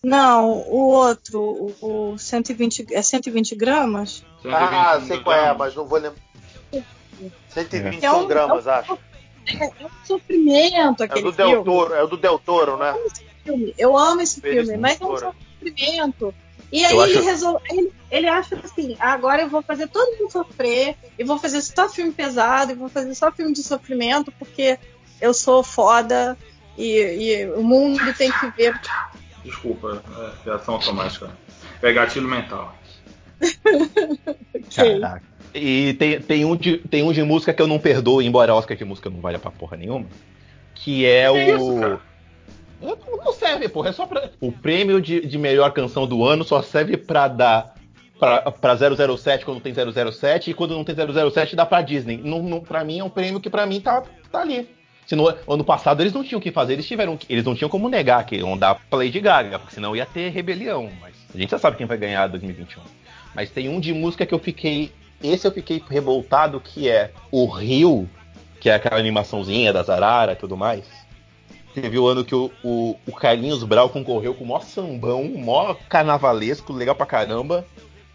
Não, 0.04 0.50
o 0.52 0.78
outro, 0.92 1.40
o, 1.82 2.12
o 2.14 2.18
120, 2.18 2.88
é 2.94 3.02
120 3.02 3.56
gramas? 3.56 4.24
Ah, 4.46 4.94
125 5.02 5.08
sei 5.08 5.20
qual 5.24 5.36
é, 5.38 5.54
mas 5.54 5.76
não 5.76 5.86
vou 5.86 6.00
lembrar. 6.00 6.20
121 7.50 8.06
É 8.08 8.12
um- 8.14 8.28
gramas, 8.28 8.66
é 8.68 8.72
um- 8.72 8.74
acho. 8.76 9.00
É, 9.48 9.66
é 9.66 9.86
um 9.86 10.06
sofrimento 10.06 11.02
É 11.04 11.06
aquele 11.06 11.24
do 11.24 11.34
filme. 11.34 11.52
Del 11.54 11.64
Toro, 11.64 11.94
é 11.94 12.04
o 12.04 12.08
do 12.08 12.18
Del 12.18 12.40
Toro, 12.40 12.78
né? 12.78 12.96
filme. 13.44 13.74
Eu 13.78 13.98
amo 13.98 14.22
esse 14.22 14.40
Feliz 14.40 14.68
filme, 14.68 14.80
mas 14.82 15.02
é 15.02 15.06
um 15.06 15.18
sofrimento. 15.18 16.34
E 16.72 16.86
aí 16.86 16.94
Eu 16.96 17.04
ele 17.04 17.18
acho- 17.18 17.26
resolve. 17.28 17.64
Ele, 17.72 17.92
ele 18.12 18.28
acha 18.28 18.56
assim, 18.64 18.96
agora 19.00 19.42
eu 19.42 19.50
vou 19.50 19.62
fazer 19.64 19.88
todo 19.88 20.18
mundo 20.18 20.32
sofrer, 20.32 20.96
e 21.18 21.24
vou 21.24 21.40
fazer 21.40 21.62
só 21.62 21.90
filme 21.90 22.12
pesado, 22.12 22.72
e 22.72 22.76
vou 22.76 22.88
fazer 22.90 23.14
só 23.16 23.32
filme 23.32 23.54
de 23.54 23.64
sofrimento, 23.64 24.32
porque 24.38 24.78
eu 25.20 25.34
sou 25.34 25.64
foda 25.64 26.38
e, 26.78 26.86
e 27.42 27.52
o 27.52 27.64
mundo 27.64 28.14
tem 28.14 28.32
que 28.32 28.48
ver. 28.52 28.80
Desculpa, 29.44 30.02
é 30.18 30.46
reação 30.46 30.76
automática. 30.76 31.30
É 31.82 31.94
gatilho 31.94 32.28
mental. 32.28 32.76
Caraca. 34.76 35.24
E 35.54 35.94
tem, 35.94 36.22
tem, 36.22 36.46
um 36.46 36.56
de, 36.56 36.78
tem 36.78 37.04
um 37.04 37.12
de 37.12 37.24
música 37.24 37.54
que 37.54 37.62
eu 37.62 37.68
não 37.68 37.80
perdoo, 37.80 38.22
embora 38.22 38.54
Oscar 38.54 38.78
de 38.78 38.86
música 38.86 39.10
não 39.10 39.20
valha 39.20 39.40
pra 39.40 39.50
porra 39.50 39.78
nenhuma. 39.78 40.06
Que 40.76 41.06
é 41.06 41.24
Que 41.24 41.30
o. 41.30 41.56
isso, 41.56 41.80
cara? 41.80 42.00
Não 42.82 42.98
não 43.18 43.34
serve, 43.34 43.68
porra. 43.68 43.90
É 43.90 43.92
só 43.92 44.06
pra. 44.06 44.30
O 44.40 44.52
prêmio 44.52 45.02
de, 45.02 45.26
de 45.26 45.38
melhor 45.38 45.72
canção 45.74 46.06
do 46.06 46.24
ano 46.24 46.44
só 46.44 46.62
serve 46.62 46.98
pra 46.98 47.28
dar 47.28 47.74
pra, 48.20 48.52
pra 48.52 48.78
007 48.78 49.44
quando 49.46 49.62
tem 49.62 49.74
007 49.74 50.52
e 50.52 50.54
quando 50.54 50.76
não 50.76 50.84
tem 50.84 50.96
007 50.96 51.56
dá 51.56 51.66
pra 51.66 51.82
Disney. 51.82 52.18
Não, 52.24 52.44
não, 52.44 52.62
pra 52.62 52.84
mim 52.84 53.00
é 53.00 53.04
um 53.04 53.10
prêmio 53.10 53.40
que 53.40 53.50
pra 53.50 53.66
mim 53.66 53.82
tá, 53.82 54.04
tá 54.32 54.42
ali. 54.42 54.70
Se 55.10 55.16
no 55.16 55.28
ano 55.28 55.64
passado 55.64 56.04
eles 56.04 56.14
não 56.14 56.24
tinham 56.24 56.38
o 56.38 56.42
que 56.42 56.52
fazer, 56.52 56.74
eles 56.74 56.86
tiveram 56.86 57.18
eles 57.28 57.44
não 57.44 57.56
tinham 57.56 57.68
como 57.68 57.90
negar 57.90 58.24
que 58.28 58.36
iam 58.36 58.56
dar 58.56 58.76
pra 58.76 59.00
Lady 59.00 59.20
Gaga, 59.20 59.58
porque 59.58 59.74
senão 59.74 59.96
ia 59.96 60.06
ter 60.06 60.30
rebelião. 60.30 60.88
Mas 61.02 61.16
a 61.34 61.36
gente 61.36 61.50
já 61.50 61.58
sabe 61.58 61.78
quem 61.78 61.88
vai 61.88 61.98
ganhar 61.98 62.28
2021. 62.28 62.80
Mas 63.34 63.50
tem 63.50 63.68
um 63.70 63.80
de 63.80 63.92
música 63.92 64.24
que 64.24 64.36
eu 64.36 64.38
fiquei. 64.38 64.92
Esse 65.24 65.48
eu 65.48 65.52
fiquei 65.52 65.84
revoltado, 65.90 66.60
que 66.60 66.88
é 66.88 67.12
o 67.32 67.48
Rio, 67.48 68.08
que 68.60 68.70
é 68.70 68.76
aquela 68.76 69.00
animaçãozinha 69.00 69.74
da 69.74 69.82
Zarara 69.82 70.34
e 70.34 70.36
tudo 70.36 70.56
mais. 70.56 70.86
Teve 71.74 71.98
o 71.98 72.06
ano 72.06 72.24
que 72.24 72.36
o, 72.36 72.52
o, 72.64 72.96
o 73.08 73.12
Carlinhos 73.12 73.64
Brau 73.64 73.90
concorreu 73.90 74.36
com 74.36 74.44
o 74.44 74.48
maior 74.48 74.62
sambão, 74.62 75.24
o 75.24 75.44
maior 75.44 75.76
carnavalesco, 75.90 76.72
legal 76.72 76.94
pra 76.94 77.08
caramba. 77.08 77.66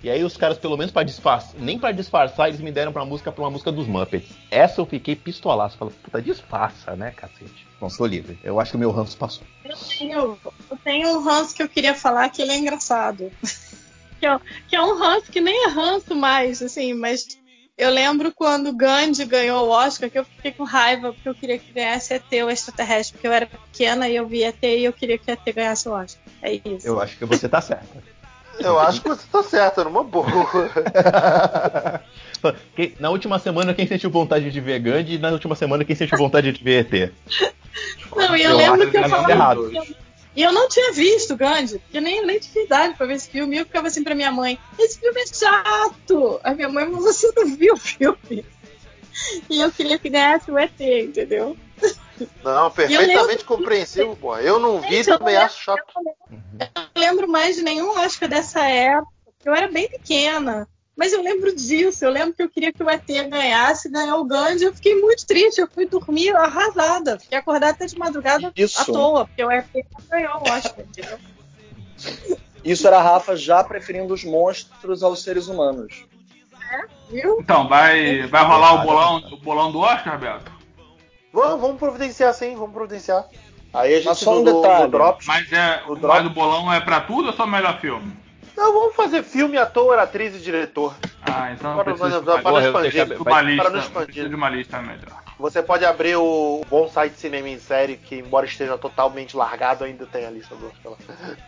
E 0.04 0.10
aí 0.10 0.22
os 0.22 0.36
caras, 0.36 0.58
pelo 0.58 0.76
menos 0.76 0.92
pra 0.92 1.02
disfarçar, 1.02 1.58
nem 1.58 1.78
pra 1.78 1.90
disfarçar, 1.90 2.48
eles 2.48 2.60
me 2.60 2.70
deram 2.70 2.92
pra 2.92 3.06
música 3.06 3.32
pra 3.32 3.42
uma 3.42 3.50
música 3.50 3.72
dos 3.72 3.86
Muppets. 3.86 4.28
Essa 4.50 4.82
eu 4.82 4.84
fiquei 4.84 5.16
pistolaço. 5.16 5.78
Falei, 5.78 5.94
puta, 6.02 6.20
disfarça, 6.20 6.94
né, 6.94 7.10
cacete? 7.10 7.66
Não, 7.80 7.88
sou 7.88 8.04
livre. 8.04 8.38
Eu 8.44 8.60
acho 8.60 8.72
que 8.72 8.76
o 8.76 8.80
meu 8.80 8.90
ranço 8.90 9.16
passou. 9.16 9.42
Eu 9.64 9.74
tenho, 9.74 10.38
eu 10.70 10.78
tenho 10.84 11.08
um 11.08 11.24
ranço 11.24 11.54
que 11.54 11.62
eu 11.62 11.68
queria 11.70 11.94
falar 11.94 12.28
que 12.28 12.42
ele 12.42 12.52
é 12.52 12.58
engraçado. 12.58 13.32
que, 14.20 14.26
é, 14.26 14.38
que 14.68 14.76
é 14.76 14.82
um 14.82 14.98
ranço 14.98 15.32
que 15.32 15.40
nem 15.40 15.64
é 15.64 15.68
ranço 15.68 16.14
mais, 16.14 16.60
assim, 16.60 16.92
mas 16.92 17.26
eu 17.78 17.88
lembro 17.88 18.30
quando 18.30 18.68
o 18.68 18.76
Gandhi 18.76 19.24
ganhou 19.24 19.66
o 19.66 19.70
Oscar 19.70 20.10
que 20.10 20.18
eu 20.18 20.24
fiquei 20.26 20.52
com 20.52 20.64
raiva 20.64 21.14
porque 21.14 21.30
eu 21.30 21.34
queria 21.34 21.58
que 21.58 21.72
ganhasse 21.72 22.12
ET 22.12 22.30
o 22.44 22.50
extraterrestre, 22.50 23.14
porque 23.14 23.26
eu 23.26 23.32
era 23.32 23.46
pequena 23.46 24.06
e 24.06 24.16
eu 24.16 24.26
vi 24.26 24.44
ET 24.44 24.62
e 24.62 24.84
eu 24.84 24.92
queria 24.92 25.16
que 25.16 25.30
ET 25.30 25.40
ganhasse 25.54 25.88
o 25.88 25.92
Oscar. 25.92 26.22
É 26.42 26.52
isso. 26.52 26.86
Eu 26.86 27.00
acho 27.00 27.16
que 27.16 27.24
você 27.24 27.48
tá 27.48 27.62
certa. 27.62 28.13
Eu 28.58 28.78
acho 28.78 29.00
que 29.02 29.08
você 29.08 29.26
tá 29.30 29.42
certo, 29.42 29.84
numa 29.84 30.02
boa. 30.04 30.26
Quem- 32.76 32.94
na 33.00 33.10
última 33.10 33.38
semana, 33.38 33.72
quem 33.72 33.86
sentiu 33.86 34.10
vontade 34.10 34.50
de 34.50 34.60
ver 34.60 34.78
Gandhi 34.78 35.14
e 35.14 35.18
na 35.18 35.30
última 35.30 35.54
semana, 35.54 35.84
quem 35.84 35.96
sentiu 35.96 36.18
vontade 36.18 36.52
de 36.52 36.62
ver 36.62 36.86
ET? 36.92 37.12
Não, 38.14 38.36
e 38.36 38.42
eu, 38.42 38.50
Eu 38.50 38.56
lembro 38.56 38.90
que 38.90 38.96
eu 38.98 39.02
que 39.02 39.08
falava. 39.08 39.70
E 40.36 40.42
eu 40.42 40.52
não 40.52 40.68
tinha 40.68 40.92
visto 40.92 41.36
Gandhi, 41.36 41.78
porque 41.78 42.00
nem, 42.00 42.26
nem 42.26 42.38
tinha 42.40 42.64
idade 42.64 42.94
pra 42.96 43.06
ver 43.06 43.14
esse 43.14 43.30
filme. 43.30 43.56
E 43.56 43.60
eu 43.60 43.64
ficava 43.64 43.86
assim 43.86 44.02
pra 44.04 44.14
minha 44.14 44.30
mãe: 44.32 44.58
esse 44.78 44.98
filme 44.98 45.20
é 45.20 45.26
chato. 45.26 46.40
A 46.44 46.54
minha 46.54 46.68
mãe, 46.68 46.86
mas 46.90 47.02
você 47.04 47.32
não 47.36 47.56
viu 47.56 47.74
o 47.74 47.78
filme. 47.78 48.44
E 49.48 49.60
eu 49.60 49.70
queria 49.70 49.98
que 49.98 50.10
ganhasse 50.10 50.50
o 50.50 50.58
ET, 50.58 50.78
entendeu? 50.80 51.56
Não, 52.42 52.70
perfeitamente 52.70 53.44
compreensível, 53.44 54.16
pô. 54.16 54.36
Eu 54.36 54.58
não 54.58 54.80
vi, 54.80 54.96
Gente, 54.96 55.10
eu 55.10 55.18
também 55.18 55.34
não 55.34 55.42
acho 55.42 55.62
chato. 55.62 55.82
Eu 55.96 56.68
não 56.74 56.88
lembro 56.96 57.28
mais 57.28 57.56
de 57.56 57.62
nenhum 57.62 57.90
Oscar 57.98 58.28
dessa 58.28 58.64
época. 58.64 59.12
Eu 59.44 59.54
era 59.54 59.68
bem 59.68 59.88
pequena. 59.88 60.68
Mas 60.96 61.12
eu 61.12 61.22
lembro 61.22 61.54
disso. 61.54 62.04
Eu 62.04 62.10
lembro 62.10 62.34
que 62.34 62.42
eu 62.42 62.48
queria 62.48 62.72
que 62.72 62.82
o 62.82 62.88
ET 62.88 63.04
ganhasse, 63.06 63.90
ganhou 63.90 64.20
o 64.20 64.24
Gandhi. 64.24 64.64
Eu 64.64 64.74
fiquei 64.74 65.00
muito 65.00 65.26
triste. 65.26 65.60
Eu 65.60 65.68
fui 65.68 65.86
dormir 65.86 66.34
arrasada. 66.36 67.18
Fiquei 67.18 67.38
acordada 67.38 67.72
até 67.72 67.86
de 67.86 67.98
madrugada 67.98 68.52
Isso. 68.56 68.80
à 68.80 68.84
toa, 68.84 69.26
porque 69.26 69.44
o 69.44 69.50
ET 69.50 69.66
não 69.74 70.06
ganhou 70.08 70.36
o 70.36 70.50
Oscar, 70.50 70.84
entendeu? 70.84 71.18
Isso 72.64 72.86
era 72.86 72.98
a 72.98 73.02
Rafa 73.02 73.36
já 73.36 73.62
preferindo 73.62 74.14
os 74.14 74.24
monstros 74.24 75.02
aos 75.02 75.22
seres 75.22 75.48
humanos. 75.48 76.06
Viu? 77.10 77.38
Então, 77.40 77.68
vai, 77.68 78.26
vai 78.26 78.44
rolar 78.44 78.74
o 78.74 78.82
bolão, 78.82 79.16
o 79.32 79.36
bolão 79.36 79.70
do 79.70 79.80
Oscar, 79.80 80.18
Beto? 80.18 80.53
Vamos, 81.34 81.60
vamos 81.60 81.78
providenciar 81.78 82.32
sim, 82.32 82.54
vamos 82.54 82.72
providenciar. 82.72 83.24
Aí 83.72 83.92
a 83.94 83.96
gente 83.96 84.06
Mas 84.06 84.18
só 84.18 84.38
um 84.38 84.44
do, 84.44 84.62
detalhe. 84.62 84.84
do 84.84 84.90
Drops. 84.92 85.26
Mas, 85.26 85.52
é, 85.52 85.82
O 85.86 85.90
mas 85.92 86.00
drop- 86.00 86.26
o 86.26 86.30
bolão 86.30 86.72
é 86.72 86.80
pra 86.80 87.00
tudo 87.00 87.26
ou 87.26 87.32
só 87.32 87.44
melhor 87.44 87.80
filme? 87.80 88.16
Não, 88.56 88.72
vamos 88.72 88.94
fazer 88.94 89.24
filme, 89.24 89.58
ator, 89.58 89.98
atriz 89.98 90.36
e 90.36 90.38
diretor. 90.38 90.94
Ah, 91.22 91.50
então 91.52 91.70
eu 91.70 91.76
Para, 91.84 91.84
preciso 91.94 92.22
para, 92.22 92.36
de 92.36 92.42
para 92.42 92.52
Porra, 92.52 92.66
expandir. 92.66 93.18
que- 93.18 93.24
Para 93.24 93.42
lista. 93.42 93.64
não 93.64 93.70
Preciso 93.72 94.00
expandir. 94.00 94.28
de 94.28 94.34
uma 94.36 94.48
lista 94.48 94.80
melhor. 94.80 95.24
Você 95.40 95.60
pode 95.60 95.84
abrir 95.84 96.14
o 96.14 96.60
bom 96.70 96.88
site 96.88 97.18
Cinema 97.18 97.48
em 97.48 97.58
Série, 97.58 97.96
que 97.96 98.14
embora 98.14 98.46
esteja 98.46 98.78
totalmente 98.78 99.36
largado, 99.36 99.82
ainda 99.82 100.06
tem 100.06 100.24
a 100.24 100.30
lista 100.30 100.54
do. 100.54 100.70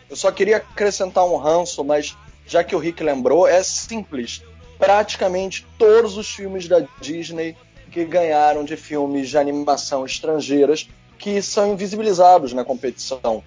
Eu 0.09 0.15
só 0.17 0.29
queria 0.33 0.57
acrescentar 0.57 1.23
um 1.25 1.37
ranço, 1.37 1.81
mas 1.85 2.17
já 2.45 2.61
que 2.61 2.75
o 2.75 2.79
Rick 2.79 3.01
lembrou, 3.01 3.47
é 3.47 3.63
simples. 3.63 4.43
Praticamente 4.77 5.65
todos 5.79 6.17
os 6.17 6.29
filmes 6.29 6.67
da 6.67 6.83
Disney 6.99 7.55
que 7.91 8.03
ganharam 8.05 8.63
de 8.63 8.75
filmes 8.77 9.29
de 9.29 9.37
animação 9.37 10.05
estrangeiras 10.05 10.87
que 11.17 11.41
são 11.41 11.73
invisibilizados 11.73 12.53
na 12.53 12.63
competição. 12.63 13.43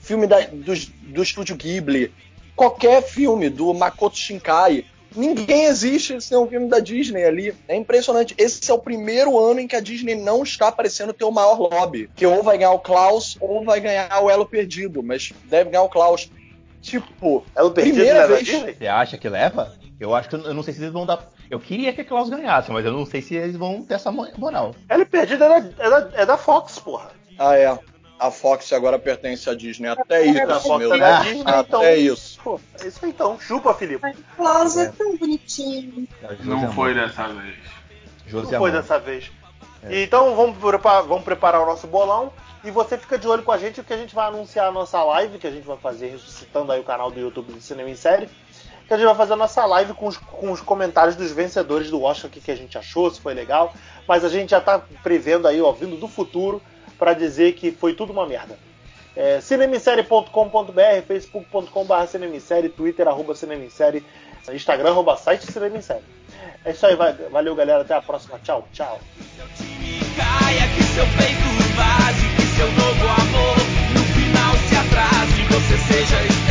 Filme 0.00 0.26
da- 0.26 0.46
dos- 0.52 0.86
do 0.86 1.22
estúdio 1.22 1.56
Ghibli, 1.56 2.12
qualquer 2.54 3.02
filme 3.02 3.48
do 3.48 3.72
Makoto 3.72 4.16
Shinkai, 4.18 4.84
ninguém 5.14 5.64
existe 5.64 6.20
sem 6.20 6.36
um 6.36 6.46
filme 6.46 6.68
da 6.68 6.78
Disney 6.78 7.24
ali. 7.24 7.54
É 7.66 7.74
impressionante. 7.74 8.34
Esse 8.36 8.70
é 8.70 8.74
o 8.74 8.78
primeiro 8.78 9.38
ano 9.38 9.60
em 9.60 9.66
que 9.66 9.74
a 9.74 9.80
Disney 9.80 10.14
não 10.14 10.42
está 10.42 10.70
parecendo 10.70 11.12
ter 11.12 11.24
o 11.24 11.30
maior 11.30 11.58
lobby. 11.58 12.10
Que 12.14 12.26
ou 12.26 12.42
vai 12.42 12.58
ganhar 12.58 12.72
o 12.72 12.78
Klaus 12.78 13.36
ou 13.40 13.64
vai 13.64 13.80
ganhar 13.80 14.22
o 14.22 14.28
Elo 14.30 14.46
Perdido, 14.46 15.02
mas 15.02 15.32
deve 15.46 15.70
ganhar 15.70 15.82
o 15.84 15.88
Klaus. 15.88 16.30
Tipo, 16.82 17.44
É 17.56 17.62
o 17.62 17.70
perdido 17.70 17.94
Primeira 17.94 18.28
vez. 18.28 18.44
Disney? 18.46 18.74
Você 18.78 18.86
acha 18.86 19.18
que 19.18 19.28
leva? 19.28 19.74
Eu 19.98 20.14
acho 20.14 20.28
que 20.28 20.36
eu 20.36 20.54
não 20.54 20.62
sei 20.62 20.72
se 20.74 20.80
eles 20.80 20.92
vão 20.92 21.04
dar. 21.06 21.32
Eu 21.50 21.60
queria 21.60 21.92
que 21.92 22.00
a 22.00 22.04
Klaus 22.04 22.28
ganhasse, 22.28 22.70
mas 22.70 22.84
eu 22.84 22.92
não 22.92 23.06
sei 23.06 23.22
se 23.22 23.34
eles 23.36 23.56
vão 23.56 23.82
ter 23.82 23.94
essa 23.94 24.10
mo- 24.10 24.28
moral. 24.36 24.74
Ela 24.88 25.02
é 25.02 25.04
perdida 25.04 25.44
é 25.46 25.60
da, 25.60 25.84
é 25.84 25.90
da, 25.90 26.10
é 26.22 26.26
da 26.26 26.36
Fox, 26.36 26.78
porra. 26.78 27.10
ah 27.38 27.56
é. 27.56 27.78
A 28.18 28.30
Fox 28.30 28.72
agora 28.72 28.98
pertence 28.98 29.48
à 29.50 29.54
Disney. 29.54 29.88
Até 29.88 30.24
isso, 30.24 30.50
A 30.50 30.58
Fox 30.58 30.78
meu 30.78 30.94
é 30.94 30.98
da 30.98 31.20
Deus. 31.20 31.24
Disney, 31.34 31.40
então. 31.52 31.80
Até 31.80 31.96
isso. 31.96 32.40
Pô, 32.42 32.60
é 32.82 32.86
isso 32.86 33.04
aí 33.04 33.10
então. 33.10 33.38
Chupa, 33.38 33.74
Felipe. 33.74 34.00
Mas 34.00 34.16
o 34.18 34.24
Klaus 34.36 34.76
é 34.78 34.86
tão 34.90 35.16
bonitinho. 35.18 36.08
Não 36.40 36.72
foi 36.72 36.94
dessa 36.94 37.28
vez. 37.28 37.56
Não 38.32 38.44
foi 38.58 38.72
dessa 38.72 38.98
vez. 38.98 39.30
Então 39.88 40.34
vamos 40.34 40.56
preparar, 40.58 41.02
vamos 41.02 41.24
preparar 41.24 41.60
o 41.62 41.66
nosso 41.66 41.86
bolão. 41.86 42.32
E 42.64 42.70
você 42.70 42.98
fica 42.98 43.16
de 43.16 43.28
olho 43.28 43.44
com 43.44 43.52
a 43.52 43.58
gente, 43.58 43.80
que 43.82 43.92
a 43.92 43.96
gente 43.96 44.14
vai 44.14 44.26
anunciar 44.26 44.66
a 44.66 44.72
nossa 44.72 45.00
live, 45.04 45.38
que 45.38 45.46
a 45.46 45.50
gente 45.50 45.64
vai 45.66 45.76
fazer 45.76 46.08
ressuscitando 46.08 46.72
aí 46.72 46.80
o 46.80 46.84
canal 46.84 47.10
do 47.12 47.20
YouTube 47.20 47.52
do 47.52 47.60
Cinema 47.60 47.88
em 47.90 47.94
Série 47.94 48.28
que 48.86 48.94
a 48.94 48.96
gente 48.96 49.06
vai 49.06 49.16
fazer 49.16 49.32
a 49.32 49.36
nossa 49.36 49.64
live 49.66 49.94
com 49.94 50.06
os, 50.06 50.16
com 50.16 50.52
os 50.52 50.60
comentários 50.60 51.16
dos 51.16 51.32
vencedores 51.32 51.90
do 51.90 52.02
Oscar, 52.02 52.28
o 52.28 52.32
que, 52.32 52.40
que 52.40 52.50
a 52.50 52.56
gente 52.56 52.78
achou, 52.78 53.10
se 53.10 53.20
foi 53.20 53.34
legal. 53.34 53.74
Mas 54.06 54.24
a 54.24 54.28
gente 54.28 54.50
já 54.50 54.60
tá 54.60 54.80
prevendo 55.02 55.48
aí, 55.48 55.60
ó, 55.60 55.72
vindo 55.72 55.96
do 55.96 56.06
futuro, 56.06 56.62
para 56.98 57.12
dizer 57.12 57.54
que 57.54 57.72
foi 57.72 57.94
tudo 57.94 58.12
uma 58.12 58.26
merda. 58.26 58.56
É, 59.16 59.40
cinemissérie.com.br, 59.40 61.02
facebook.com.br 61.06 62.06
cinemissérie, 62.06 62.68
twitter, 62.68 63.08
arroba 63.08 63.34
cinemissérie, 63.34 64.04
instagram, 64.52 64.90
arroba 64.90 65.16
site 65.16 65.50
cinemissérie. 65.50 66.04
É 66.64 66.70
isso 66.70 66.86
aí, 66.86 66.96
valeu 67.30 67.54
galera, 67.54 67.82
até 67.82 67.94
a 67.94 68.02
próxima, 68.02 68.38
tchau, 68.38 68.68
tchau. 68.72 69.00
Seu 72.56 72.72
novo 72.72 73.04
amor 73.04 73.56
no 73.94 74.04
final 74.14 74.56
se 74.68 74.76
atrase, 74.76 75.42
você 75.44 75.76
seja 75.92 76.45